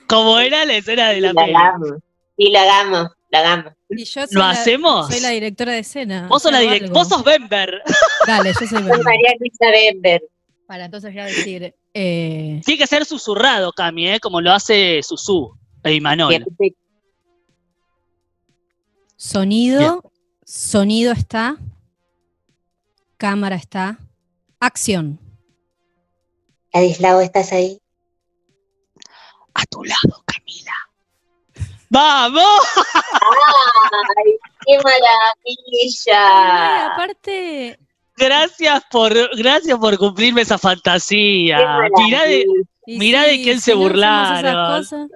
Como 0.07 0.39
era 0.39 0.65
la 0.65 0.75
escena 0.77 1.09
de 1.09 1.17
Y 1.17 1.21
la 1.21 1.33
la 1.33 1.41
hagamos. 1.43 1.89
Y 2.37 2.51
la 2.51 2.61
hagamos, 2.63 3.09
la 3.29 3.39
hagamos. 3.39 3.73
Y 3.89 4.05
yo 4.05 4.21
¿Lo 4.31 4.39
la- 4.39 4.49
hacemos? 4.51 5.07
Soy 5.09 5.19
la 5.19 5.29
directora 5.29 5.73
de 5.73 5.79
escena. 5.79 6.27
Vos 6.27 6.43
sos, 6.43 6.51
la 6.51 6.61
direct- 6.61 6.91
vos 6.91 7.07
sos 7.09 7.23
Bember. 7.23 7.81
Dale, 8.25 8.53
yo 8.53 8.67
soy 8.67 8.81
Belén. 8.83 9.03
María 9.03 9.31
Luisa 9.39 9.65
Denver. 9.71 10.21
Para 10.65 10.85
entonces 10.85 11.11
voy 11.13 11.21
a 11.21 11.25
decir. 11.25 11.73
eh, 11.93 12.61
Tiene 12.65 12.77
que 12.77 12.87
ser 12.87 13.05
susurrado, 13.05 13.71
Cami, 13.73 14.09
¿eh? 14.09 14.19
como 14.19 14.39
lo 14.41 14.51
hace 14.53 15.01
Susu 15.03 15.57
y 15.83 15.99
Manol. 16.01 16.45
sonido. 19.15 20.03
Sonido 20.45 21.11
está. 21.11 21.57
Cámara 23.17 23.55
está. 23.55 23.97
Acción. 24.59 25.19
Ladislao, 26.73 27.21
¿estás 27.21 27.51
ahí? 27.51 27.79
A 29.53 29.65
tu 29.65 29.83
lado, 29.83 30.23
Camila. 30.25 30.73
¡Vamos! 31.89 32.61
¡Ay, 32.75 34.37
qué 34.65 34.73
Ay, 34.73 34.77
maravilla! 34.83 36.93
aparte. 36.93 37.79
Gracias 38.15 38.83
por, 38.91 39.13
gracias 39.37 39.77
por 39.77 39.97
cumplirme 39.97 40.41
esa 40.41 40.55
¡Qué 40.55 40.61
fantasía. 40.61 41.59
Mirá 41.97 42.23
de, 42.23 42.45
Mirá 42.87 43.23
de 43.23 43.41
quién 43.43 43.61
se 43.61 43.73
no 43.73 43.79
burlaron. 43.79 45.09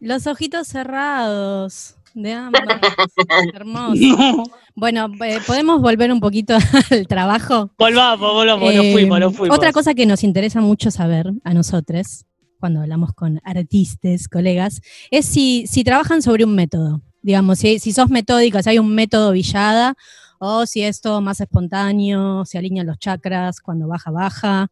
los 0.00 0.26
ojitos 0.26 0.66
cerrados. 0.68 1.96
De 2.20 2.34
ambas. 2.34 2.62
Hermoso. 3.54 4.44
Bueno, 4.74 5.08
eh, 5.24 5.38
podemos 5.46 5.80
volver 5.80 6.12
un 6.12 6.20
poquito 6.20 6.54
al 6.90 7.06
trabajo. 7.06 7.70
Volvamos, 7.78 8.32
volvamos, 8.32 8.74
nos 8.74 8.84
Eh, 8.84 8.92
fuimos, 8.92 9.20
nos 9.20 9.34
fuimos. 9.34 9.56
Otra 9.56 9.72
cosa 9.72 9.94
que 9.94 10.04
nos 10.04 10.22
interesa 10.22 10.60
mucho 10.60 10.90
saber 10.90 11.32
a 11.44 11.54
nosotros, 11.54 12.26
cuando 12.58 12.80
hablamos 12.82 13.14
con 13.14 13.40
artistas, 13.42 14.28
colegas, 14.28 14.82
es 15.10 15.24
si, 15.24 15.66
si 15.66 15.82
trabajan 15.82 16.20
sobre 16.20 16.44
un 16.44 16.54
método. 16.54 17.00
Digamos, 17.22 17.58
si, 17.58 17.78
si 17.78 17.92
sos 17.92 18.10
metódica, 18.10 18.62
si 18.62 18.68
hay 18.68 18.78
un 18.78 18.94
método 18.94 19.32
villada, 19.32 19.94
o 20.38 20.66
si 20.66 20.82
es 20.82 21.00
todo 21.00 21.22
más 21.22 21.40
espontáneo, 21.40 22.44
se 22.44 22.58
alinean 22.58 22.86
los 22.86 22.98
chakras, 22.98 23.60
cuando 23.62 23.88
baja, 23.88 24.10
baja, 24.10 24.68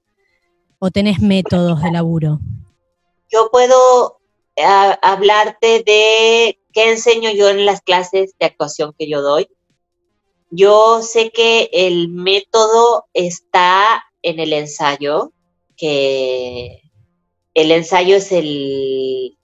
o 0.78 0.90
tenés 0.90 1.20
métodos 1.20 1.82
de 1.82 1.92
laburo. 1.92 2.40
Yo 3.30 3.48
puedo 3.50 4.17
ah, 4.64 4.98
hablarte 5.02 5.82
de 5.84 6.58
qué 6.72 6.90
enseño 6.90 7.30
yo 7.30 7.48
en 7.48 7.66
las 7.66 7.80
clases 7.80 8.34
de 8.38 8.46
actuación 8.46 8.94
que 8.98 9.08
yo 9.08 9.22
doy. 9.22 9.48
Yo 10.50 11.02
sé 11.02 11.30
que 11.30 11.68
el 11.72 12.08
método 12.08 13.06
está 13.12 14.04
en 14.22 14.40
el 14.40 14.52
ensayo, 14.52 15.32
que 15.76 16.82
el 17.54 17.70
ensayo 17.72 18.16
es 18.16 18.32
el 18.32 19.34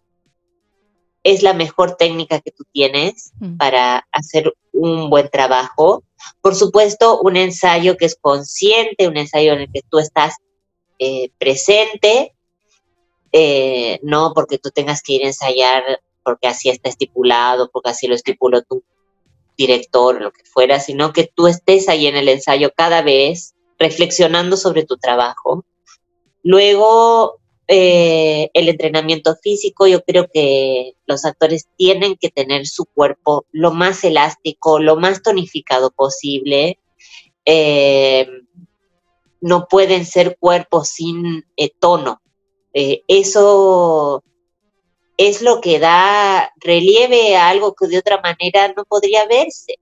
es 1.24 1.42
la 1.42 1.54
mejor 1.54 1.96
técnica 1.96 2.40
que 2.40 2.50
tú 2.50 2.64
tienes 2.70 3.32
Mm. 3.40 3.56
para 3.56 4.06
hacer 4.12 4.52
un 4.72 5.08
buen 5.08 5.30
trabajo. 5.30 6.04
Por 6.42 6.54
supuesto, 6.54 7.20
un 7.20 7.36
ensayo 7.36 7.96
que 7.96 8.04
es 8.04 8.16
consciente, 8.20 9.08
un 9.08 9.16
ensayo 9.16 9.54
en 9.54 9.60
el 9.60 9.72
que 9.72 9.80
tú 9.88 9.98
estás 9.98 10.34
eh, 10.98 11.30
presente, 11.38 12.33
eh, 13.36 13.98
no 14.04 14.32
porque 14.32 14.58
tú 14.58 14.70
tengas 14.70 15.02
que 15.02 15.14
ir 15.14 15.24
a 15.24 15.26
ensayar 15.26 15.82
porque 16.22 16.46
así 16.46 16.68
está 16.70 16.88
estipulado, 16.88 17.68
porque 17.72 17.90
así 17.90 18.06
lo 18.06 18.14
estipuló 18.14 18.62
tu 18.62 18.84
director, 19.58 20.22
lo 20.22 20.30
que 20.30 20.44
fuera, 20.44 20.78
sino 20.78 21.12
que 21.12 21.28
tú 21.34 21.48
estés 21.48 21.88
ahí 21.88 22.06
en 22.06 22.14
el 22.14 22.28
ensayo 22.28 22.70
cada 22.76 23.02
vez 23.02 23.56
reflexionando 23.76 24.56
sobre 24.56 24.84
tu 24.84 24.98
trabajo. 24.98 25.64
Luego, 26.44 27.40
eh, 27.66 28.50
el 28.54 28.68
entrenamiento 28.68 29.34
físico, 29.42 29.88
yo 29.88 30.04
creo 30.04 30.28
que 30.32 30.94
los 31.06 31.24
actores 31.24 31.66
tienen 31.76 32.14
que 32.14 32.30
tener 32.30 32.68
su 32.68 32.84
cuerpo 32.84 33.46
lo 33.50 33.72
más 33.72 34.04
elástico, 34.04 34.78
lo 34.78 34.94
más 34.94 35.22
tonificado 35.22 35.90
posible. 35.90 36.78
Eh, 37.44 38.28
no 39.40 39.66
pueden 39.68 40.06
ser 40.06 40.36
cuerpos 40.38 40.90
sin 40.90 41.44
tono. 41.80 42.20
Eh, 42.74 43.02
eso 43.08 44.22
es 45.16 45.42
lo 45.42 45.60
que 45.60 45.78
da 45.78 46.52
relieve 46.56 47.36
a 47.36 47.48
algo 47.48 47.74
que 47.74 47.86
de 47.86 47.98
otra 47.98 48.20
manera 48.20 48.72
no 48.76 48.84
podría 48.84 49.26
verse, 49.26 49.78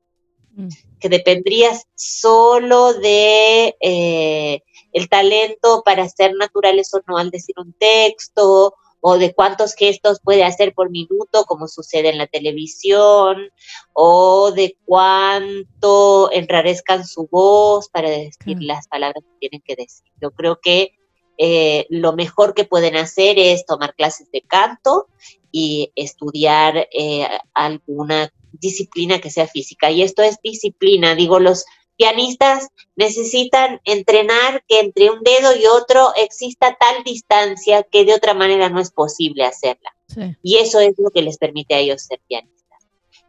Mm. 0.55 0.69
que 1.01 1.09
dependrías 1.09 1.87
solo 1.95 2.93
de 2.95 3.75
eh, 3.81 4.61
el 4.93 5.09
talento 5.09 5.83
para 5.85 6.09
ser 6.09 6.35
naturales 6.35 6.93
o 6.95 7.01
no 7.07 7.17
al 7.17 7.31
decir 7.31 7.55
un 7.59 7.73
texto, 7.73 8.75
o 9.05 9.19
de 9.19 9.35
cuántos 9.35 9.75
gestos 9.75 10.21
puede 10.23 10.45
hacer 10.45 10.75
por 10.75 10.91
minuto, 10.91 11.45
como 11.47 11.67
sucede 11.67 12.11
en 12.11 12.19
la 12.19 12.29
televisión, 12.29 13.51
o 13.95 14.53
de 14.53 14.77
cuánto 14.85 16.31
enrarezcan 16.31 17.05
su 17.05 17.27
voz 17.29 17.89
para 17.89 18.11
decir 18.11 18.59
las 18.61 18.87
palabras 18.87 19.25
que 19.25 19.49
tienen 19.49 19.63
que 19.65 19.75
decir. 19.75 20.07
Yo 20.21 20.31
creo 20.31 20.61
que 20.63 20.93
eh, 21.39 21.87
lo 21.89 22.13
mejor 22.13 22.55
que 22.55 22.65
pueden 22.65 22.97
hacer 22.97 23.39
es 23.39 23.65
tomar 23.67 23.95
clases 23.95 24.31
de 24.31 24.43
canto 24.43 25.09
y 25.51 25.93
estudiar 25.97 26.89
eh, 26.93 27.27
alguna 27.55 28.33
disciplina 28.53 29.21
que 29.21 29.31
sea 29.31 29.47
física. 29.47 29.91
Y 29.91 30.03
esto 30.03 30.23
es 30.23 30.39
disciplina, 30.43 31.15
digo, 31.15 31.41
los 31.41 31.65
pianistas 31.97 32.69
necesitan 32.97 33.81
entrenar 33.85 34.65
que 34.67 34.81
entre 34.81 35.11
un 35.11 35.23
dedo 35.23 35.55
y 35.55 35.67
otro 35.67 36.13
exista 36.17 36.77
tal 36.79 37.05
distancia 37.05 37.83
que 37.83 38.05
de 38.05 38.15
otra 38.15 38.35
manera 38.35 38.69
no 38.69 38.81
es 38.81 38.91
posible 38.91 39.45
hacerla. 39.45 39.95
Sí. 40.09 40.37
Y 40.43 40.57
eso 40.57 40.81
es 40.81 40.95
lo 40.99 41.11
que 41.11 41.23
les 41.23 41.39
permite 41.39 41.75
a 41.75 41.79
ellos 41.79 42.03
ser 42.03 42.21
pianistas. 42.27 42.52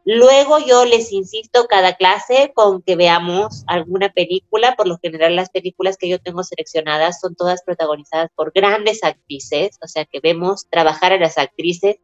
Luego 0.05 0.59
yo 0.59 0.83
les 0.85 1.11
insisto 1.13 1.65
cada 1.67 1.95
clase 1.95 2.51
con 2.53 2.81
que 2.81 2.95
veamos 2.95 3.63
alguna 3.67 4.11
película. 4.11 4.75
Por 4.75 4.87
lo 4.87 4.97
general 4.97 5.35
las 5.35 5.49
películas 5.49 5.97
que 5.97 6.09
yo 6.09 6.19
tengo 6.19 6.43
seleccionadas 6.43 7.19
son 7.21 7.35
todas 7.35 7.63
protagonizadas 7.63 8.29
por 8.35 8.51
grandes 8.53 9.03
actrices, 9.03 9.77
o 9.81 9.87
sea 9.87 10.05
que 10.05 10.19
vemos 10.19 10.67
trabajar 10.69 11.13
a 11.13 11.19
las 11.19 11.37
actrices 11.37 11.97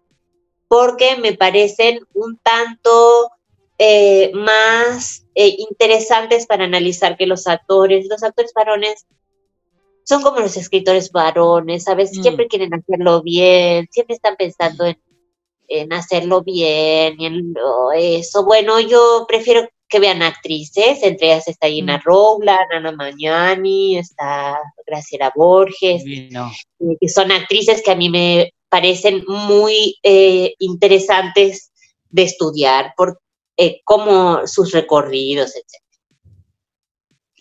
porque 0.69 1.17
me 1.17 1.33
parecen 1.33 1.99
un 2.13 2.37
tanto 2.37 3.31
eh, 3.77 4.31
más 4.33 5.25
eh, 5.35 5.55
interesantes 5.57 6.45
para 6.45 6.65
analizar 6.65 7.17
que 7.17 7.25
los 7.25 7.47
actores. 7.47 8.07
Los 8.09 8.23
actores 8.23 8.53
varones 8.53 9.05
son 10.03 10.21
como 10.21 10.39
los 10.39 10.57
escritores 10.57 11.11
varones, 11.11 11.87
a 11.87 11.95
veces 11.95 12.19
Mm. 12.19 12.21
siempre 12.21 12.47
quieren 12.47 12.73
hacerlo 12.73 13.21
bien, 13.21 13.87
siempre 13.91 14.15
están 14.15 14.35
pensando 14.37 14.85
en, 14.85 14.99
en 15.70 15.93
hacerlo 15.93 16.41
bien 16.41 17.15
y 17.20 17.26
en 17.26 17.53
eso. 17.95 18.43
Bueno, 18.43 18.80
yo 18.80 19.26
prefiero 19.28 19.67
que 19.88 19.99
vean 19.99 20.22
actrices, 20.22 21.01
entre 21.01 21.28
ellas 21.28 21.47
está 21.47 21.67
Gina 21.67 21.97
Mm. 21.97 22.01
Rowland, 22.05 22.72
Ana 22.74 22.91
Magnani, 22.91 23.97
está 23.97 24.57
Graciela 24.86 25.32
Borges, 25.36 26.03
Divino. 26.03 26.51
eh, 26.80 26.95
que 26.99 27.09
son 27.09 27.32
actrices 27.32 27.82
que 27.84 27.91
a 27.91 27.95
mí 27.95 28.09
me 28.09 28.53
parecen 28.70 29.24
muy 29.28 29.95
eh, 30.03 30.53
interesantes 30.59 31.72
de 32.09 32.24
estudiar 32.24 32.93
por 32.95 33.20
eh, 33.57 33.82
cómo 33.84 34.45
sus 34.47 34.72
recorridos, 34.72 35.55
etc. 35.55 35.84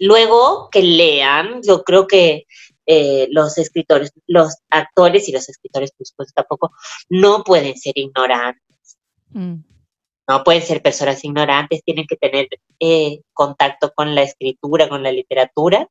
Luego 0.01 0.69
que 0.71 0.83
lean, 0.83 1.61
yo 1.63 1.83
creo 1.83 2.07
que 2.07 2.47
eh, 2.91 3.29
los 3.31 3.59
escritores, 3.59 4.13
los 4.27 4.57
actores 4.71 5.29
y 5.29 5.33
los 5.33 5.47
escritores, 5.47 5.93
pues, 5.95 6.15
pues 6.17 6.33
tampoco, 6.33 6.73
no 7.11 7.45
pueden 7.45 7.77
ser 7.77 7.93
ignorantes. 7.99 8.65
Mm. 9.31 9.57
no 10.27 10.43
pueden 10.43 10.63
ser 10.63 10.81
personas 10.81 11.23
ignorantes, 11.23 11.85
tienen 11.85 12.07
que 12.07 12.17
tener 12.17 12.49
eh, 12.81 13.21
contacto 13.35 13.93
con 13.95 14.15
la 14.15 14.23
escritura, 14.23 14.89
con 14.89 15.03
la 15.03 15.13
literatura. 15.13 15.87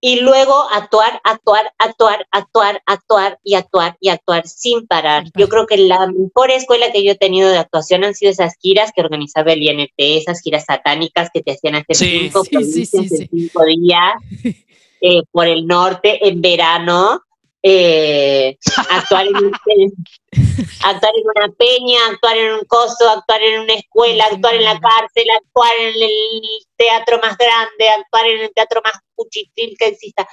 Y 0.00 0.18
luego 0.18 0.68
actuar, 0.72 1.20
actuar, 1.22 1.72
actuar, 1.78 2.26
actuar, 2.32 2.82
actuar 2.86 3.38
y 3.44 3.54
actuar 3.54 3.96
y 4.00 4.08
actuar 4.08 4.48
sin 4.48 4.88
parar. 4.88 5.26
Yo 5.38 5.48
creo 5.48 5.68
que 5.68 5.76
la 5.76 6.08
mejor 6.08 6.50
escuela 6.50 6.90
que 6.90 7.04
yo 7.04 7.12
he 7.12 7.16
tenido 7.16 7.50
de 7.50 7.58
actuación 7.58 8.02
han 8.02 8.14
sido 8.14 8.32
esas 8.32 8.54
giras 8.60 8.90
que 8.92 9.02
organizaba 9.02 9.52
el 9.52 9.62
INT, 9.62 9.92
esas 9.96 10.40
giras 10.40 10.64
satánicas 10.64 11.30
que 11.32 11.40
te 11.40 11.52
hacían 11.52 11.76
hacer 11.76 11.94
cinco, 11.94 12.42
cinco 12.44 13.64
días 13.64 14.14
eh, 15.02 15.22
por 15.32 15.48
el 15.48 15.66
norte 15.66 16.28
en 16.28 16.40
verano 16.40 17.22
eh, 17.62 18.56
actuar, 18.90 19.26
en 19.26 19.34
actuar 20.84 21.12
en 21.16 21.24
una 21.34 21.52
peña, 21.54 21.98
actuar 22.10 22.36
en 22.36 22.54
un 22.54 22.64
coso, 22.66 23.08
actuar 23.08 23.42
en 23.42 23.60
una 23.60 23.74
escuela, 23.74 24.24
actuar 24.30 24.54
en 24.54 24.64
la 24.64 24.80
cárcel, 24.80 25.26
actuar 25.36 25.72
en 25.80 26.02
el 26.02 26.42
teatro 26.76 27.18
más 27.20 27.36
grande, 27.36 27.88
actuar 27.88 28.26
en 28.26 28.40
el 28.42 28.52
teatro 28.54 28.80
más 28.84 28.94
cuchitril 29.14 29.76
que 29.76 29.88
exista. 29.88 30.28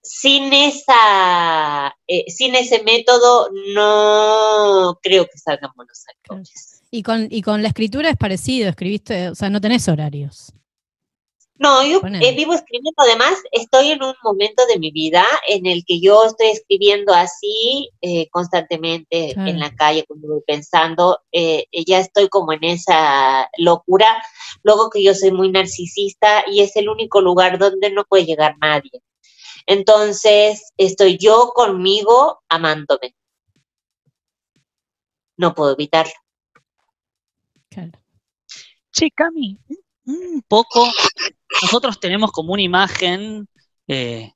Sin 0.00 0.52
esa, 0.52 1.92
eh, 2.06 2.30
sin 2.30 2.54
ese 2.54 2.82
método, 2.84 3.50
no 3.74 4.98
creo 5.02 5.24
que 5.24 5.38
salgan 5.38 5.72
buenos 5.74 6.04
actores. 6.08 6.82
Y 6.92 7.02
con, 7.02 7.26
y 7.28 7.42
con 7.42 7.62
la 7.62 7.68
escritura 7.68 8.10
es 8.10 8.16
parecido, 8.16 8.68
escribiste, 8.68 9.30
o 9.30 9.34
sea, 9.34 9.50
no 9.50 9.60
tenés 9.60 9.88
horarios. 9.88 10.53
No, 11.56 11.84
yo 11.86 12.00
eh, 12.04 12.34
vivo 12.34 12.52
escribiendo, 12.52 12.90
además 12.96 13.34
estoy 13.52 13.92
en 13.92 14.02
un 14.02 14.14
momento 14.24 14.66
de 14.66 14.78
mi 14.80 14.90
vida 14.90 15.24
en 15.46 15.66
el 15.66 15.84
que 15.84 16.00
yo 16.00 16.24
estoy 16.24 16.48
escribiendo 16.48 17.14
así 17.14 17.90
eh, 18.00 18.28
constantemente 18.30 19.38
en 19.38 19.60
la 19.60 19.72
calle 19.72 20.04
cuando 20.04 20.28
voy 20.28 20.42
pensando, 20.44 21.20
eh, 21.30 21.66
ya 21.86 22.00
estoy 22.00 22.28
como 22.28 22.52
en 22.52 22.64
esa 22.64 23.48
locura, 23.56 24.20
luego 24.64 24.90
que 24.90 25.04
yo 25.04 25.14
soy 25.14 25.30
muy 25.30 25.48
narcisista 25.52 26.42
y 26.50 26.60
es 26.60 26.74
el 26.74 26.88
único 26.88 27.20
lugar 27.20 27.56
donde 27.56 27.90
no 27.90 28.04
puede 28.04 28.26
llegar 28.26 28.56
nadie. 28.60 28.90
Entonces, 29.66 30.72
estoy 30.76 31.18
yo 31.18 31.52
conmigo 31.54 32.42
amándome. 32.48 33.14
No 35.36 35.54
puedo 35.54 35.72
evitarlo. 35.72 36.12
Claro. 37.68 37.92
Sí, 38.90 39.10
Cami, 39.10 39.58
un 40.06 40.42
poco 40.46 40.86
nosotros 41.62 42.00
tenemos 42.00 42.32
como 42.32 42.52
una 42.52 42.62
imagen 42.62 43.48
eh, 43.88 44.32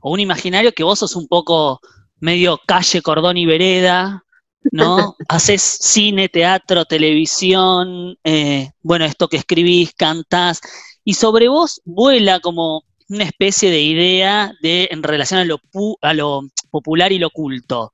o 0.00 0.12
un 0.12 0.20
imaginario 0.20 0.72
que 0.72 0.84
vos 0.84 0.98
sos 0.98 1.16
un 1.16 1.28
poco 1.28 1.80
medio 2.20 2.60
calle, 2.66 3.02
cordón 3.02 3.36
y 3.36 3.46
vereda, 3.46 4.24
¿no? 4.70 5.16
Haces 5.28 5.62
cine, 5.62 6.28
teatro, 6.28 6.84
televisión, 6.84 8.16
eh, 8.24 8.70
bueno, 8.82 9.04
esto 9.04 9.28
que 9.28 9.38
escribís, 9.38 9.92
cantás, 9.94 10.60
y 11.04 11.14
sobre 11.14 11.48
vos 11.48 11.80
vuela 11.84 12.40
como 12.40 12.84
una 13.08 13.24
especie 13.24 13.70
de 13.70 13.80
idea 13.80 14.52
de 14.62 14.88
en 14.90 15.02
relación 15.02 15.40
a 15.40 15.44
lo, 15.44 15.60
a 16.00 16.14
lo 16.14 16.42
popular 16.70 17.12
y 17.12 17.18
lo 17.18 17.26
oculto. 17.28 17.92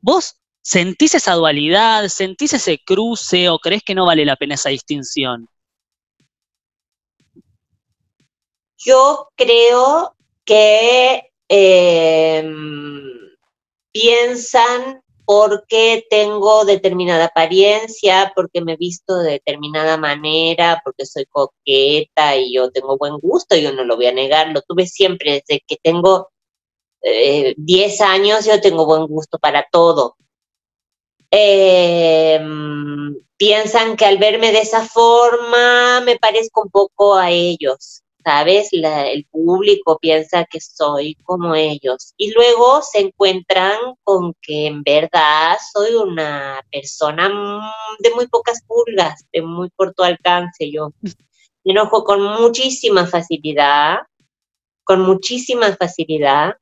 ¿Vos 0.00 0.36
sentís 0.60 1.14
esa 1.14 1.34
dualidad, 1.34 2.08
sentís 2.08 2.52
ese 2.52 2.78
cruce 2.84 3.48
o 3.48 3.58
crees 3.58 3.82
que 3.82 3.94
no 3.94 4.06
vale 4.06 4.24
la 4.24 4.36
pena 4.36 4.54
esa 4.54 4.68
distinción? 4.68 5.48
Yo 8.78 9.28
creo 9.36 10.14
que 10.44 11.32
em, 11.48 13.12
piensan 13.92 15.02
porque 15.24 16.06
tengo 16.08 16.64
determinada 16.64 17.26
apariencia, 17.26 18.32
porque 18.34 18.62
me 18.62 18.74
he 18.74 18.76
visto 18.76 19.18
de 19.18 19.32
determinada 19.32 19.98
manera, 19.98 20.80
porque 20.84 21.04
soy 21.04 21.26
coqueta 21.26 22.36
y 22.36 22.54
yo 22.54 22.70
tengo 22.70 22.96
buen 22.96 23.18
gusto, 23.18 23.56
yo 23.56 23.72
no 23.72 23.84
lo 23.84 23.96
voy 23.96 24.06
a 24.06 24.12
negar, 24.12 24.48
lo 24.48 24.62
tuve 24.62 24.86
siempre 24.86 25.32
desde 25.46 25.62
que 25.66 25.76
tengo 25.82 26.30
10 27.02 28.00
eh, 28.00 28.04
años, 28.04 28.46
yo 28.46 28.60
tengo 28.60 28.86
buen 28.86 29.06
gusto 29.06 29.38
para 29.38 29.66
todo. 29.70 30.16
Em, 31.30 33.14
piensan 33.36 33.96
que 33.96 34.06
al 34.06 34.18
verme 34.18 34.52
de 34.52 34.60
esa 34.60 34.84
forma 34.86 36.00
me 36.00 36.18
parezco 36.18 36.62
un 36.62 36.70
poco 36.70 37.16
a 37.16 37.30
ellos. 37.30 38.02
¿Sabes? 38.28 38.68
el 38.72 39.26
público 39.30 39.98
piensa 39.98 40.44
que 40.44 40.60
soy 40.60 41.14
como 41.24 41.54
ellos. 41.54 42.12
Y 42.18 42.30
luego 42.32 42.82
se 42.82 43.00
encuentran 43.00 43.78
con 44.04 44.34
que 44.42 44.66
en 44.66 44.82
verdad 44.82 45.56
soy 45.72 45.94
una 45.94 46.60
persona 46.70 47.30
de 48.00 48.10
muy 48.10 48.26
pocas 48.26 48.62
pulgas, 48.66 49.24
de 49.32 49.40
muy 49.40 49.70
corto 49.70 50.04
alcance. 50.04 50.70
Yo 50.70 50.90
me 51.64 51.72
enojo 51.72 52.04
con 52.04 52.22
muchísima 52.22 53.06
facilidad, 53.06 54.00
con 54.84 55.00
muchísima 55.00 55.74
facilidad. 55.74 56.56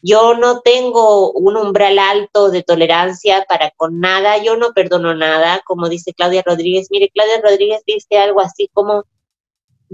Yo 0.00 0.32
no 0.34 0.60
tengo 0.60 1.32
un 1.32 1.58
umbral 1.58 1.98
alto 1.98 2.50
de 2.50 2.62
tolerancia 2.62 3.44
para 3.46 3.72
con 3.76 4.00
nada, 4.00 4.38
yo 4.38 4.56
no 4.56 4.72
perdono 4.72 5.14
nada, 5.14 5.60
como 5.66 5.90
dice 5.90 6.14
Claudia 6.14 6.42
Rodríguez. 6.46 6.88
Mire, 6.90 7.10
Claudia 7.12 7.42
Rodríguez 7.42 7.82
dice 7.86 8.16
algo 8.16 8.40
así 8.40 8.70
como, 8.72 9.04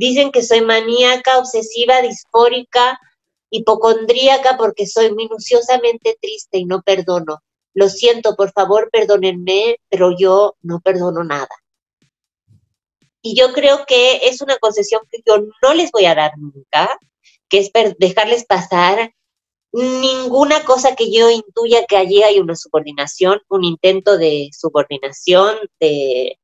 Dicen 0.01 0.33
que 0.33 0.43
soy 0.43 0.63
maníaca, 0.63 1.39
obsesiva, 1.39 2.01
disfórica, 2.01 2.99
hipocondríaca 3.51 4.57
porque 4.57 4.87
soy 4.87 5.15
minuciosamente 5.15 6.17
triste 6.19 6.57
y 6.57 6.65
no 6.65 6.81
perdono. 6.81 7.41
Lo 7.75 7.91
siento, 7.91 8.35
por 8.35 8.51
favor, 8.51 8.89
perdónenme, 8.91 9.77
pero 9.91 10.17
yo 10.19 10.57
no 10.63 10.81
perdono 10.81 11.23
nada. 11.23 11.51
Y 13.21 13.39
yo 13.39 13.53
creo 13.53 13.85
que 13.87 14.27
es 14.27 14.41
una 14.41 14.57
concesión 14.57 15.03
que 15.11 15.19
yo 15.27 15.45
no 15.63 15.75
les 15.75 15.91
voy 15.93 16.07
a 16.07 16.15
dar 16.15 16.33
nunca, 16.39 16.99
que 17.51 17.59
es 17.59 17.71
dejarles 17.99 18.47
pasar 18.47 19.13
ninguna 19.71 20.65
cosa 20.65 20.97
que 20.97 21.13
yo 21.13 21.29
intuya 21.29 21.85
que 21.85 21.99
allí 21.99 22.23
hay 22.23 22.39
una 22.39 22.57
subordinación, 22.57 23.39
un 23.51 23.65
intento 23.65 24.17
de 24.17 24.49
subordinación, 24.51 25.59
de 25.79 26.39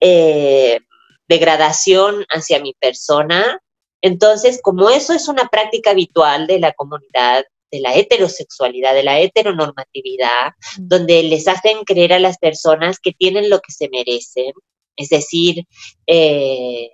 eh, 0.00 0.80
degradación 1.28 2.24
hacia 2.30 2.60
mi 2.60 2.74
persona. 2.74 3.60
Entonces, 4.00 4.60
como 4.62 4.90
eso 4.90 5.12
es 5.12 5.28
una 5.28 5.48
práctica 5.48 5.90
habitual 5.90 6.46
de 6.46 6.58
la 6.58 6.72
comunidad, 6.72 7.44
de 7.70 7.80
la 7.80 7.94
heterosexualidad, 7.94 8.94
de 8.94 9.02
la 9.02 9.20
heteronormatividad, 9.20 10.52
donde 10.78 11.22
les 11.22 11.48
hacen 11.48 11.84
creer 11.84 12.14
a 12.14 12.18
las 12.18 12.38
personas 12.38 12.98
que 12.98 13.12
tienen 13.12 13.50
lo 13.50 13.60
que 13.60 13.72
se 13.72 13.88
merecen, 13.90 14.52
es 14.96 15.10
decir, 15.10 15.64
eh, 16.06 16.90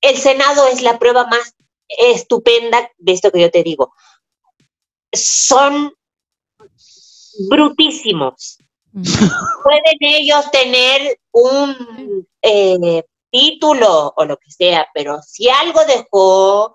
el 0.00 0.16
Senado 0.16 0.66
es 0.68 0.82
la 0.82 0.98
prueba 0.98 1.26
más 1.26 1.54
estupenda 1.88 2.90
de 2.98 3.12
esto 3.12 3.30
que 3.30 3.40
yo 3.40 3.50
te 3.50 3.62
digo. 3.62 3.92
Son 5.12 5.92
brutísimos, 7.48 8.58
Pueden 8.92 9.96
ellos 10.00 10.50
tener 10.50 11.18
un 11.32 12.26
eh, 12.42 13.04
título 13.30 14.14
o 14.16 14.24
lo 14.24 14.36
que 14.36 14.50
sea, 14.50 14.88
pero 14.94 15.20
si 15.22 15.48
algo 15.48 15.84
dejó 15.84 16.74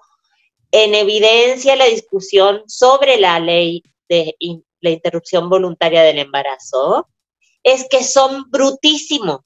en 0.71 0.95
evidencia 0.95 1.75
la 1.75 1.85
discusión 1.85 2.63
sobre 2.67 3.17
la 3.17 3.39
ley 3.39 3.83
de 4.09 4.35
la 4.81 4.89
interrupción 4.89 5.49
voluntaria 5.49 6.03
del 6.03 6.19
embarazo, 6.19 7.07
es 7.63 7.87
que 7.89 8.03
son 8.03 8.49
brutísimos, 8.49 9.41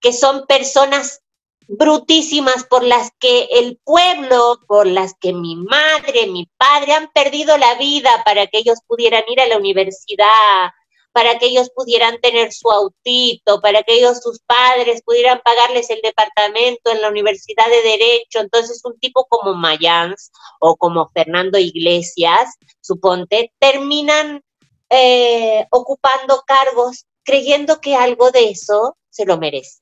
que 0.00 0.12
son 0.12 0.46
personas 0.46 1.20
brutísimas 1.68 2.64
por 2.64 2.82
las 2.82 3.10
que 3.18 3.44
el 3.52 3.78
pueblo, 3.84 4.60
por 4.66 4.86
las 4.86 5.14
que 5.20 5.32
mi 5.32 5.54
madre, 5.56 6.26
mi 6.26 6.50
padre 6.56 6.94
han 6.94 7.10
perdido 7.12 7.56
la 7.58 7.76
vida 7.76 8.22
para 8.24 8.46
que 8.48 8.58
ellos 8.58 8.78
pudieran 8.86 9.22
ir 9.28 9.40
a 9.40 9.46
la 9.46 9.56
universidad, 9.56 10.70
para 11.12 11.38
que 11.38 11.46
ellos 11.46 11.70
pudieran 11.74 12.20
tener 12.20 12.52
su 12.52 12.70
autito, 12.70 13.60
para 13.60 13.82
que 13.82 13.94
ellos, 13.94 14.20
sus 14.22 14.40
padres, 14.40 15.02
pudieran 15.02 15.40
pagarles 15.44 15.90
el 15.90 16.00
departamento 16.02 16.90
en 16.90 17.00
la 17.00 17.08
Universidad 17.08 17.66
de 17.68 17.82
Derecho. 17.82 18.40
Entonces, 18.40 18.80
un 18.84 18.98
tipo 18.98 19.26
como 19.28 19.54
Mayans 19.54 20.30
o 20.60 20.76
como 20.76 21.10
Fernando 21.12 21.58
Iglesias, 21.58 22.54
suponte, 22.80 23.52
terminan 23.58 24.42
eh, 24.88 25.66
ocupando 25.70 26.42
cargos 26.46 27.06
creyendo 27.24 27.80
que 27.80 27.96
algo 27.96 28.30
de 28.30 28.50
eso 28.50 28.96
se 29.08 29.24
lo 29.24 29.38
merece. 29.38 29.80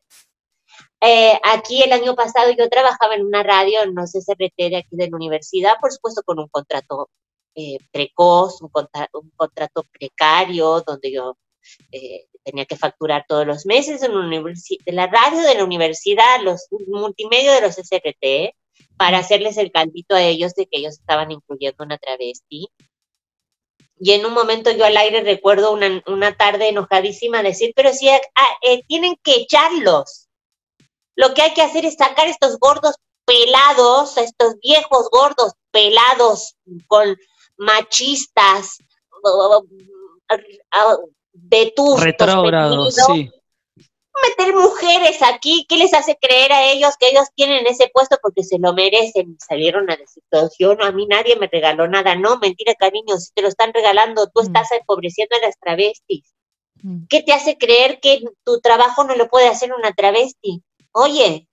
Eh, 1.01 1.39
aquí 1.45 1.83
el 1.83 1.93
año 1.93 2.16
pasado 2.16 2.51
yo 2.59 2.68
trabajaba 2.68 3.14
en 3.14 3.24
una 3.24 3.43
radio, 3.43 3.87
no 3.93 4.07
sé, 4.07 4.18
CRT 4.18 4.70
de 4.70 4.76
aquí 4.79 4.97
de 4.97 5.09
la 5.09 5.16
universidad, 5.16 5.74
por 5.81 5.93
supuesto 5.93 6.22
con 6.24 6.41
un 6.41 6.49
contrato 6.49 7.09
eh, 7.61 7.78
precoz, 7.90 8.62
un, 8.62 8.70
contrato 8.70 9.82
precario, 9.90 10.80
donde 10.86 11.11
yo 11.11 11.36
eh, 11.90 12.26
tenía 12.44 12.66
que 12.66 12.76
facturar 12.76 13.24
todos 13.26 13.44
los 13.44 13.66
meses 13.66 14.00
en, 14.04 14.12
la 14.94 15.06
radio 15.09 15.40
de 15.40 15.56
la 15.56 15.64
universidad, 15.64 16.40
los 16.44 16.68
multimedia 16.86 17.54
de 17.54 17.62
los 17.62 17.74
SRT, 17.74 18.54
para 18.96 19.18
hacerles 19.18 19.56
el 19.56 19.72
caldito 19.72 20.14
a 20.14 20.22
ellos 20.22 20.54
de 20.54 20.66
que 20.66 20.78
ellos 20.78 21.00
estaban 21.00 21.32
incluyendo 21.32 21.82
una 21.82 21.98
travesti. 21.98 22.68
y 23.98 24.12
en 24.12 24.24
un 24.24 24.34
momento 24.34 24.70
yo 24.70 24.84
al 24.84 24.96
aire 24.96 25.22
recuerdo 25.22 25.72
una, 25.72 26.36
tarde 26.36 26.68
enojadísima 26.68 27.42
decir, 27.42 27.72
pero 27.74 27.92
si 27.92 28.09
ah, 28.09 28.20
eh, 28.62 28.84
tienen 28.86 29.16
que 29.20 29.34
echarlos. 29.34 30.28
Lo 31.16 31.34
que 31.34 31.42
hay 31.42 31.54
que 31.54 31.62
hacer 31.62 31.84
es 31.84 31.96
sacar 31.96 32.28
estos 32.28 32.56
gordos 32.61 32.94
pelados, 33.24 34.16
estos 34.16 34.54
viejos 34.61 35.11
gordos 35.11 35.54
pelados 35.72 36.54
con 36.86 37.18
machistas, 37.59 38.78
vetustos. 41.32 42.02
Retrógrados, 42.02 42.94
sí 42.94 43.30
meter 44.22 44.54
mujeres 44.54 45.22
aquí? 45.22 45.66
¿Qué 45.68 45.76
les 45.76 45.94
hace 45.94 46.16
creer 46.20 46.52
a 46.52 46.64
ellos 46.70 46.94
que 46.98 47.09
ellos 47.09 47.26
tienen 47.34 47.66
ese 47.66 47.90
puesto 47.92 48.18
porque 48.22 48.42
se 48.42 48.59
lo 48.59 48.72
merecen? 48.72 49.36
Salieron 49.38 49.90
a 49.90 49.96
decir, 49.96 50.22
yo 50.59 50.74
no, 50.74 50.84
a 50.84 50.92
mí 50.92 51.06
nadie 51.06 51.36
me 51.36 51.48
regaló 51.48 51.88
nada. 51.88 52.14
No, 52.16 52.38
mentira, 52.38 52.74
cariño, 52.74 53.16
si 53.18 53.32
te 53.32 53.42
lo 53.42 53.48
están 53.48 53.72
regalando, 53.72 54.26
tú 54.26 54.40
mm. 54.40 54.46
estás 54.46 54.72
empobreciendo 54.72 55.36
a 55.36 55.46
las 55.46 55.59
travestis. 55.59 56.32
Mm. 56.82 57.06
¿Qué 57.09 57.22
te 57.22 57.32
hace 57.32 57.56
creer 57.56 58.00
que 58.00 58.22
tu 58.44 58.61
trabajo 58.61 59.04
no 59.04 59.14
lo 59.14 59.28
puede 59.28 59.48
hacer 59.48 59.72
una 59.72 59.92
travesti? 59.92 60.62
Oye, 60.92 61.48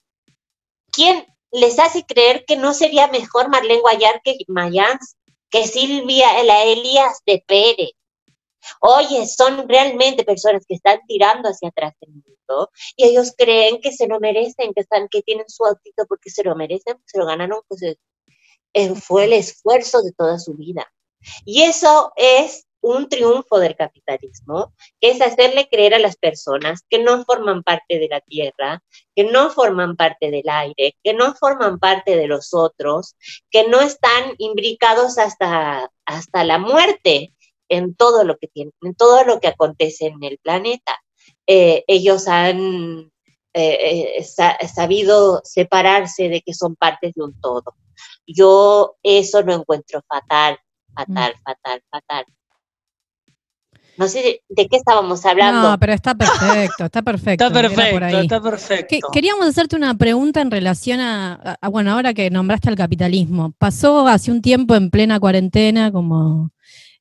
¿quién 0.92 1.26
les 1.52 1.78
hace 1.78 2.04
creer 2.04 2.44
que 2.46 2.56
no 2.56 2.74
sería 2.74 3.08
mejor 3.08 3.48
Marlene 3.48 3.80
Guayar 3.80 4.20
que 4.22 4.36
Mayans, 4.48 5.16
que 5.56 5.66
Silvia, 5.66 6.42
la 6.44 6.64
Elías 6.64 7.20
de 7.26 7.42
Pérez? 7.46 7.90
Oye, 8.80 9.26
son 9.26 9.68
realmente 9.68 10.24
personas 10.24 10.64
que 10.66 10.74
están 10.74 11.00
tirando 11.06 11.48
hacia 11.48 11.68
atrás 11.68 11.94
el 12.00 12.10
mundo 12.10 12.70
y 12.96 13.04
ellos 13.04 13.32
creen 13.36 13.80
que 13.80 13.92
se 13.92 14.06
lo 14.06 14.18
merecen, 14.20 14.72
que 14.74 14.80
están, 14.80 15.08
que 15.08 15.22
tienen 15.22 15.48
su 15.48 15.64
autito 15.64 16.04
porque 16.08 16.30
se 16.30 16.42
lo 16.42 16.54
merecen, 16.56 16.96
se 17.04 17.18
lo 17.18 17.26
ganaron, 17.26 17.60
pues 17.68 17.96
fue 19.02 19.24
el 19.24 19.32
esfuerzo 19.32 20.02
de 20.02 20.12
toda 20.12 20.38
su 20.38 20.54
vida. 20.54 20.86
Y 21.44 21.62
eso 21.62 22.12
es 22.16 22.65
un 22.86 23.08
triunfo 23.08 23.58
del 23.58 23.74
capitalismo, 23.74 24.72
que 25.00 25.10
es 25.10 25.20
hacerle 25.20 25.68
creer 25.68 25.94
a 25.94 25.98
las 25.98 26.16
personas 26.16 26.84
que 26.88 27.00
no 27.00 27.24
forman 27.24 27.64
parte 27.64 27.98
de 27.98 28.06
la 28.08 28.20
tierra, 28.20 28.80
que 29.16 29.24
no 29.24 29.50
forman 29.50 29.96
parte 29.96 30.30
del 30.30 30.48
aire, 30.48 30.96
que 31.02 31.12
no 31.12 31.34
forman 31.34 31.80
parte 31.80 32.16
de 32.16 32.28
los 32.28 32.54
otros, 32.54 33.16
que 33.50 33.68
no 33.68 33.80
están 33.80 34.34
imbricados 34.38 35.18
hasta, 35.18 35.90
hasta 36.04 36.44
la 36.44 36.58
muerte 36.58 37.34
en 37.68 37.96
todo 37.96 38.22
lo 38.22 38.38
que 38.38 38.46
tienen, 38.46 38.72
en 38.82 38.94
todo 38.94 39.24
lo 39.24 39.40
que 39.40 39.48
acontece 39.48 40.06
en 40.06 40.22
el 40.22 40.38
planeta. 40.38 40.96
Eh, 41.44 41.82
ellos 41.88 42.28
han 42.28 43.10
eh, 43.52 44.18
eh, 44.18 44.22
sabido 44.22 45.40
separarse 45.42 46.28
de 46.28 46.40
que 46.40 46.54
son 46.54 46.76
partes 46.76 47.14
de 47.14 47.24
un 47.24 47.40
todo. 47.40 47.74
Yo 48.28 48.94
eso 49.02 49.42
lo 49.42 49.54
encuentro 49.54 50.02
fatal, 50.06 50.56
fatal, 50.94 51.34
mm. 51.34 51.42
fatal, 51.42 51.82
fatal. 51.90 52.26
No 53.96 54.08
sé 54.08 54.42
de, 54.48 54.68
qué 54.68 54.76
estábamos 54.76 55.24
hablando. 55.24 55.70
No, 55.70 55.78
pero 55.78 55.92
está 55.92 56.14
perfecto, 56.14 56.84
está 56.84 57.02
perfecto. 57.02 57.46
está 57.46 57.62
perfecto, 57.62 58.18
está 58.18 58.40
perfecto. 58.40 59.08
queríamos 59.12 59.46
hacerte 59.46 59.76
una 59.76 59.94
pregunta 59.94 60.40
en 60.40 60.50
relación 60.50 61.00
a, 61.00 61.58
bueno, 61.70 61.92
ahora 61.92 62.12
que 62.12 62.30
nombraste 62.30 62.68
al 62.68 62.76
capitalismo. 62.76 63.54
Pasó 63.58 64.06
hace 64.06 64.30
un 64.30 64.42
tiempo 64.42 64.74
en 64.74 64.90
plena 64.90 65.18
cuarentena, 65.18 65.90
como 65.90 66.50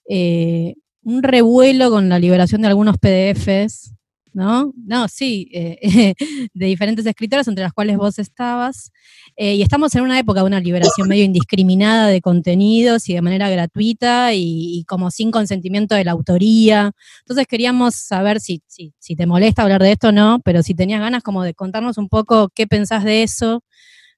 eh, 0.09 0.75
un 1.03 1.23
revuelo 1.23 1.89
con 1.89 2.09
la 2.09 2.19
liberación 2.19 2.61
de 2.61 2.67
algunos 2.67 2.97
PDFs, 2.97 3.93
¿no? 4.35 4.73
No, 4.75 5.07
sí, 5.07 5.49
eh, 5.53 6.13
de 6.53 6.65
diferentes 6.65 7.05
escritoras, 7.05 7.47
entre 7.47 7.63
las 7.63 7.73
cuales 7.73 7.97
vos 7.97 8.19
estabas. 8.19 8.91
Eh, 9.37 9.55
y 9.55 9.61
estamos 9.61 9.95
en 9.95 10.01
una 10.01 10.19
época 10.19 10.41
de 10.41 10.45
una 10.45 10.59
liberación 10.59 11.07
medio 11.07 11.23
indiscriminada 11.23 12.07
de 12.07 12.21
contenidos 12.21 13.09
y 13.09 13.13
de 13.13 13.21
manera 13.21 13.49
gratuita 13.49 14.33
y, 14.33 14.83
como 14.87 15.09
sin 15.09 15.31
consentimiento 15.31 15.95
de 15.95 16.03
la 16.03 16.11
autoría. 16.11 16.91
Entonces 17.21 17.47
queríamos 17.47 17.95
saber 17.95 18.39
si, 18.41 18.61
si, 18.67 18.93
si 18.99 19.15
te 19.15 19.25
molesta 19.25 19.63
hablar 19.63 19.81
de 19.81 19.93
esto 19.93 20.09
o 20.09 20.11
no, 20.11 20.41
pero 20.43 20.61
si 20.61 20.75
tenías 20.75 20.99
ganas 20.99 21.23
como 21.23 21.43
de 21.43 21.53
contarnos 21.53 21.97
un 21.97 22.09
poco 22.09 22.49
qué 22.53 22.67
pensás 22.67 23.03
de 23.03 23.23
eso 23.23 23.63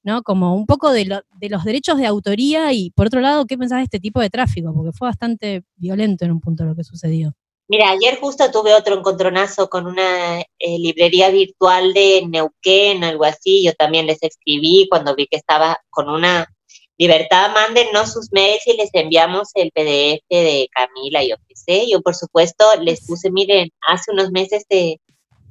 ¿no? 0.03 0.23
Como 0.23 0.55
un 0.55 0.65
poco 0.65 0.91
de, 0.93 1.05
los 1.05 1.63
derechos 1.65 1.97
de 1.97 2.05
autoría 2.05 2.71
y, 2.73 2.91
por 2.91 3.07
otro 3.07 3.19
lado, 3.19 3.45
¿qué 3.45 3.57
pensás 3.57 3.79
de 3.79 3.83
este 3.83 3.99
tipo 3.99 4.21
de 4.21 4.29
tráfico? 4.29 4.73
Porque 4.73 4.93
fue 4.93 5.07
bastante 5.09 5.63
violento 5.75 6.23
en 6.23 6.31
un 6.31 6.39
punto 6.39 6.63
lo 6.63 6.75
que 6.75 6.85
sucedió. 6.85 7.35
Mira, 7.69 7.89
ayer 7.89 8.17
justo 8.19 8.49
tuve 8.49 8.73
otro 8.73 8.95
encontronazo 8.95 9.69
con 9.69 9.87
una 9.87 10.39
eh, 10.39 10.79
librería 10.79 11.29
virtual 11.29 11.93
de 11.93 12.23
Neuquén, 12.25 13.03
algo 13.03 13.25
así. 13.25 13.63
Yo 13.65 13.73
también 13.73 14.05
les 14.07 14.23
escribí 14.23 14.87
cuando 14.89 15.15
vi 15.15 15.27
que 15.27 15.35
estaba 15.35 15.77
con 15.89 16.09
una 16.09 16.47
libertad. 16.97 17.51
Mándennos 17.53 18.13
sus 18.13 18.31
mails 18.31 18.65
y 18.67 18.77
les 18.77 18.89
enviamos 18.93 19.49
el 19.55 19.71
PDF 19.71 20.23
de 20.29 20.69
Camila, 20.71 21.23
yo 21.25 21.35
qué 21.45 21.55
sé. 21.55 21.89
Yo, 21.89 22.01
por 22.01 22.15
supuesto, 22.15 22.65
les 22.81 23.05
puse, 23.05 23.29
miren, 23.31 23.69
hace 23.85 24.11
unos 24.11 24.31
meses 24.31 24.63
de, 24.69 25.01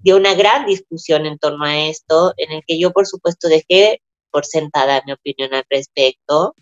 de 0.03 0.15
una 0.15 0.35
gran 0.35 0.65
discusión 0.65 1.27
en 1.27 1.39
torno 1.39 1.67
a 1.67 1.87
esto, 1.87 2.33
en 2.39 2.51
el 2.53 2.63
que 2.67 2.79
yo, 2.79 2.93
por 2.93 3.07
supuesto, 3.07 3.49
dejé 3.49 4.01
por 4.31 4.47
sentada 4.47 5.03
mi 5.05 5.13
opinión 5.13 5.53
al 5.53 5.65
respecto. 5.69 6.55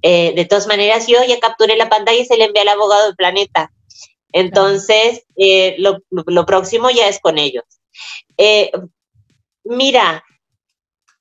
Eh, 0.00 0.32
de 0.34 0.44
todas 0.46 0.66
maneras, 0.66 1.06
yo 1.08 1.18
ya 1.28 1.38
capturé 1.40 1.76
la 1.76 1.90
pantalla 1.90 2.20
y 2.20 2.24
se 2.24 2.38
le 2.38 2.44
envié 2.44 2.62
al 2.62 2.68
abogado 2.68 3.04
del 3.04 3.16
planeta. 3.16 3.70
Entonces, 4.32 5.24
eh, 5.36 5.76
lo, 5.78 6.46
próximo 6.46 6.90
ya 6.90 7.08
es 7.08 7.20
con 7.20 7.38
ellos. 7.38 7.64
Eh, 8.36 8.70
mira, 9.64 10.24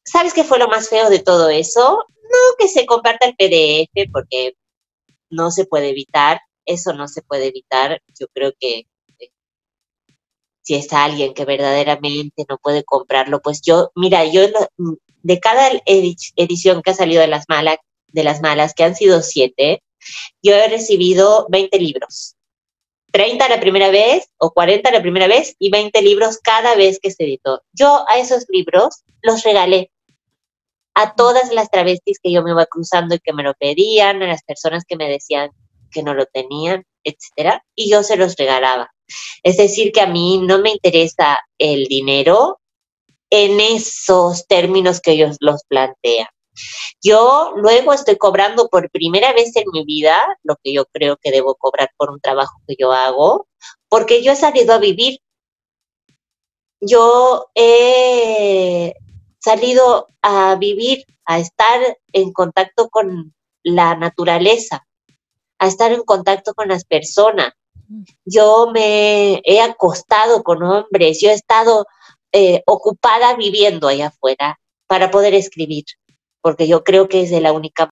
¿sabes 0.04 0.34
qué 0.34 0.44
fue 0.44 0.60
lo 0.60 0.68
más 0.68 0.90
feo 0.90 1.10
de 1.10 1.20
todo 1.20 1.50
eso? 1.50 2.06
No 2.24 2.56
que 2.58 2.68
se 2.68 2.86
comparta 2.86 3.28
el 3.28 3.36
PDF, 3.36 4.12
porque 4.12 4.54
no 5.30 5.52
se 5.52 5.66
puede 5.66 5.90
evitar, 5.90 6.42
eso 6.66 6.94
no 6.94 7.08
se 7.08 7.22
puede 7.22 7.48
evitar. 7.48 8.02
Yo 8.20 8.28
creo 8.34 8.54
que 8.60 8.88
si 10.62 10.76
es 10.76 10.92
alguien 10.92 11.34
que 11.34 11.46
verdaderamente 11.46 12.46
no 12.50 12.58
puede 12.58 12.84
comprarlo, 12.84 13.42
pues 13.42 13.62
yo, 13.62 13.92
mira, 13.96 14.26
yo 14.26 14.42
de 15.24 15.40
cada 15.40 15.72
edición 15.86 16.82
que 16.82 16.92
ha 16.92 16.94
salido 16.94 17.22
de 17.22 17.28
las, 17.28 17.46
malas, 17.48 17.78
de 18.08 18.24
las 18.24 18.42
malas, 18.42 18.74
que 18.74 18.84
han 18.84 18.96
sido 18.96 19.22
siete, 19.22 19.82
yo 20.42 20.54
he 20.54 20.68
recibido 20.68 21.48
20 21.50 21.80
libros. 21.80 22.37
30 23.12 23.50
la 23.50 23.60
primera 23.60 23.90
vez 23.90 24.30
o 24.38 24.52
40 24.52 24.92
la 24.92 25.02
primera 25.02 25.28
vez 25.28 25.56
y 25.60 25.70
20 25.70 26.02
libros 26.02 26.40
cada 26.40 26.76
vez 26.76 27.00
que 27.02 27.12
se 27.12 27.24
editó. 27.24 27.62
Yo 27.74 28.06
a 28.10 28.18
esos 28.18 28.46
libros 28.50 29.04
los 29.22 29.44
regalé 29.44 29.92
a 30.94 31.14
todas 31.14 31.54
las 31.54 31.70
travestis 31.70 32.20
que 32.22 32.32
yo 32.32 32.42
me 32.44 32.52
iba 32.52 32.66
cruzando 32.66 33.16
y 33.16 33.20
que 33.20 33.34
me 33.34 33.44
lo 33.44 33.54
pedían, 33.54 34.22
a 34.24 34.28
las 34.28 34.44
personas 34.44 34.84
que 34.88 34.98
me 34.98 35.08
decían 35.08 35.52
que 35.92 36.02
no 36.02 36.14
lo 36.14 36.26
tenían, 36.26 36.86
etcétera, 37.04 37.64
y 37.76 37.92
yo 37.92 38.04
se 38.04 38.18
los 38.18 38.36
regalaba. 38.36 38.92
Es 39.44 39.58
decir, 39.58 39.92
que 39.92 40.02
a 40.02 40.08
mí 40.08 40.40
no 40.40 40.60
me 40.60 40.72
interesa 40.72 41.40
el 41.58 41.86
dinero 41.86 42.60
en 43.30 43.60
esos 43.60 44.48
términos 44.48 45.00
que 45.00 45.12
ellos 45.12 45.38
los 45.40 45.64
plantean. 45.68 46.28
Yo 47.02 47.54
luego 47.56 47.94
estoy 47.94 48.18
cobrando 48.18 48.70
por 48.70 48.90
primera 48.92 49.34
vez 49.34 49.56
en 49.56 49.66
mi 49.72 49.84
vida 49.86 50.18
lo 50.44 50.56
que 50.64 50.74
yo 50.74 50.86
creo 50.86 51.18
que 51.18 51.32
debo 51.32 51.56
cobrar 51.56 51.90
por 51.98 52.12
un 52.12 52.20
trabajo 52.20 52.60
que 52.68 52.76
yo 52.78 52.92
hago, 52.92 53.48
porque 53.90 54.24
yo 54.24 54.32
he 54.32 54.36
salido 54.36 54.74
a 54.74 54.80
vivir. 54.80 55.20
Yo 56.80 57.48
he 57.56 58.94
salido 59.40 60.08
a 60.22 60.56
vivir, 60.56 61.06
a 61.26 61.40
estar 61.40 61.98
en 62.14 62.32
contacto 62.34 62.90
con 62.90 63.34
la 63.64 63.96
naturaleza, 63.96 64.86
a 65.60 65.68
estar 65.68 65.92
en 65.92 66.04
contacto 66.04 66.54
con 66.54 66.68
las 66.68 66.86
personas. 66.86 67.54
Yo 68.26 68.70
me 68.74 69.42
he 69.46 69.62
acostado 69.62 70.44
con 70.44 70.62
hombres, 70.64 71.20
yo 71.22 71.30
he 71.30 71.34
estado 71.34 71.86
eh, 72.32 72.62
ocupada 72.66 73.36
viviendo 73.36 73.88
allá 73.88 74.08
afuera 74.08 74.60
para 74.88 75.10
poder 75.10 75.34
escribir, 75.34 75.86
porque 76.48 76.66
yo 76.66 76.82
creo 76.86 77.10
que 77.10 77.24
es 77.24 77.30
de 77.30 77.42
la 77.42 77.52
única. 77.52 77.90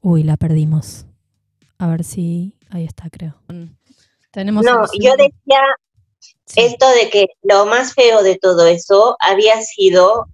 Uy, 0.00 0.22
la 0.22 0.38
perdimos. 0.38 1.04
A 1.76 1.86
ver 1.86 2.02
si 2.02 2.56
ahí 2.70 2.86
está, 2.86 3.10
creo. 3.10 3.34
Tenemos 4.30 4.64
no, 4.64 4.86
yo 4.98 5.10
decía 5.18 5.60
esto 6.56 6.88
de 6.88 7.10
que 7.10 7.26
lo 7.42 7.66
más 7.66 7.92
feo 7.92 8.22
de 8.22 8.38
todo 8.38 8.66
eso 8.66 9.18
había 9.20 9.60
sido 9.60 10.28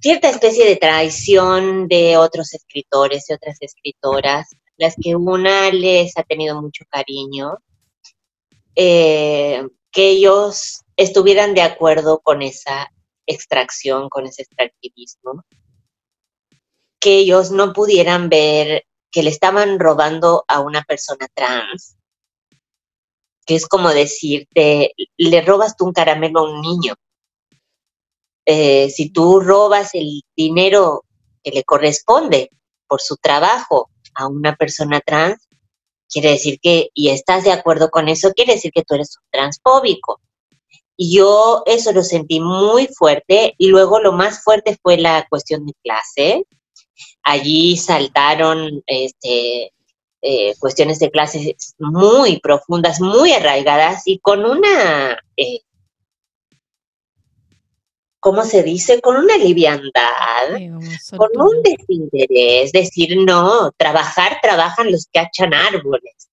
cierta 0.00 0.30
especie 0.30 0.64
de 0.64 0.76
traición 0.76 1.88
de 1.88 2.16
otros 2.16 2.54
escritores 2.54 3.28
y 3.28 3.32
otras 3.32 3.56
escritoras, 3.58 4.46
las 4.76 4.94
que 4.94 5.16
una 5.16 5.72
les 5.72 6.16
ha 6.16 6.22
tenido 6.22 6.62
mucho 6.62 6.84
cariño, 6.88 7.58
eh, 8.76 9.66
que 9.90 10.10
ellos 10.10 10.82
estuvieran 10.96 11.52
de 11.52 11.62
acuerdo 11.62 12.20
con 12.20 12.42
esa 12.42 12.92
extracción, 13.26 14.08
con 14.08 14.26
ese 14.26 14.42
extractivismo, 14.42 15.42
que 17.00 17.18
ellos 17.18 17.50
no 17.50 17.72
pudieran 17.72 18.28
ver 18.28 18.84
que 19.10 19.22
le 19.22 19.30
estaban 19.30 19.78
robando 19.80 20.44
a 20.46 20.60
una 20.60 20.82
persona 20.82 21.26
trans, 21.34 21.96
que 23.44 23.56
es 23.56 23.66
como 23.66 23.88
decirte, 23.88 24.92
le 25.16 25.40
robas 25.42 25.76
tú 25.76 25.86
un 25.86 25.92
caramelo 25.92 26.40
a 26.40 26.50
un 26.50 26.60
niño. 26.60 26.94
Eh, 28.46 28.90
si 28.90 29.10
tú 29.10 29.40
robas 29.40 29.94
el 29.94 30.22
dinero 30.36 31.04
que 31.42 31.50
le 31.50 31.64
corresponde 31.64 32.50
por 32.86 33.00
su 33.00 33.16
trabajo 33.16 33.90
a 34.14 34.28
una 34.28 34.54
persona 34.56 35.00
trans, 35.00 35.48
quiere 36.08 36.30
decir 36.30 36.58
que, 36.60 36.90
y 36.94 37.08
estás 37.10 37.44
de 37.44 37.52
acuerdo 37.52 37.90
con 37.90 38.08
eso, 38.08 38.32
quiere 38.32 38.54
decir 38.54 38.72
que 38.72 38.82
tú 38.82 38.94
eres 38.94 39.16
un 39.16 39.24
transfóbico. 39.30 40.20
Y 40.96 41.16
yo 41.16 41.62
eso 41.64 41.92
lo 41.92 42.02
sentí 42.02 42.40
muy 42.40 42.88
fuerte 42.88 43.54
y 43.56 43.68
luego 43.68 44.00
lo 44.00 44.12
más 44.12 44.42
fuerte 44.42 44.78
fue 44.82 44.98
la 44.98 45.26
cuestión 45.30 45.64
de 45.64 45.72
clase. 45.82 46.46
Allí 47.22 47.76
saltaron 47.76 48.82
este, 48.86 49.72
eh, 50.22 50.54
cuestiones 50.58 50.98
de 50.98 51.10
clase 51.10 51.56
muy 51.78 52.40
profundas, 52.40 53.00
muy 53.00 53.32
arraigadas 53.32 54.02
y 54.06 54.18
con 54.18 54.44
una, 54.44 55.18
eh, 55.36 55.60
¿cómo 58.18 58.44
se 58.44 58.62
dice? 58.62 59.00
Con 59.00 59.16
una 59.16 59.36
liviandad, 59.36 60.48
con 61.16 61.30
un 61.40 61.62
desinterés, 61.62 62.72
decir, 62.72 63.16
no, 63.24 63.72
trabajar, 63.76 64.38
trabajan 64.42 64.90
los 64.90 65.06
que 65.12 65.20
hachan 65.20 65.54
árboles 65.54 66.30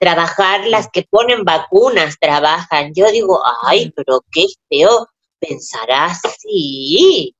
trabajar 0.00 0.66
las 0.66 0.88
que 0.90 1.02
ponen 1.08 1.44
vacunas, 1.44 2.16
trabajan. 2.18 2.92
Yo 2.94 3.12
digo, 3.12 3.40
ay, 3.62 3.92
pero 3.94 4.24
qué 4.32 4.46
feo 4.68 5.06
pensar 5.38 5.90
así. 5.90 7.36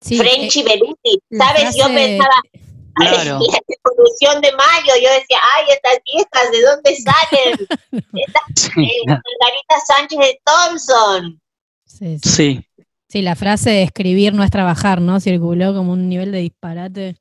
Sí, 0.00 0.18
Frenchy 0.18 0.60
eh, 0.60 1.18
¿sabes? 1.36 1.76
Yo 1.76 1.86
pensaba, 1.86 2.42
claro. 2.94 3.40
la 3.40 3.60
revolución 3.66 4.40
de 4.40 4.52
mayo, 4.52 4.92
yo 5.02 5.10
decía, 5.10 5.38
ay, 5.56 5.64
estas 5.70 5.98
viejas, 6.04 6.52
¿de 6.52 6.62
dónde 6.62 6.96
salen? 7.02 7.68
Estas 7.92 8.66
eh, 8.76 9.02
Margarita 9.06 9.80
Sánchez 9.86 10.18
de 10.18 10.40
Thompson. 10.44 11.40
Sí, 11.84 12.18
sí. 12.22 12.64
Sí, 13.08 13.22
la 13.22 13.34
frase 13.34 13.70
de 13.70 13.82
escribir 13.84 14.34
no 14.34 14.44
es 14.44 14.50
trabajar, 14.50 15.00
¿no? 15.00 15.18
Circuló 15.18 15.74
como 15.74 15.92
un 15.92 16.10
nivel 16.10 16.30
de 16.30 16.40
disparate. 16.40 17.16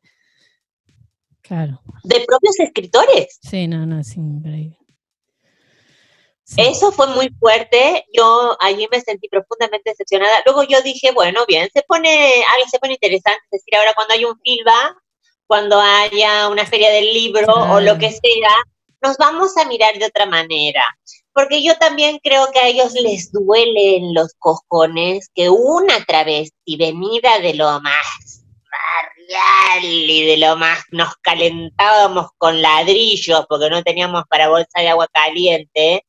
Claro. 1.42 1.82
De 2.04 2.20
propios 2.28 2.60
escritores. 2.60 3.40
Sí, 3.42 3.68
no, 3.68 3.86
no, 3.86 4.02
es 4.02 4.18
increíble. 4.18 4.77
Eso 6.56 6.92
fue 6.92 7.08
muy 7.08 7.30
fuerte. 7.40 8.06
Yo 8.14 8.56
allí 8.60 8.88
me 8.90 9.02
sentí 9.02 9.28
profundamente 9.28 9.90
decepcionada. 9.90 10.42
Luego 10.46 10.64
yo 10.64 10.82
dije, 10.82 11.12
bueno, 11.12 11.46
bien, 11.48 11.70
se 11.74 11.84
pone, 11.84 12.10
algo 12.56 12.70
se 12.70 12.80
pone 12.80 12.94
interesante. 12.94 13.42
Es 13.52 13.62
decir, 13.62 13.76
ahora 13.76 13.94
cuando 13.94 14.14
hay 14.14 14.24
un 14.24 14.40
filba, 14.40 14.96
cuando 15.46 15.80
haya 15.80 16.48
una 16.48 16.66
feria 16.66 16.90
del 16.92 17.14
libro 17.14 17.54
o 17.54 17.80
lo 17.82 17.98
que 17.98 18.12
sea, 18.12 18.56
nos 19.02 19.18
vamos 19.18 19.58
a 19.58 19.66
mirar 19.66 19.98
de 19.98 20.06
otra 20.06 20.26
manera. 20.26 20.84
Porque 21.34 21.64
yo 21.64 21.76
también 21.78 22.20
creo 22.24 22.50
que 22.52 22.60
a 22.60 22.68
ellos 22.68 22.94
les 22.94 23.32
duelen 23.32 24.14
los 24.14 24.34
cojones 24.40 25.30
que 25.36 25.50
una 25.50 26.04
travesti 26.06 26.78
venida 26.78 27.40
de 27.40 27.54
lo 27.54 27.80
más 27.82 28.38
y 29.82 30.26
de 30.26 30.38
lo 30.38 30.56
más 30.56 30.80
nos 30.92 31.16
calentábamos 31.18 32.28
con 32.38 32.62
ladrillos 32.62 33.46
porque 33.50 33.70
no 33.70 33.84
teníamos 33.84 34.24
para 34.30 34.50
bolsa 34.50 34.80
de 34.80 34.90
agua 34.90 35.08
caliente, 35.12 36.06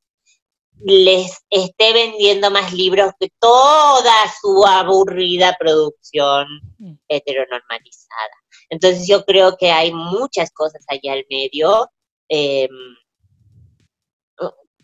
les 0.84 1.32
esté 1.50 1.92
vendiendo 1.92 2.50
más 2.50 2.72
libros 2.72 3.12
que 3.18 3.30
toda 3.38 4.14
su 4.40 4.64
aburrida 4.66 5.56
producción 5.58 6.46
mm. 6.78 6.94
heteronormalizada. 7.08 8.34
Entonces 8.70 9.06
yo 9.06 9.24
creo 9.24 9.56
que 9.56 9.70
hay 9.70 9.92
muchas 9.92 10.50
cosas 10.50 10.84
allá 10.88 11.12
al 11.12 11.24
medio. 11.28 11.90
Eh, 12.28 12.68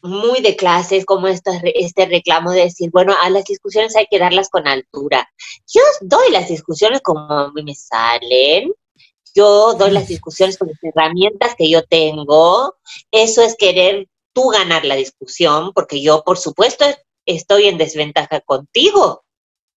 muy 0.05 0.43
de 0.43 0.55
clases, 0.55 1.07
como 1.07 1.29
este 1.29 2.07
reclamo 2.07 2.51
de 2.51 2.65
decir, 2.65 2.91
bueno, 2.91 3.15
a 3.23 3.31
las 3.31 3.45
discusiones 3.45 3.97
hay 3.97 4.07
que 4.11 4.19
darlas 4.19 4.51
con 4.51 4.69
altura. 4.69 5.27
Yo 5.67 5.81
doy 6.03 6.31
las 6.31 6.49
discusiones 6.49 7.01
como 7.01 7.21
a 7.21 7.51
mí 7.53 7.63
me 7.63 7.75
salen, 7.75 8.71
yo 9.35 9.75
doy 9.75 9.91
las 9.91 10.07
discusiones 10.07 10.59
con 10.59 10.69
las 10.69 10.79
herramientas 10.83 11.55
que 11.57 11.71
yo 11.71 11.83
tengo, 11.85 12.75
eso 13.11 13.43
es 13.43 13.57
querer 13.57 14.07
tú 14.35 14.49
ganar 14.49 14.85
la 14.85 14.97
discusión, 14.97 15.73
porque 15.73 16.03
yo, 16.03 16.23
por 16.25 16.37
supuesto, 16.37 16.85
estoy 17.25 17.69
en 17.69 17.79
desventaja 17.79 18.41
contigo. 18.41 19.25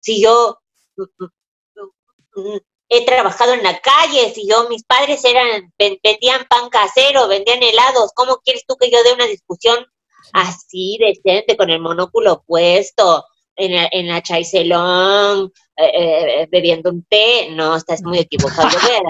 Si 0.02 0.22
yo 0.22 0.60
mm, 0.98 1.04
mm, 1.24 2.42
mm, 2.42 2.60
he 2.90 3.06
trabajado 3.06 3.54
en 3.54 3.64
la 3.64 3.80
calle, 3.80 4.34
si 4.34 4.48
yo, 4.48 4.68
mis 4.70 4.84
padres 4.84 5.24
eran, 5.24 5.74
vendían 5.78 6.46
pan 6.50 6.70
casero, 6.70 7.28
vendían 7.28 7.64
helados, 7.64 8.12
¿cómo 8.14 8.38
quieres 8.38 8.66
tú 8.68 8.76
que 8.76 8.90
yo 8.90 9.02
dé 9.04 9.14
una 9.14 9.26
discusión 9.26 9.86
así 10.34 10.98
decente, 11.00 11.56
con 11.56 11.70
el 11.70 11.80
monóculo 11.80 12.44
puesto, 12.46 13.26
en 13.56 13.74
la, 13.74 13.90
en 13.92 14.08
la 14.08 14.22
chaiselón, 14.22 15.52
eh, 15.76 16.42
eh, 16.42 16.48
bebiendo 16.52 16.92
un 16.92 17.04
té, 17.04 17.50
no, 17.52 17.76
estás 17.76 18.04
muy 18.04 18.20
equivocado. 18.20 18.70
Yo 18.70 18.80
voy 18.80 18.92
a 18.92 19.02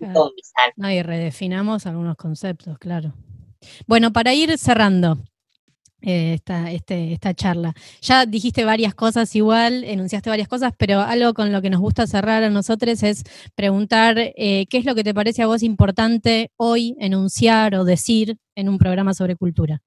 darle 0.10 0.72
No, 0.76 0.90
y 0.90 1.02
redefinamos 1.02 1.86
algunos 1.86 2.16
conceptos, 2.16 2.78
claro. 2.78 3.12
Bueno, 3.86 4.12
para 4.12 4.34
ir 4.34 4.56
cerrando 4.58 5.18
eh, 6.02 6.34
esta, 6.34 6.70
este, 6.70 7.12
esta 7.12 7.34
charla, 7.34 7.74
ya 8.00 8.26
dijiste 8.26 8.64
varias 8.64 8.94
cosas 8.94 9.34
igual, 9.34 9.84
enunciaste 9.84 10.30
varias 10.30 10.48
cosas, 10.48 10.72
pero 10.78 11.00
algo 11.00 11.34
con 11.34 11.52
lo 11.52 11.62
que 11.62 11.70
nos 11.70 11.80
gusta 11.80 12.06
cerrar 12.06 12.42
a 12.42 12.50
nosotros 12.50 13.02
es 13.02 13.24
preguntar 13.54 14.16
qué 14.16 14.66
es 14.70 14.84
lo 14.84 14.94
que 14.94 15.04
te 15.04 15.14
parece 15.14 15.42
a 15.42 15.46
vos 15.46 15.62
importante 15.62 16.50
hoy 16.56 16.96
enunciar 16.98 17.74
o 17.74 17.84
decir 17.84 18.38
en 18.54 18.68
un 18.68 18.78
programa 18.78 19.14
sobre 19.14 19.36
cultura 19.36 19.82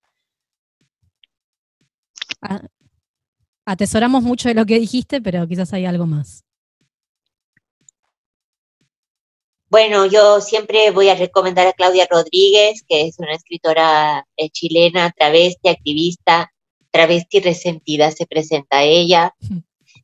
atesoramos 3.69 4.23
mucho 4.23 4.49
de 4.49 4.55
lo 4.55 4.65
que 4.65 4.79
dijiste, 4.79 5.21
pero 5.21 5.47
quizás 5.47 5.73
hay 5.73 5.85
algo 5.85 6.07
más. 6.07 6.43
Bueno, 9.69 10.07
yo 10.07 10.41
siempre 10.41 10.89
voy 10.89 11.09
a 11.09 11.15
recomendar 11.15 11.67
a 11.67 11.73
Claudia 11.73 12.07
Rodríguez, 12.09 12.83
que 12.87 13.03
es 13.03 13.19
una 13.19 13.35
escritora 13.35 14.25
eh, 14.35 14.49
chilena, 14.49 15.11
travesti, 15.15 15.69
activista, 15.69 16.51
travesti 16.89 17.39
resentida, 17.39 18.09
se 18.11 18.25
presenta 18.25 18.79
a 18.79 18.83
ella. 18.83 19.35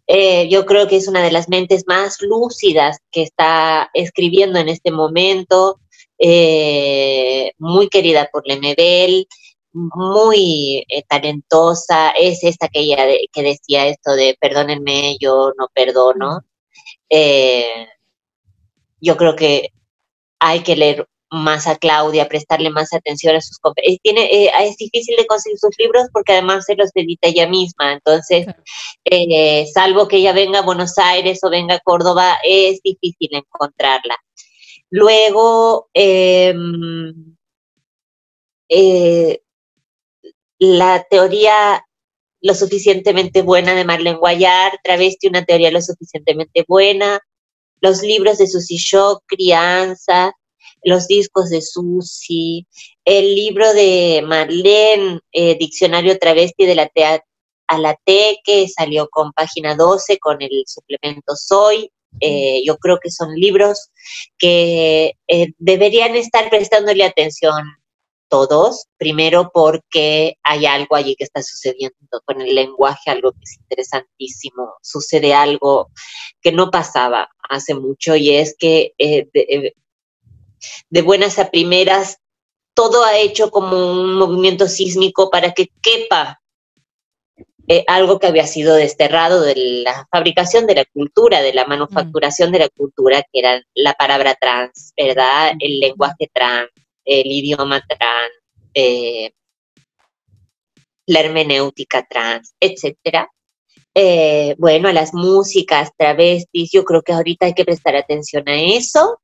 Eh, 0.07 0.47
yo 0.49 0.68
creo 0.68 0.88
que 0.88 0.97
es 0.97 1.07
una 1.07 1.24
de 1.24 1.32
las 1.32 1.49
mentes 1.49 1.86
más 1.88 2.22
lúcidas 2.22 2.99
que 3.09 3.24
está 3.24 3.89
escribiendo 3.95 4.59
en 4.59 4.70
este 4.70 4.91
momento, 4.91 5.80
eh, 6.20 7.53
muy 7.57 7.89
querida 7.89 8.30
por 8.32 8.47
Lemebel, 8.47 9.28
muy 9.74 10.86
eh, 10.88 11.03
talentosa, 11.09 12.11
es 12.11 12.43
esta 12.43 12.68
que 12.68 12.82
ella 12.82 13.07
que 13.34 13.41
decía 13.41 13.88
esto 13.88 14.13
de 14.13 14.38
perdónenme, 14.39 15.18
yo 15.20 15.51
no 15.57 15.70
perdono. 15.74 16.41
Eh, 17.09 17.88
yo 19.06 19.18
creo 19.18 19.36
que 19.36 19.70
hay 20.39 20.64
que 20.64 20.76
leer 20.76 21.08
más 21.32 21.68
a 21.68 21.76
Claudia, 21.78 22.28
prestarle 22.30 22.70
más 22.70 22.93
atención 22.93 23.36
a 23.36 23.41
sus 23.41 23.60
eh, 23.78 23.97
tiene 24.01 24.51
Es 24.64 24.78
difícil 24.78 25.16
de 25.18 25.26
conseguir 25.26 25.58
sus 25.60 25.78
libros 25.78 26.06
porque 26.14 26.34
además 26.34 26.66
se 26.66 26.76
los 26.76 26.91
edita 26.93 27.28
ella 27.28 27.47
misma, 27.47 27.93
entonces, 27.93 28.45
salvo 29.74 30.08
que 30.08 30.18
ella 30.18 30.34
venga 30.34 30.60
a 30.60 30.66
Buenos 30.66 30.97
Aires 30.97 31.39
o 31.43 31.49
venga 31.49 31.76
a 31.76 31.80
Córdoba, 31.80 32.38
es 32.43 32.82
difícil 32.84 33.30
encontrarla. 33.32 34.16
Luego, 34.89 35.89
em, 35.93 37.36
la 40.60 41.06
teoría 41.10 41.84
lo 42.41 42.53
suficientemente 42.53 43.41
buena 43.41 43.74
de 43.74 43.86
Marlene 43.86 44.18
Guayar, 44.18 44.80
Travesti, 44.84 45.28
una 45.28 45.43
teoría 45.43 45.72
lo 45.72 45.82
suficientemente 45.82 46.64
buena, 46.68 47.20
los 47.86 48.02
libros 48.02 48.40
de 48.40 48.48
Susi 48.48 48.78
Shock, 48.78 49.22
Crianza, 49.28 50.34
los 50.84 51.08
discos 51.08 51.52
de 51.52 51.62
Susi, 51.62 52.66
el 53.06 53.36
libro 53.36 53.72
de 53.74 54.24
Marlene, 54.26 55.20
eh, 55.32 55.56
Diccionario 55.60 56.18
Travesti 56.18 56.66
de 56.66 56.74
la 56.74 56.88
T 56.88 57.04
a 57.68 57.78
la 57.78 57.96
T, 58.04 58.40
que 58.44 58.68
salió 58.68 59.08
con 59.10 59.32
página 59.34 59.76
12 59.76 60.18
con 60.18 60.42
el 60.42 60.64
suplemento 60.66 61.36
Soy. 61.36 61.92
Eh, 62.22 62.64
yo 62.66 62.78
creo 62.78 62.98
que 63.00 63.12
son 63.12 63.36
libros 63.36 63.92
que 64.40 65.14
eh, 65.28 65.48
deberían 65.60 66.16
estar 66.16 66.50
prestándole 66.50 67.04
atención 67.04 67.62
todos, 68.30 68.88
primero 68.98 69.52
porque 69.54 70.38
hay 70.44 70.66
algo 70.66 70.96
allí 70.96 71.16
que 71.16 71.24
está 71.24 71.42
sucediendo 71.42 71.96
con 72.26 72.42
el 72.42 72.54
lenguaje, 72.56 73.12
algo 73.12 73.32
que 73.32 73.44
es 73.44 73.58
interesantísimo, 73.60 74.74
sucede 74.82 75.34
algo 75.34 75.90
que 76.42 76.52
no 76.52 76.72
pasaba 76.72 77.30
hace 77.50 77.76
mucho 77.76 78.16
y 78.16 78.32
es 78.32 78.56
que 78.58 78.94
eh, 78.98 79.28
eh, 79.34 79.74
de, 80.90 81.02
buenas 81.02 81.40
a 81.40 81.52
primeras 81.52 82.18
todo 82.74 83.04
ha 83.04 83.18
hecho 83.18 83.52
como 83.52 83.92
un 83.92 84.16
movimiento 84.16 84.68
sísmico 84.68 85.30
para 85.30 85.54
que 85.54 85.70
quepa 85.82 86.42
eh, 87.68 87.84
algo 87.88 88.20
que 88.20 88.28
había 88.28 88.46
sido 88.46 88.76
desterrado 88.76 89.42
de 89.42 89.56
la 89.84 90.08
fabricación 90.12 90.68
de 90.68 90.76
la 90.76 90.86
cultura, 90.86 91.42
de 91.42 91.54
la 91.54 91.66
manufacturación 91.66 92.52
de 92.52 92.60
la 92.60 92.70
cultura, 92.70 93.24
que 93.24 93.40
era 93.40 93.62
la 93.74 93.94
palabra 93.94 94.36
trans, 94.36 94.94
¿verdad? 94.96 95.54
El 95.60 95.80
lenguaje 95.80 96.30
trans, 96.32 96.70
el 97.06 97.28
idioma 97.32 97.82
trans, 97.88 98.34
eh, 98.74 99.32
la 101.08 101.20
hermenéutica 101.22 102.06
trans, 102.10 102.56
etcétera. 102.60 103.30
Eh, 103.93 104.56
bueno, 104.58 104.89
a 104.89 104.93
las 104.93 105.14
músicas, 105.14 105.91
travestis, 105.97 106.70
yo 106.74 106.84
creo 106.84 107.01
que 107.01 107.14
ahorita 107.14 107.45
hay 107.45 107.53
que 107.53 107.64
prestar 107.64 107.95
atención 107.95 108.47
a 108.49 108.62
eso 108.62 109.22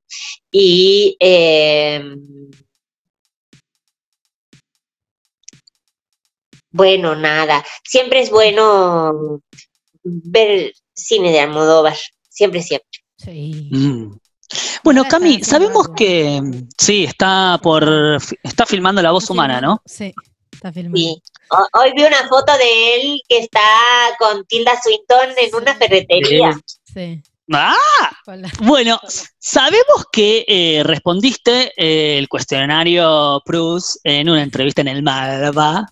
y 0.51 1.17
em, 1.19 2.15
Bueno, 6.71 7.15
nada. 7.15 7.65
Siempre 7.84 8.21
es 8.21 8.32
bueno 8.32 9.41
ver 10.03 10.73
cine 10.93 11.32
de 11.32 11.39
Almodóvar. 11.41 11.97
Siempre, 12.29 12.61
siempre. 12.61 12.88
Sí. 13.17 13.69
Mm. 13.71 14.17
Bueno, 14.84 15.04
Cami, 15.06 15.43
sabemos 15.43 15.89
que 15.95 16.41
sí, 16.78 17.04
está 17.06 17.60
por 17.62 17.84
está 18.43 18.66
filmando 18.66 19.02
la 19.02 19.12
voz 19.12 19.24
Está 19.24 19.34
humana, 19.34 19.56
filmando. 19.60 19.76
¿no? 19.76 19.82
Sí, 19.86 20.14
está 20.52 20.72
filmando. 20.72 20.97
Sí. 20.97 21.22
Ho- 21.49 21.80
Hoy 21.82 21.91
vi 21.95 22.04
una 22.04 22.28
foto 22.28 22.54
de 22.58 22.95
él 22.95 23.22
que 23.28 23.39
está 23.39 23.60
con 24.20 24.45
Tilda 24.45 24.74
Swinton 24.82 25.30
en 25.38 25.56
una 25.56 25.76
ferretería. 25.76 26.60
Sí. 26.93 27.22
Ah, 27.54 28.12
bueno, 28.62 28.99
sabemos 29.39 30.06
que 30.12 30.45
eh, 30.47 30.84
respondiste 30.84 31.74
eh, 31.76 32.18
el 32.18 32.30
cuestionario 32.30 33.41
Prus 33.45 33.99
en 34.04 34.30
una 34.30 34.43
entrevista 34.43 34.82
en 34.82 34.88
el 34.88 35.04
Malva. 35.04 35.86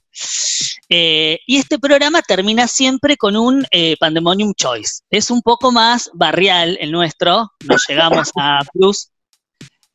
Eh, 0.89 1.39
y 1.45 1.57
este 1.57 1.79
programa 1.79 2.21
termina 2.21 2.67
siempre 2.67 3.17
con 3.17 3.35
un 3.35 3.65
Pandemonium 3.99 4.53
Choice. 4.55 5.01
Es 5.09 5.31
un 5.31 5.41
poco 5.41 5.71
más 5.71 6.09
barrial 6.13 6.77
el 6.79 6.91
nuestro, 6.91 7.51
no 7.65 7.75
llegamos 7.87 8.31
a. 8.37 8.59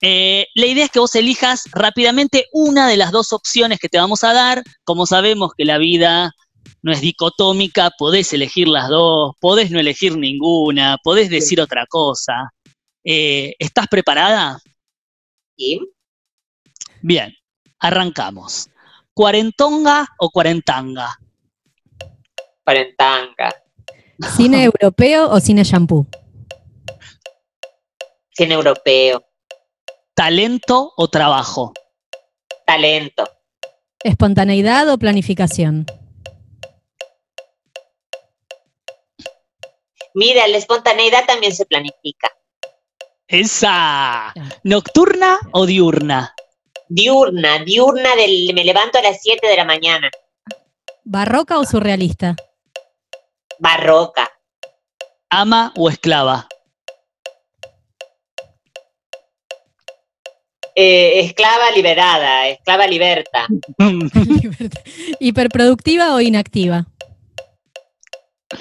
Eh, 0.06 0.48
la 0.54 0.66
idea 0.66 0.84
es 0.84 0.90
que 0.90 0.98
vos 0.98 1.14
elijas 1.14 1.62
rápidamente 1.72 2.44
una 2.52 2.86
de 2.86 2.98
las 2.98 3.10
dos 3.10 3.32
opciones 3.32 3.78
que 3.78 3.88
te 3.88 3.96
vamos 3.96 4.22
a 4.22 4.34
dar. 4.34 4.62
Como 4.84 5.06
sabemos 5.06 5.52
que 5.56 5.64
la 5.64 5.78
vida 5.78 6.30
no 6.84 6.92
es 6.92 7.00
dicotómica, 7.00 7.90
podés 7.96 8.30
elegir 8.34 8.68
las 8.68 8.90
dos, 8.90 9.34
podés 9.40 9.70
no 9.70 9.80
elegir 9.80 10.18
ninguna, 10.18 10.98
podés 11.02 11.30
decir 11.30 11.58
otra 11.58 11.86
cosa. 11.86 12.52
Eh, 13.02 13.54
¿Estás 13.58 13.88
preparada? 13.88 14.60
Sí. 15.56 15.80
Bien, 17.00 17.34
arrancamos. 17.78 18.68
¿Cuarentonga 19.14 20.06
o 20.18 20.28
cuarentanga? 20.28 21.18
Cuarentanga. 22.62 23.54
¿Cine 24.36 24.64
europeo 24.82 25.30
o 25.30 25.40
cine 25.40 25.64
shampoo? 25.64 26.06
Cine 28.30 28.52
europeo. 28.52 29.24
¿Talento 30.12 30.92
o 30.98 31.08
trabajo? 31.08 31.72
Talento. 32.66 33.26
¿Espontaneidad 34.00 34.86
o 34.90 34.98
planificación? 34.98 35.86
Mira, 40.14 40.46
la 40.46 40.58
espontaneidad 40.58 41.26
también 41.26 41.54
se 41.54 41.66
planifica. 41.66 42.30
¡Esa! 43.26 44.32
¿Nocturna 44.62 45.40
o 45.50 45.66
diurna? 45.66 46.34
Diurna, 46.88 47.58
diurna 47.64 48.14
del 48.14 48.52
me 48.54 48.64
levanto 48.64 48.98
a 48.98 49.02
las 49.02 49.20
7 49.20 49.44
de 49.44 49.56
la 49.56 49.64
mañana. 49.64 50.10
¿Barroca 51.02 51.58
o 51.58 51.64
surrealista? 51.64 52.36
Barroca. 53.58 54.30
¿Ama 55.30 55.72
o 55.76 55.88
esclava? 55.88 56.46
Eh, 60.76 61.20
esclava 61.24 61.70
liberada, 61.74 62.48
esclava 62.48 62.86
liberta. 62.86 63.48
¿Hiperproductiva 65.18 66.14
o 66.14 66.20
inactiva? 66.20 66.86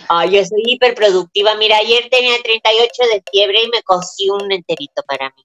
Ay, 0.09 0.31
yo 0.31 0.45
soy 0.45 0.61
hiperproductiva. 0.65 1.55
Mira, 1.55 1.77
ayer 1.77 2.07
tenía 2.09 2.35
38 2.43 3.03
de 3.13 3.23
fiebre 3.31 3.63
y 3.63 3.69
me 3.69 3.81
cocí 3.83 4.29
un 4.29 4.51
enterito 4.51 5.01
para 5.07 5.29
mí. 5.35 5.43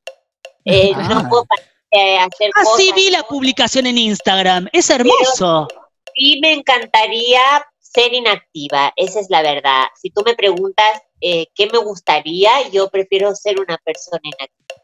Eh, 0.64 0.92
Ah. 0.94 1.08
No 1.22 1.28
puedo 1.28 1.44
parar 1.46 1.66
de 1.92 2.18
hacer 2.18 2.50
Ah, 2.54 2.64
sí, 2.76 2.88
cosas. 2.88 2.94
vi 2.94 3.10
la 3.10 3.22
publicación 3.22 3.86
en 3.86 3.98
Instagram. 3.98 4.68
Es 4.72 4.90
hermoso. 4.90 5.68
Sí, 6.14 6.38
me 6.42 6.52
encantaría 6.52 7.40
ser 7.80 8.12
inactiva, 8.12 8.92
esa 8.96 9.20
es 9.20 9.30
la 9.30 9.40
verdad. 9.40 9.84
Si 10.00 10.10
tú 10.10 10.22
me 10.26 10.34
preguntas 10.34 11.00
eh, 11.20 11.46
qué 11.54 11.66
me 11.72 11.78
gustaría, 11.78 12.68
yo 12.70 12.90
prefiero 12.90 13.34
ser 13.34 13.58
una 13.58 13.78
persona 13.78 14.20
inactiva. 14.22 14.82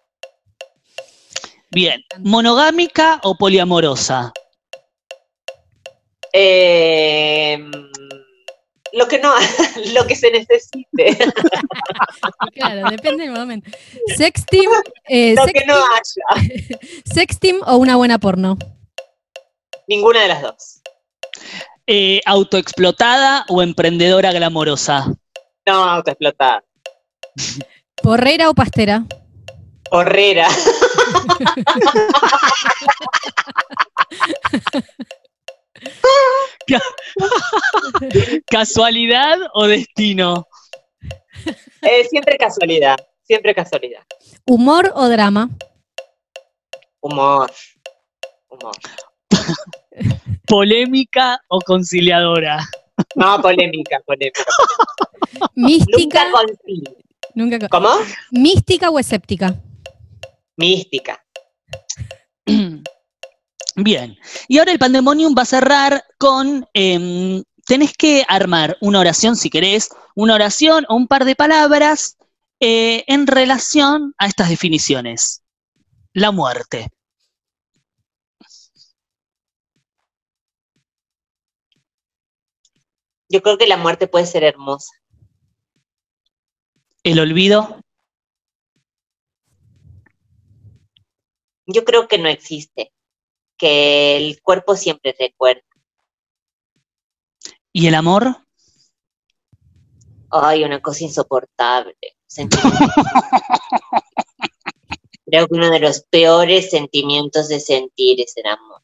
Bien, 1.71 2.03
¿monogámica 2.21 3.21
o 3.25 3.37
poliamorosa? 3.37 4.33
Eh, 6.33 7.59
lo 8.95 9.07
que 9.09 9.19
no, 9.19 9.33
lo 9.95 10.07
que 10.07 10.15
se 10.17 10.31
necesite, 10.31 10.87
Claro, 12.55 12.89
depende 12.91 13.25
del 13.25 13.33
momento. 13.33 13.71
¿Sexting, 14.17 14.69
eh, 15.09 15.35
lo 15.35 15.45
sex- 15.45 15.61
que 15.61 15.67
no 15.67 15.75
haya, 15.75 16.79
sexting 17.15 17.61
o 17.67 17.77
una 17.77 17.97
buena 17.97 18.19
porno? 18.19 18.57
ninguna 19.87 20.23
de 20.23 20.29
las 20.29 20.41
dos. 20.43 20.81
Eh, 21.87 22.21
¿Autoexplotada 22.25 23.45
o 23.49 23.61
emprendedora 23.61 24.33
glamorosa? 24.33 25.13
No, 25.67 25.85
autoexplotada. 25.85 26.65
¿Porrera 28.03 28.49
o 28.49 28.55
pastera? 28.55 29.05
Horrera. 29.91 30.49
¿Casualidad 38.47 39.39
o 39.55 39.67
destino? 39.67 40.47
Eh, 41.83 42.05
siempre 42.09 42.37
casualidad, 42.39 42.97
siempre 43.23 43.55
casualidad. 43.55 44.03
¿Humor 44.47 44.93
o 44.95 45.09
drama? 45.09 45.51
Humor. 47.01 47.51
Humor. 48.49 48.75
¿Polémica 50.47 51.41
o 51.49 51.61
conciliadora? 51.61 52.59
No, 53.17 53.41
polémica, 53.43 54.01
polémica. 54.07 54.45
¿Mística? 55.55 56.25
Nunca 56.25 56.45
concilio. 56.47 56.97
Nunca 57.35 57.59
con- 57.59 57.69
¿Cómo? 57.69 57.91
¿Mística 58.31 58.91
o 58.91 58.99
escéptica? 58.99 59.55
Mística. 60.57 61.23
Bien, 63.77 64.17
y 64.47 64.59
ahora 64.59 64.73
el 64.73 64.79
Pandemonium 64.79 65.35
va 65.37 65.43
a 65.43 65.47
cerrar 65.47 66.05
con, 66.19 66.67
em, 66.75 67.43
tenés 67.67 67.93
que 67.93 68.25
armar 68.29 68.77
una 68.81 69.01
oración 69.01 69.37
si 69.37 69.51
querés, 69.51 69.89
una 70.15 70.35
oración 70.35 70.85
o 70.89 70.95
un 70.95 71.09
par 71.09 71.25
de 71.25 71.35
palabras 71.35 72.17
eh, 72.61 73.05
en 73.09 73.27
relación 73.27 74.15
a 74.19 74.27
estas 74.27 74.49
definiciones. 74.49 75.43
La 76.13 76.31
muerte, 76.31 76.89
Yo 83.29 83.43
creo 83.43 83.59
que 83.59 83.67
la 83.67 83.77
muerte 83.77 84.07
puede 84.07 84.27
ser 84.27 84.45
hermosa. 84.45 84.93
el 87.03 87.19
olvido, 87.19 87.81
Yo 91.67 91.85
creo 91.85 92.07
que 92.07 92.19
no 92.19 92.29
existe, 92.29 92.94
que 93.65 94.17
el 94.19 94.43
cuerpo 94.43 94.77
siempre 94.77 95.17
recuerda. 95.19 95.63
y 97.73 97.87
el 97.87 97.95
amor. 97.95 98.37
Ay, 100.31 100.65
una 100.65 100.81
cosa 100.81 101.05
insoportable. 101.05 101.97
Creo 105.27 105.49
que 105.49 105.55
uno 105.55 105.71
de 105.71 105.81
los 105.81 106.05
peores 106.11 106.69
sentimientos 106.69 107.49
de 107.49 107.59
sentir 107.59 108.21
es 108.21 108.37
el 108.37 108.45
amor. 108.47 108.83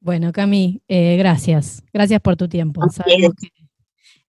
Bueno, 0.00 0.30
Cami, 0.32 0.82
eh, 0.86 1.16
gracias. 1.16 1.82
Gracias 1.90 2.20
por 2.20 2.36
tu 2.36 2.48
tiempo. 2.48 2.82
Sabemos 2.90 3.32
que 3.40 3.48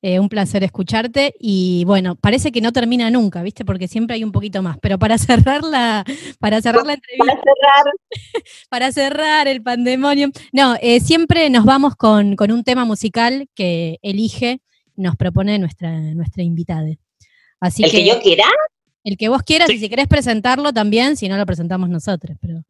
eh, 0.07 0.19
un 0.19 0.30
placer 0.30 0.64
escucharte 0.64 1.34
y 1.40 1.84
bueno, 1.86 2.15
parece 2.15 2.52
que 2.52 2.61
no 2.61 2.72
termina 2.72 3.10
nunca, 3.10 3.41
¿viste? 3.41 3.65
Porque 3.65 3.88
siempre 3.88 4.14
hay 4.14 4.23
un 4.23 4.32
poquito 4.32 4.61
más. 4.61 4.77
Pero 4.80 4.99
para 4.99 5.18
cerrar 5.57 5.64
la, 5.64 6.06
para 6.38 6.61
cerrar 6.61 6.86
la 6.86 6.94
entrevista, 6.94 7.26
Para 7.26 7.41
cerrar, 7.41 7.94
para 8.69 8.91
cerrar 8.91 9.48
el 9.48 9.64
pandemonium, 9.64 10.32
no, 10.53 10.76
eh, 10.80 10.99
siempre 10.99 11.49
nos 11.49 11.65
vamos 11.65 11.95
con, 11.95 12.36
con 12.36 12.52
un 12.52 12.64
tema 12.64 12.86
musical 12.86 13.49
que 13.56 13.98
elige, 14.03 14.61
nos 14.95 15.15
propone 15.15 15.57
nuestra, 15.57 15.90
nuestra 15.91 16.44
invitada. 16.44 16.88
Así 17.60 17.84
el 17.84 17.90
que 17.90 18.06
yo 18.06 18.22
quiera, 18.22 18.45
el 19.03 19.18
que 19.18 19.27
vos 19.27 19.41
quieras, 19.41 19.72
y 19.72 19.80
si 19.80 19.90
querés 19.90 20.07
presentarlo 20.07 20.72
también, 20.72 21.18
si 21.18 21.27
no 21.27 21.36
lo 21.36 21.48
presentamos 21.48 21.90
nosotros, 21.90 22.38
pero 22.40 22.64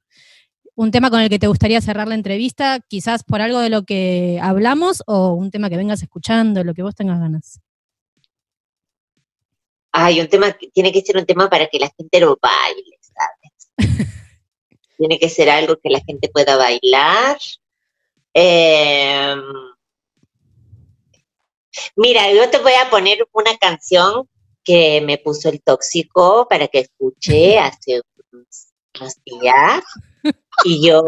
un 0.76 0.91
tema 0.91 1.10
con 1.10 1.22
el 1.22 1.30
que 1.30 1.39
te 1.39 1.47
gustaría 1.47 1.81
cerrar 1.81 2.07
la 2.07 2.15
entrevista, 2.15 2.80
quizás 2.88 3.23
por 3.23 3.41
algo 3.41 3.60
de 3.60 3.69
lo 3.69 3.84
que 3.84 4.39
hablamos 4.41 5.03
o 5.07 5.34
un 5.34 5.49
tema 5.52 5.69
que 5.69 5.77
vengas 5.77 6.03
escuchando, 6.03 6.64
lo 6.64 6.73
que 6.73 6.84
vos 6.84 6.95
tengas 6.95 7.19
ganas. 7.19 7.60
ay, 9.97 10.19
un 10.19 10.27
tema, 10.27 10.52
que- 10.52 10.68
tiene 10.72 10.91
que 10.91 10.99
ser 10.99 11.15
un 11.15 11.26
tema 11.26 11.49
para 11.49 11.68
que 11.68 11.80
la 11.80 11.89
gente 11.97 12.19
lo 12.19 12.38
baile, 12.41 12.99
¿sabes? 12.99 13.72
tiene 14.97 15.18
que 15.18 15.30
ser 15.30 15.49
algo 15.49 15.77
que 15.81 15.89
la 15.89 16.02
gente 16.02 16.27
pueda 16.30 16.57
bailar. 16.57 17.38
Em, 18.34 19.41
mira, 21.95 22.30
yo 22.34 22.49
te 22.49 22.57
voy 22.60 22.73
a 22.73 22.89
poner 22.89 23.26
una 23.31 23.56
canción 23.57 24.27
que 24.65 24.99
me 24.99 25.18
puso 25.18 25.47
el 25.47 25.61
tóxico 25.61 26.45
para 26.49 26.68
que 26.68 26.80
escuché 26.80 27.57
hace 27.60 28.02
unos 28.34 29.15
días. 29.23 29.84
Y 30.64 30.88
yo 30.88 31.03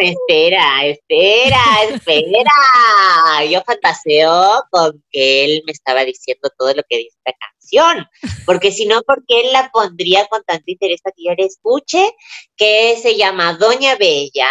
espera, 0.00 0.86
espera, 0.86 1.60
espera. 1.90 3.44
Yo 3.50 3.60
fantaseo 3.66 4.64
con 4.70 5.02
que 5.10 5.44
él 5.44 5.62
me 5.66 5.72
estaba 5.72 6.04
diciendo 6.04 6.48
todo 6.56 6.68
lo 6.74 6.82
que 6.88 6.98
dice 6.98 7.16
la 7.26 7.32
canción. 7.32 8.06
Porque 8.46 8.70
si 8.70 8.86
no, 8.86 9.02
porque 9.02 9.40
él 9.40 9.52
la 9.52 9.70
pondría 9.72 10.26
con 10.28 10.42
tanto 10.44 10.64
interés 10.66 11.00
para 11.02 11.14
que 11.16 11.24
yo 11.24 11.34
le 11.36 11.44
escuche? 11.46 12.12
Que 12.56 12.96
se 13.02 13.16
llama 13.16 13.54
Doña 13.54 13.96
Bella 13.96 14.48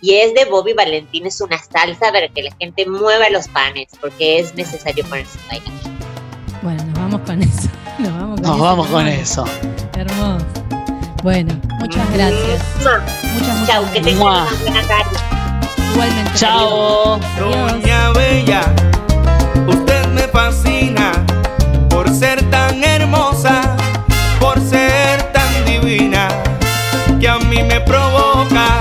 y 0.00 0.14
es 0.14 0.34
de 0.34 0.44
Bobby 0.44 0.74
Valentín. 0.74 1.26
Es 1.26 1.40
una 1.40 1.58
salsa 1.58 2.12
para 2.12 2.28
que 2.28 2.42
la 2.42 2.54
gente 2.56 2.86
mueva 2.86 3.30
los 3.30 3.48
panes, 3.48 3.88
porque 4.00 4.38
es 4.40 4.54
necesario 4.54 5.04
ponerse 5.06 5.38
a 5.46 5.48
bailar. 5.48 5.72
Bueno, 6.62 6.84
nos 6.84 6.94
vamos 6.94 7.20
con 7.22 7.42
eso. 7.42 7.68
Nos 7.98 8.12
vamos 8.12 8.40
con, 8.40 8.42
Nos 8.42 8.56
eso. 8.56 8.64
vamos 8.64 8.86
con 8.88 9.08
eso. 9.08 9.44
Hermoso. 9.96 10.81
Bueno, 11.22 11.54
muchas 11.78 12.10
gracias. 12.12 12.62
Muchas, 12.78 13.02
muchas 13.34 13.66
Chau, 13.66 13.84
que 13.92 14.00
gracias. 14.00 14.04
tengan 14.04 14.18
Mua. 14.18 14.42
una 14.42 14.60
buena 14.62 14.82
tarde. 14.82 15.16
Igualmente. 15.92 16.30
Chao. 16.34 17.20
Doña 17.38 18.10
Bella, 18.10 18.62
usted 19.68 20.06
me 20.08 20.22
fascina 20.22 21.12
por 21.88 22.08
ser 22.10 22.42
tan 22.50 22.82
hermosa, 22.82 23.76
por 24.40 24.60
ser 24.60 25.22
tan 25.32 25.64
divina, 25.64 26.28
que 27.20 27.28
a 27.28 27.38
mí 27.38 27.62
me 27.62 27.80
provoca 27.80 28.80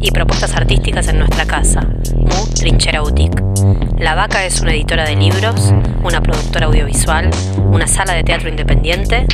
y 0.00 0.10
propuestas 0.10 0.56
artísticas 0.56 1.06
en 1.06 1.20
nuestra 1.20 1.46
casa, 1.46 1.80
Mu 2.16 2.52
Trinchera 2.52 3.00
Boutique. 3.00 3.40
La 3.96 4.16
Vaca 4.16 4.44
es 4.44 4.60
una 4.60 4.72
editora 4.72 5.04
de 5.04 5.14
libros, 5.14 5.72
una 6.02 6.20
productora 6.20 6.66
audiovisual, 6.66 7.30
una 7.70 7.86
sala 7.86 8.14
de 8.14 8.24
teatro 8.24 8.48
independiente 8.48 9.24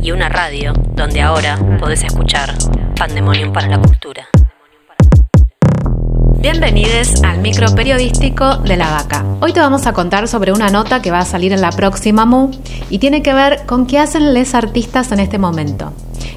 y 0.00 0.12
una 0.12 0.28
radio 0.28 0.72
donde 0.94 1.20
ahora 1.20 1.58
podés 1.80 2.04
escuchar 2.04 2.54
Pandemonium 2.96 3.52
para 3.52 3.66
la 3.66 3.78
Cultura. 3.80 4.28
Bienvenidos 6.38 7.20
al 7.24 7.40
micro 7.40 7.74
periodístico 7.74 8.58
de 8.58 8.76
La 8.76 8.88
Vaca. 8.88 9.24
Hoy 9.40 9.52
te 9.52 9.58
vamos 9.58 9.84
a 9.88 9.92
contar 9.92 10.28
sobre 10.28 10.52
una 10.52 10.68
nota 10.68 11.02
que 11.02 11.10
va 11.10 11.18
a 11.18 11.24
salir 11.24 11.52
en 11.52 11.60
la 11.60 11.72
próxima 11.72 12.24
MU 12.24 12.52
y 12.88 13.00
tiene 13.00 13.20
que 13.20 13.34
ver 13.34 13.66
con 13.66 13.86
qué 13.86 13.98
hacen 13.98 14.32
les 14.32 14.54
artistas 14.54 15.10
en 15.10 15.18
este 15.18 15.38
momento. 15.38 15.92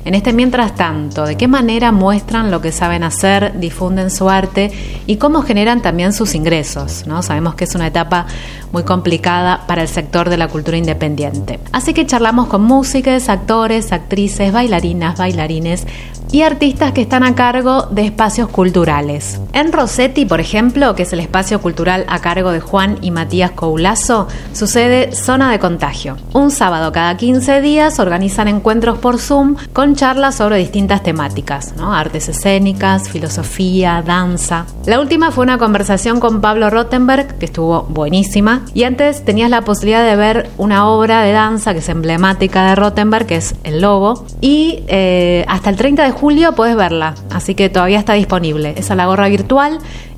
En 0.06 0.16
este 0.16 0.34
mientras 0.34 0.76
tanto, 0.76 1.26
de 1.26 1.38
qué 1.38 1.48
manera 1.48 1.92
muestran 1.92 2.52
lo 2.52 2.60
que 2.60 2.72
saben 2.72 3.04
hacer, 3.04 3.60
difunden 3.60 4.12
su 4.12 4.30
arte 4.30 4.72
y 5.08 5.16
cómo 5.16 5.44
generan 5.44 5.82
también 5.82 6.12
sus 6.12 6.36
ingresos. 6.36 7.06
¿no? 7.08 7.24
Sabemos 7.24 7.56
que 7.56 7.64
es 7.64 7.74
una 7.74 7.88
etapa 7.88 8.26
muy 8.74 8.84
complicada 8.84 9.66
para 9.66 9.82
el 9.82 9.88
sector 9.88 10.30
de 10.30 10.38
la 10.38 10.50
cultura 10.50 10.78
independiente. 10.78 11.60
Así 11.72 11.94
que 11.94 12.06
charlamos 12.06 12.48
con 12.48 12.64
músicos, 12.64 13.30
actores, 13.30 13.94
actrices, 13.94 14.52
bailarinas, 14.52 15.18
bailarines 15.18 15.86
y 16.32 16.42
artistas 16.42 16.92
que 16.92 17.02
están 17.02 17.24
a 17.24 17.36
cargo 17.36 17.84
de 17.84 18.06
espacios 18.06 18.50
culturales. 18.50 19.40
En 19.54 19.72
Rossetti, 19.72 20.26
por 20.26 20.40
ejemplo, 20.40 20.96
que 20.96 21.04
es 21.04 21.14
el 21.14 21.20
espacio 21.20 21.62
cultural 21.62 22.06
a 22.08 22.18
cargo 22.22 22.52
de 22.52 22.60
Juan 22.60 22.98
y 23.02 23.12
Matías 23.12 23.52
Coulazo, 23.52 24.28
sucede 24.52 25.12
Zona 25.12 25.52
de 25.52 25.60
Contagio. 25.60 26.18
Un 26.34 26.50
sábado 26.50 26.92
cada 26.92 27.16
15 27.18 27.62
días 27.62 28.00
organizan 28.00 28.48
encuentros 28.48 28.98
por 28.98 29.20
Zoom 29.20 29.56
con 29.72 29.94
charlas 29.96 30.34
sobre 30.34 30.58
distintas 30.58 31.04
temáticas, 31.04 31.76
artes 31.80 32.30
escénicas, 32.30 33.10
filosofía, 33.10 34.02
danza. 34.04 34.66
La 34.88 35.00
última 35.00 35.30
fue 35.30 35.44
una 35.44 35.60
conversación 35.60 36.20
con 36.20 36.42
Pablo 36.42 36.72
Rottenberg, 36.72 37.38
que 37.38 37.46
estuvo 37.46 37.84
buenísima, 37.84 38.66
y 38.74 38.86
antes 38.86 39.24
tenías 39.24 39.52
la 39.52 39.62
posibilidad 39.62 40.04
de 40.04 40.16
ver 40.16 40.50
una 40.58 40.88
obra 40.88 41.22
de 41.22 41.32
danza 41.32 41.74
que 41.74 41.80
es 41.80 41.90
emblemática 41.90 42.70
de 42.70 42.74
Rottenberg, 42.76 43.28
que 43.28 43.36
es 43.36 43.54
El 43.64 43.82
Lobo, 43.82 44.26
y 44.42 44.84
eh, 44.88 45.46
hasta 45.48 45.70
el 45.70 45.76
30 45.76 46.06
de 46.06 46.12
julio 46.12 46.54
puedes 46.54 46.76
verla, 46.76 47.14
así 47.32 47.54
que 47.54 47.70
todavía 47.70 48.00
está 48.00 48.14
disponible. 48.14 48.74
Es 48.78 48.90
a 48.90 48.96
la 48.96 49.06
gorra 49.06 49.28
virtual 49.28 49.43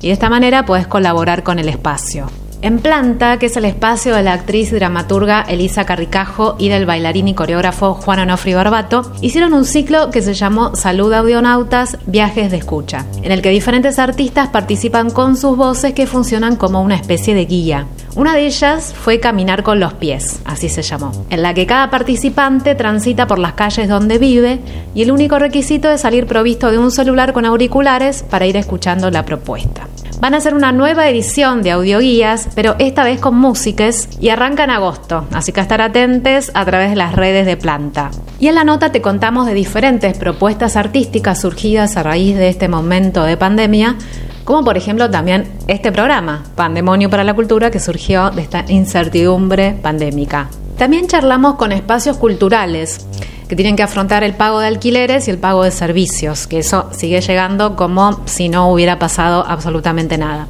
y 0.00 0.08
de 0.08 0.12
esta 0.12 0.30
manera 0.30 0.64
puedes 0.64 0.86
colaborar 0.86 1.42
con 1.42 1.58
el 1.58 1.68
espacio. 1.68 2.30
En 2.62 2.78
Planta, 2.78 3.38
que 3.38 3.46
es 3.46 3.56
el 3.56 3.66
espacio 3.66 4.14
de 4.14 4.22
la 4.22 4.32
actriz 4.32 4.72
y 4.72 4.76
dramaturga 4.76 5.42
Elisa 5.42 5.84
Carricajo 5.84 6.56
y 6.58 6.68
del 6.70 6.86
bailarín 6.86 7.28
y 7.28 7.34
coreógrafo 7.34 7.94
Juan 7.94 8.20
Onofri 8.20 8.54
Barbato, 8.54 9.12
hicieron 9.20 9.52
un 9.52 9.66
ciclo 9.66 10.10
que 10.10 10.22
se 10.22 10.32
llamó 10.32 10.74
Salud 10.74 11.12
Audionautas, 11.12 11.98
Viajes 12.06 12.50
de 12.50 12.56
Escucha, 12.56 13.04
en 13.22 13.30
el 13.30 13.42
que 13.42 13.50
diferentes 13.50 13.98
artistas 13.98 14.48
participan 14.48 15.10
con 15.10 15.36
sus 15.36 15.56
voces 15.56 15.92
que 15.92 16.06
funcionan 16.06 16.56
como 16.56 16.80
una 16.80 16.96
especie 16.96 17.34
de 17.34 17.44
guía. 17.44 17.86
Una 18.16 18.34
de 18.34 18.46
ellas 18.46 18.94
fue 18.94 19.20
Caminar 19.20 19.62
con 19.62 19.78
los 19.78 19.92
pies, 19.92 20.40
así 20.46 20.70
se 20.70 20.80
llamó, 20.80 21.12
en 21.28 21.42
la 21.42 21.52
que 21.52 21.66
cada 21.66 21.90
participante 21.90 22.74
transita 22.74 23.26
por 23.26 23.38
las 23.38 23.52
calles 23.52 23.88
donde 23.88 24.16
vive 24.16 24.60
y 24.94 25.02
el 25.02 25.12
único 25.12 25.38
requisito 25.38 25.90
es 25.90 26.00
salir 26.00 26.26
provisto 26.26 26.70
de 26.70 26.78
un 26.78 26.90
celular 26.90 27.34
con 27.34 27.44
auriculares 27.44 28.22
para 28.22 28.46
ir 28.46 28.56
escuchando 28.56 29.10
la 29.10 29.26
propuesta. 29.26 29.86
Van 30.18 30.32
a 30.32 30.38
hacer 30.38 30.54
una 30.54 30.72
nueva 30.72 31.08
edición 31.08 31.62
de 31.62 31.72
audioguías, 31.72 32.48
pero 32.54 32.74
esta 32.78 33.04
vez 33.04 33.20
con 33.20 33.36
músicas 33.36 34.08
y 34.18 34.30
arranca 34.30 34.64
en 34.64 34.70
agosto, 34.70 35.26
así 35.32 35.52
que 35.52 35.60
estar 35.60 35.82
atentos 35.82 36.50
a 36.54 36.64
través 36.64 36.90
de 36.90 36.96
las 36.96 37.14
redes 37.14 37.44
de 37.44 37.58
Planta. 37.58 38.10
Y 38.40 38.48
en 38.48 38.54
la 38.54 38.64
nota 38.64 38.90
te 38.90 39.02
contamos 39.02 39.46
de 39.46 39.52
diferentes 39.52 40.16
propuestas 40.16 40.76
artísticas 40.76 41.42
surgidas 41.42 41.98
a 41.98 42.02
raíz 42.02 42.34
de 42.36 42.48
este 42.48 42.66
momento 42.66 43.24
de 43.24 43.36
pandemia, 43.36 43.96
como 44.44 44.64
por 44.64 44.78
ejemplo 44.78 45.10
también 45.10 45.48
este 45.68 45.92
programa, 45.92 46.44
Pandemonio 46.54 47.10
para 47.10 47.24
la 47.24 47.34
Cultura, 47.34 47.70
que 47.70 47.78
surgió 47.78 48.30
de 48.30 48.40
esta 48.40 48.64
incertidumbre 48.68 49.76
pandémica. 49.82 50.48
También 50.78 51.08
charlamos 51.08 51.56
con 51.56 51.72
espacios 51.72 52.16
culturales 52.16 53.06
que 53.48 53.56
tienen 53.56 53.76
que 53.76 53.82
afrontar 53.82 54.24
el 54.24 54.34
pago 54.34 54.58
de 54.60 54.66
alquileres 54.66 55.28
y 55.28 55.30
el 55.30 55.38
pago 55.38 55.62
de 55.62 55.70
servicios, 55.70 56.46
que 56.46 56.58
eso 56.58 56.88
sigue 56.92 57.20
llegando 57.20 57.76
como 57.76 58.20
si 58.26 58.48
no 58.48 58.70
hubiera 58.70 58.98
pasado 58.98 59.44
absolutamente 59.46 60.18
nada. 60.18 60.48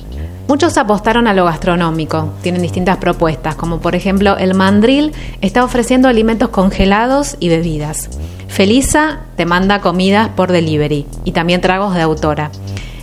Muchos 0.48 0.78
apostaron 0.78 1.26
a 1.26 1.34
lo 1.34 1.44
gastronómico, 1.44 2.32
tienen 2.40 2.62
distintas 2.62 2.98
propuestas, 2.98 3.56
como 3.56 3.80
por 3.80 3.96
ejemplo 3.96 4.36
el 4.38 4.54
Mandril 4.54 5.12
está 5.40 5.64
ofreciendo 5.64 6.08
alimentos 6.08 6.50
congelados 6.50 7.36
y 7.40 7.48
bebidas. 7.48 8.08
Felisa 8.46 9.20
te 9.36 9.44
manda 9.44 9.80
comidas 9.80 10.28
por 10.30 10.52
delivery 10.52 11.04
y 11.24 11.32
también 11.32 11.60
tragos 11.60 11.94
de 11.94 12.02
autora. 12.02 12.52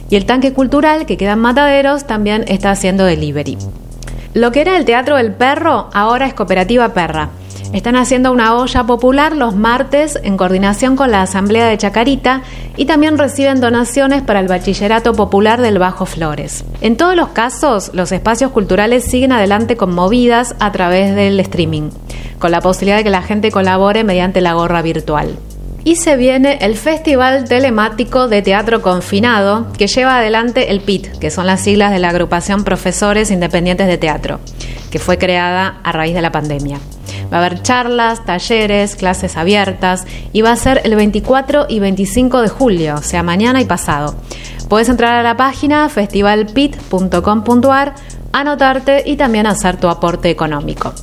Y 0.10 0.16
el 0.16 0.26
tanque 0.26 0.54
cultural 0.54 1.06
que 1.06 1.18
queda 1.18 1.34
en 1.34 1.40
Mataderos 1.40 2.06
también 2.06 2.46
está 2.48 2.72
haciendo 2.72 3.04
delivery. 3.04 3.58
Lo 4.34 4.52
que 4.52 4.62
era 4.62 4.78
el 4.78 4.86
Teatro 4.86 5.18
del 5.18 5.34
Perro 5.34 5.90
ahora 5.94 6.26
es 6.28 6.34
Cooperativa 6.34 6.94
Perra 6.94 7.30
están 7.74 7.96
haciendo 7.96 8.32
una 8.32 8.56
olla 8.56 8.84
popular 8.86 9.36
los 9.36 9.56
martes 9.56 10.20
en 10.24 10.38
coordinación 10.38 10.96
con 10.96 11.12
la 11.12 11.24
Asamblea 11.24 11.66
de 11.66 11.78
Chacarita 11.78 12.44
y 12.78 12.86
también 12.86 13.18
reciben 13.18 13.60
donaciones 13.60 14.22
para 14.22 14.40
el 14.40 14.48
Bachillerato 14.48 15.14
Popular 15.14 15.60
del 15.60 15.80
Bajo 15.80 16.06
Flores. 16.06 16.64
En 16.82 16.98
todos 16.98 17.16
los 17.16 17.30
casos, 17.30 17.90
los 17.94 18.12
espacios 18.12 18.52
culturales 18.52 19.04
siguen 19.04 19.32
adelante 19.32 19.76
con 19.76 19.94
movidas 19.94 20.56
a 20.60 20.72
través 20.72 21.16
del 21.16 21.40
streaming, 21.40 21.90
con 22.38 22.52
la 22.52 22.62
posibilidad 22.62 22.98
de 22.98 23.04
que 23.04 23.10
la 23.10 23.24
gente 23.24 23.52
colabore 23.52 24.04
mediante 24.04 24.40
la 24.40 24.54
gorra 24.54 24.84
virtual. 24.84 25.36
Y 25.84 25.98
se 25.98 26.16
viene 26.16 26.60
el 26.62 26.78
Festival 26.78 27.44
Telemático 27.44 28.30
de 28.30 28.42
Teatro 28.42 28.82
Confinado, 28.82 29.68
que 29.78 29.88
lleva 29.88 30.20
adelante 30.20 30.72
el 30.72 30.80
PIT, 30.80 31.18
que 31.18 31.32
son 31.32 31.46
las 31.48 31.60
siglas 31.60 31.92
de 31.92 32.00
la 32.00 32.10
Agrupación 32.10 32.64
Profesores 32.64 33.32
Independientes 33.32 33.88
de 33.88 33.98
Teatro, 33.98 34.40
que 34.92 35.00
fue 35.00 35.18
creada 35.18 35.80
a 35.84 35.92
raíz 35.92 36.14
de 36.14 36.22
la 36.22 36.32
pandemia. 36.32 36.80
Va 37.34 37.38
a 37.38 37.46
haber 37.46 37.64
charlas, 37.64 38.24
talleres, 38.26 38.96
clases 38.96 39.38
abiertas 39.38 40.06
y 40.34 40.44
va 40.44 40.52
a 40.52 40.56
ser 40.56 40.82
el 40.84 40.96
24 40.96 41.66
y 41.68 41.80
25 41.80 42.44
de 42.44 42.50
julio, 42.50 42.96
o 42.96 43.02
sea, 43.02 43.24
mañana 43.24 43.60
y 43.60 43.66
pasado. 43.66 44.14
Puedes 44.70 44.88
entrar 44.88 45.16
a 45.16 45.24
la 45.24 45.36
página 45.36 45.90
festivalpit.com.ar, 45.90 47.96
anotarte 48.32 49.02
y 49.06 49.16
también 49.16 49.48
hacer 49.48 49.78
tu 49.78 49.88
aporte 49.88 50.30
económico. 50.30 50.94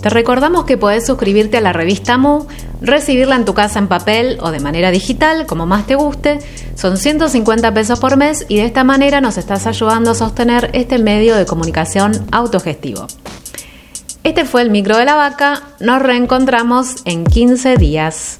Te 0.00 0.08
recordamos 0.08 0.66
que 0.66 0.76
puedes 0.76 1.04
suscribirte 1.06 1.58
a 1.58 1.60
la 1.60 1.72
revista 1.72 2.16
Mu, 2.16 2.46
recibirla 2.80 3.36
en 3.36 3.44
tu 3.44 3.54
casa 3.54 3.78
en 3.78 3.86
papel 3.86 4.38
o 4.40 4.50
de 4.50 4.60
manera 4.60 4.90
digital, 4.90 5.46
como 5.46 5.66
más 5.66 5.86
te 5.86 5.94
guste. 5.94 6.38
Son 6.76 6.96
150 6.96 7.74
pesos 7.74 8.00
por 8.00 8.16
mes 8.16 8.44
y 8.48 8.56
de 8.56 8.64
esta 8.64 8.82
manera 8.82 9.20
nos 9.20 9.38
estás 9.38 9.66
ayudando 9.66 10.12
a 10.12 10.14
sostener 10.14 10.70
este 10.74 10.98
medio 10.98 11.36
de 11.36 11.46
comunicación 11.46 12.12
autogestivo. 12.32 13.06
Este 14.24 14.44
fue 14.44 14.62
el 14.62 14.70
micro 14.70 14.96
de 14.96 15.04
la 15.04 15.16
vaca. 15.16 15.62
Nos 15.80 16.00
reencontramos 16.00 17.02
en 17.06 17.24
15 17.24 17.76
días. 17.76 18.38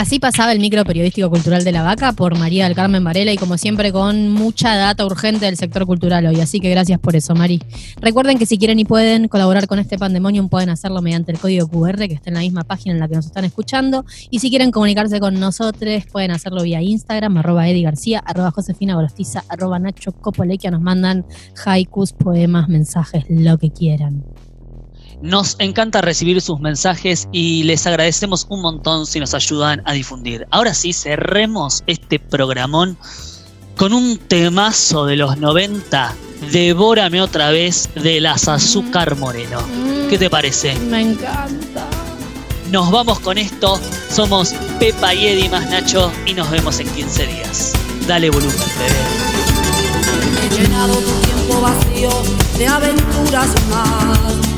Así 0.00 0.18
pasaba 0.18 0.52
el 0.52 0.60
micro 0.60 0.82
periodístico 0.86 1.28
cultural 1.28 1.62
de 1.62 1.72
la 1.72 1.82
vaca 1.82 2.14
por 2.14 2.34
María 2.38 2.64
del 2.64 2.74
Carmen 2.74 3.04
Varela 3.04 3.34
y 3.34 3.36
como 3.36 3.58
siempre 3.58 3.92
con 3.92 4.30
mucha 4.30 4.74
data 4.74 5.04
urgente 5.04 5.44
del 5.44 5.58
sector 5.58 5.84
cultural 5.84 6.24
hoy. 6.24 6.40
Así 6.40 6.58
que 6.58 6.70
gracias 6.70 6.98
por 6.98 7.16
eso, 7.16 7.34
Mari. 7.34 7.60
Recuerden 8.00 8.38
que 8.38 8.46
si 8.46 8.56
quieren 8.56 8.78
y 8.78 8.86
pueden 8.86 9.28
colaborar 9.28 9.66
con 9.66 9.78
este 9.78 9.98
pandemonium 9.98 10.48
pueden 10.48 10.70
hacerlo 10.70 11.02
mediante 11.02 11.32
el 11.32 11.38
código 11.38 11.68
QR 11.68 11.98
que 12.08 12.14
está 12.14 12.30
en 12.30 12.34
la 12.36 12.40
misma 12.40 12.64
página 12.64 12.94
en 12.94 12.98
la 12.98 13.08
que 13.08 13.16
nos 13.16 13.26
están 13.26 13.44
escuchando. 13.44 14.06
Y 14.30 14.38
si 14.38 14.48
quieren 14.48 14.70
comunicarse 14.70 15.20
con 15.20 15.38
nosotros 15.38 16.06
pueden 16.10 16.30
hacerlo 16.30 16.62
vía 16.62 16.80
Instagram, 16.80 17.36
arroba 17.36 17.68
Eddie 17.68 17.82
García, 17.82 18.20
arroba 18.24 18.52
Josefina 18.52 18.98
arroba 19.50 19.78
Nacho 19.78 20.12
Copolequia. 20.12 20.70
Nos 20.70 20.80
mandan 20.80 21.26
haikus, 21.66 22.14
poemas, 22.14 22.70
mensajes, 22.70 23.26
lo 23.28 23.58
que 23.58 23.68
quieran. 23.70 24.24
Nos 25.22 25.56
encanta 25.58 26.00
recibir 26.00 26.40
sus 26.40 26.60
mensajes 26.60 27.28
y 27.32 27.62
les 27.64 27.86
agradecemos 27.86 28.46
un 28.48 28.62
montón 28.62 29.06
si 29.06 29.20
nos 29.20 29.34
ayudan 29.34 29.82
a 29.84 29.92
difundir. 29.92 30.46
Ahora 30.50 30.72
sí, 30.72 30.92
cerremos 30.92 31.82
este 31.86 32.18
programón 32.18 32.96
con 33.76 33.92
un 33.92 34.18
temazo 34.18 35.06
de 35.06 35.16
los 35.16 35.38
90, 35.38 36.14
Devórame 36.52 37.20
otra 37.20 37.50
vez 37.50 37.90
de 37.94 38.20
las 38.20 38.48
Azúcar 38.48 39.14
Moreno. 39.16 39.58
¿Qué 40.08 40.18
te 40.18 40.30
parece? 40.30 40.74
Me 40.74 41.02
encanta. 41.02 41.86
Nos 42.70 42.90
vamos 42.90 43.20
con 43.20 43.36
esto. 43.36 43.78
Somos 44.08 44.54
Pepa 44.78 45.14
y 45.14 45.26
Eddie 45.26 45.50
más 45.50 45.68
Nacho 45.68 46.10
y 46.26 46.34
nos 46.34 46.50
vemos 46.50 46.80
en 46.80 46.88
15 46.88 47.26
días. 47.26 47.72
Dale 48.08 48.30
volumen, 48.30 48.56
bebé. 48.78 48.96
He 50.42 50.62
llenado 50.62 50.94
tu 50.94 51.12
tiempo 51.20 51.60
vacío 51.60 52.10
de 52.58 52.66
aventuras 52.66 53.48
más 53.68 54.49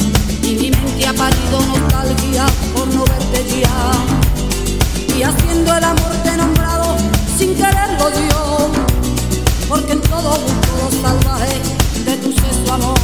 te 1.03 1.09
ha 1.09 1.15
parido 1.15 1.61
nostalgia 1.67 2.47
por 2.77 2.87
no 2.95 3.05
verte 3.05 3.45
ya. 3.61 5.17
Y 5.17 5.23
haciendo 5.25 5.77
el 5.77 5.83
amor 5.83 6.13
te 6.23 6.29
he 6.29 6.37
nombrado 6.37 6.97
sin 7.37 7.57
quererlo 7.57 8.09
yo, 8.31 8.71
porque 9.69 9.95
en 9.95 10.01
todo 10.03 10.31
gusto 10.31 11.03
salvaje 11.03 11.61
de 12.05 12.17
tu 12.19 12.31
sexto 12.33 12.73
amor. 12.73 12.95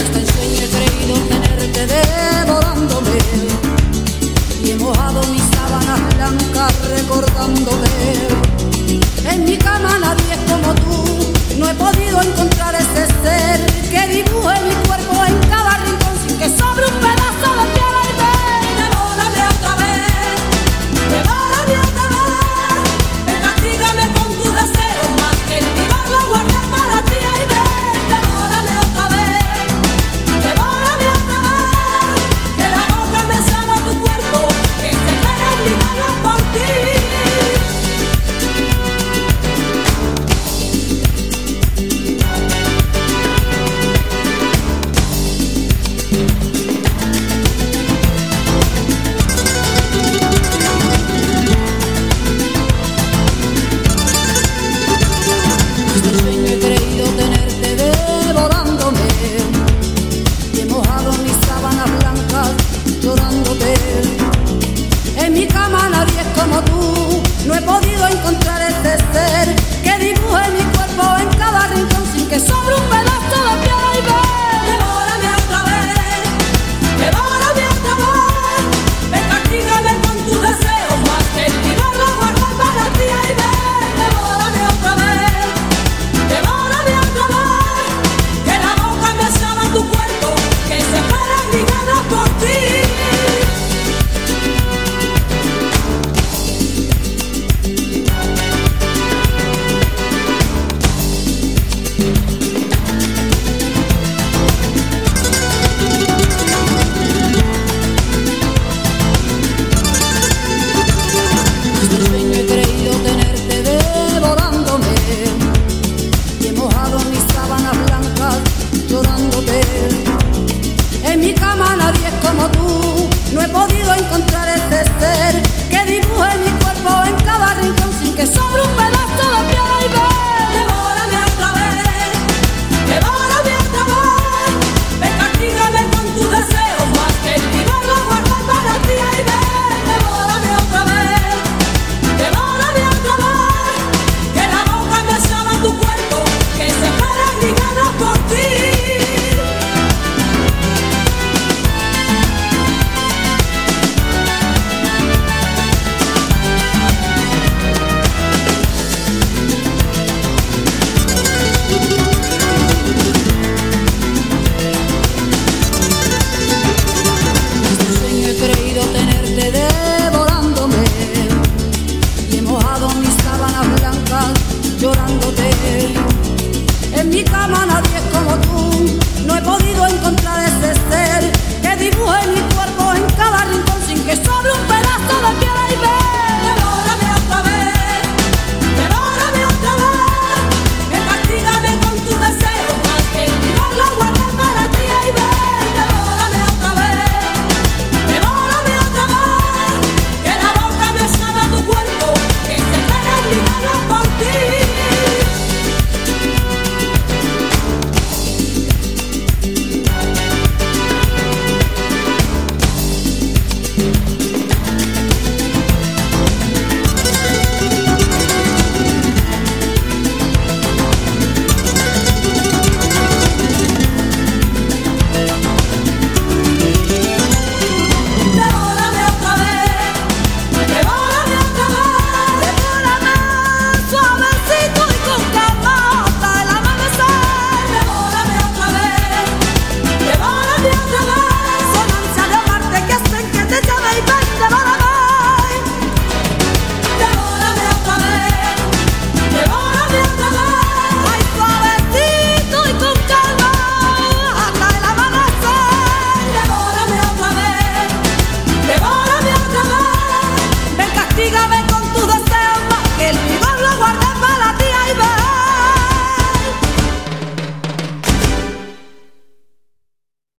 Hasta 0.00 0.18
el 0.18 0.26
sueño 0.32 0.60
he 0.64 0.68
creído 0.76 1.14
tenerte 1.30 1.86
devorándome 1.86 3.18
y 4.62 4.70
he 4.72 4.76
mojado 4.76 5.22
mis 5.32 5.42
sábanas 5.56 6.00
blancas 6.14 6.74
recordándote. 6.90 7.90
En 9.24 9.44
mi 9.46 9.56
cama 9.56 9.98
nadie 9.98 10.36
como 10.46 10.74
tú, 10.74 11.32
no 11.58 11.70
he 11.70 11.74
podido 11.74 12.20
encontrar 12.20 12.74
ese 12.74 13.06
ser 13.22 13.66
que 13.90 14.08
dibuje 14.14 14.60
mi 14.64 14.79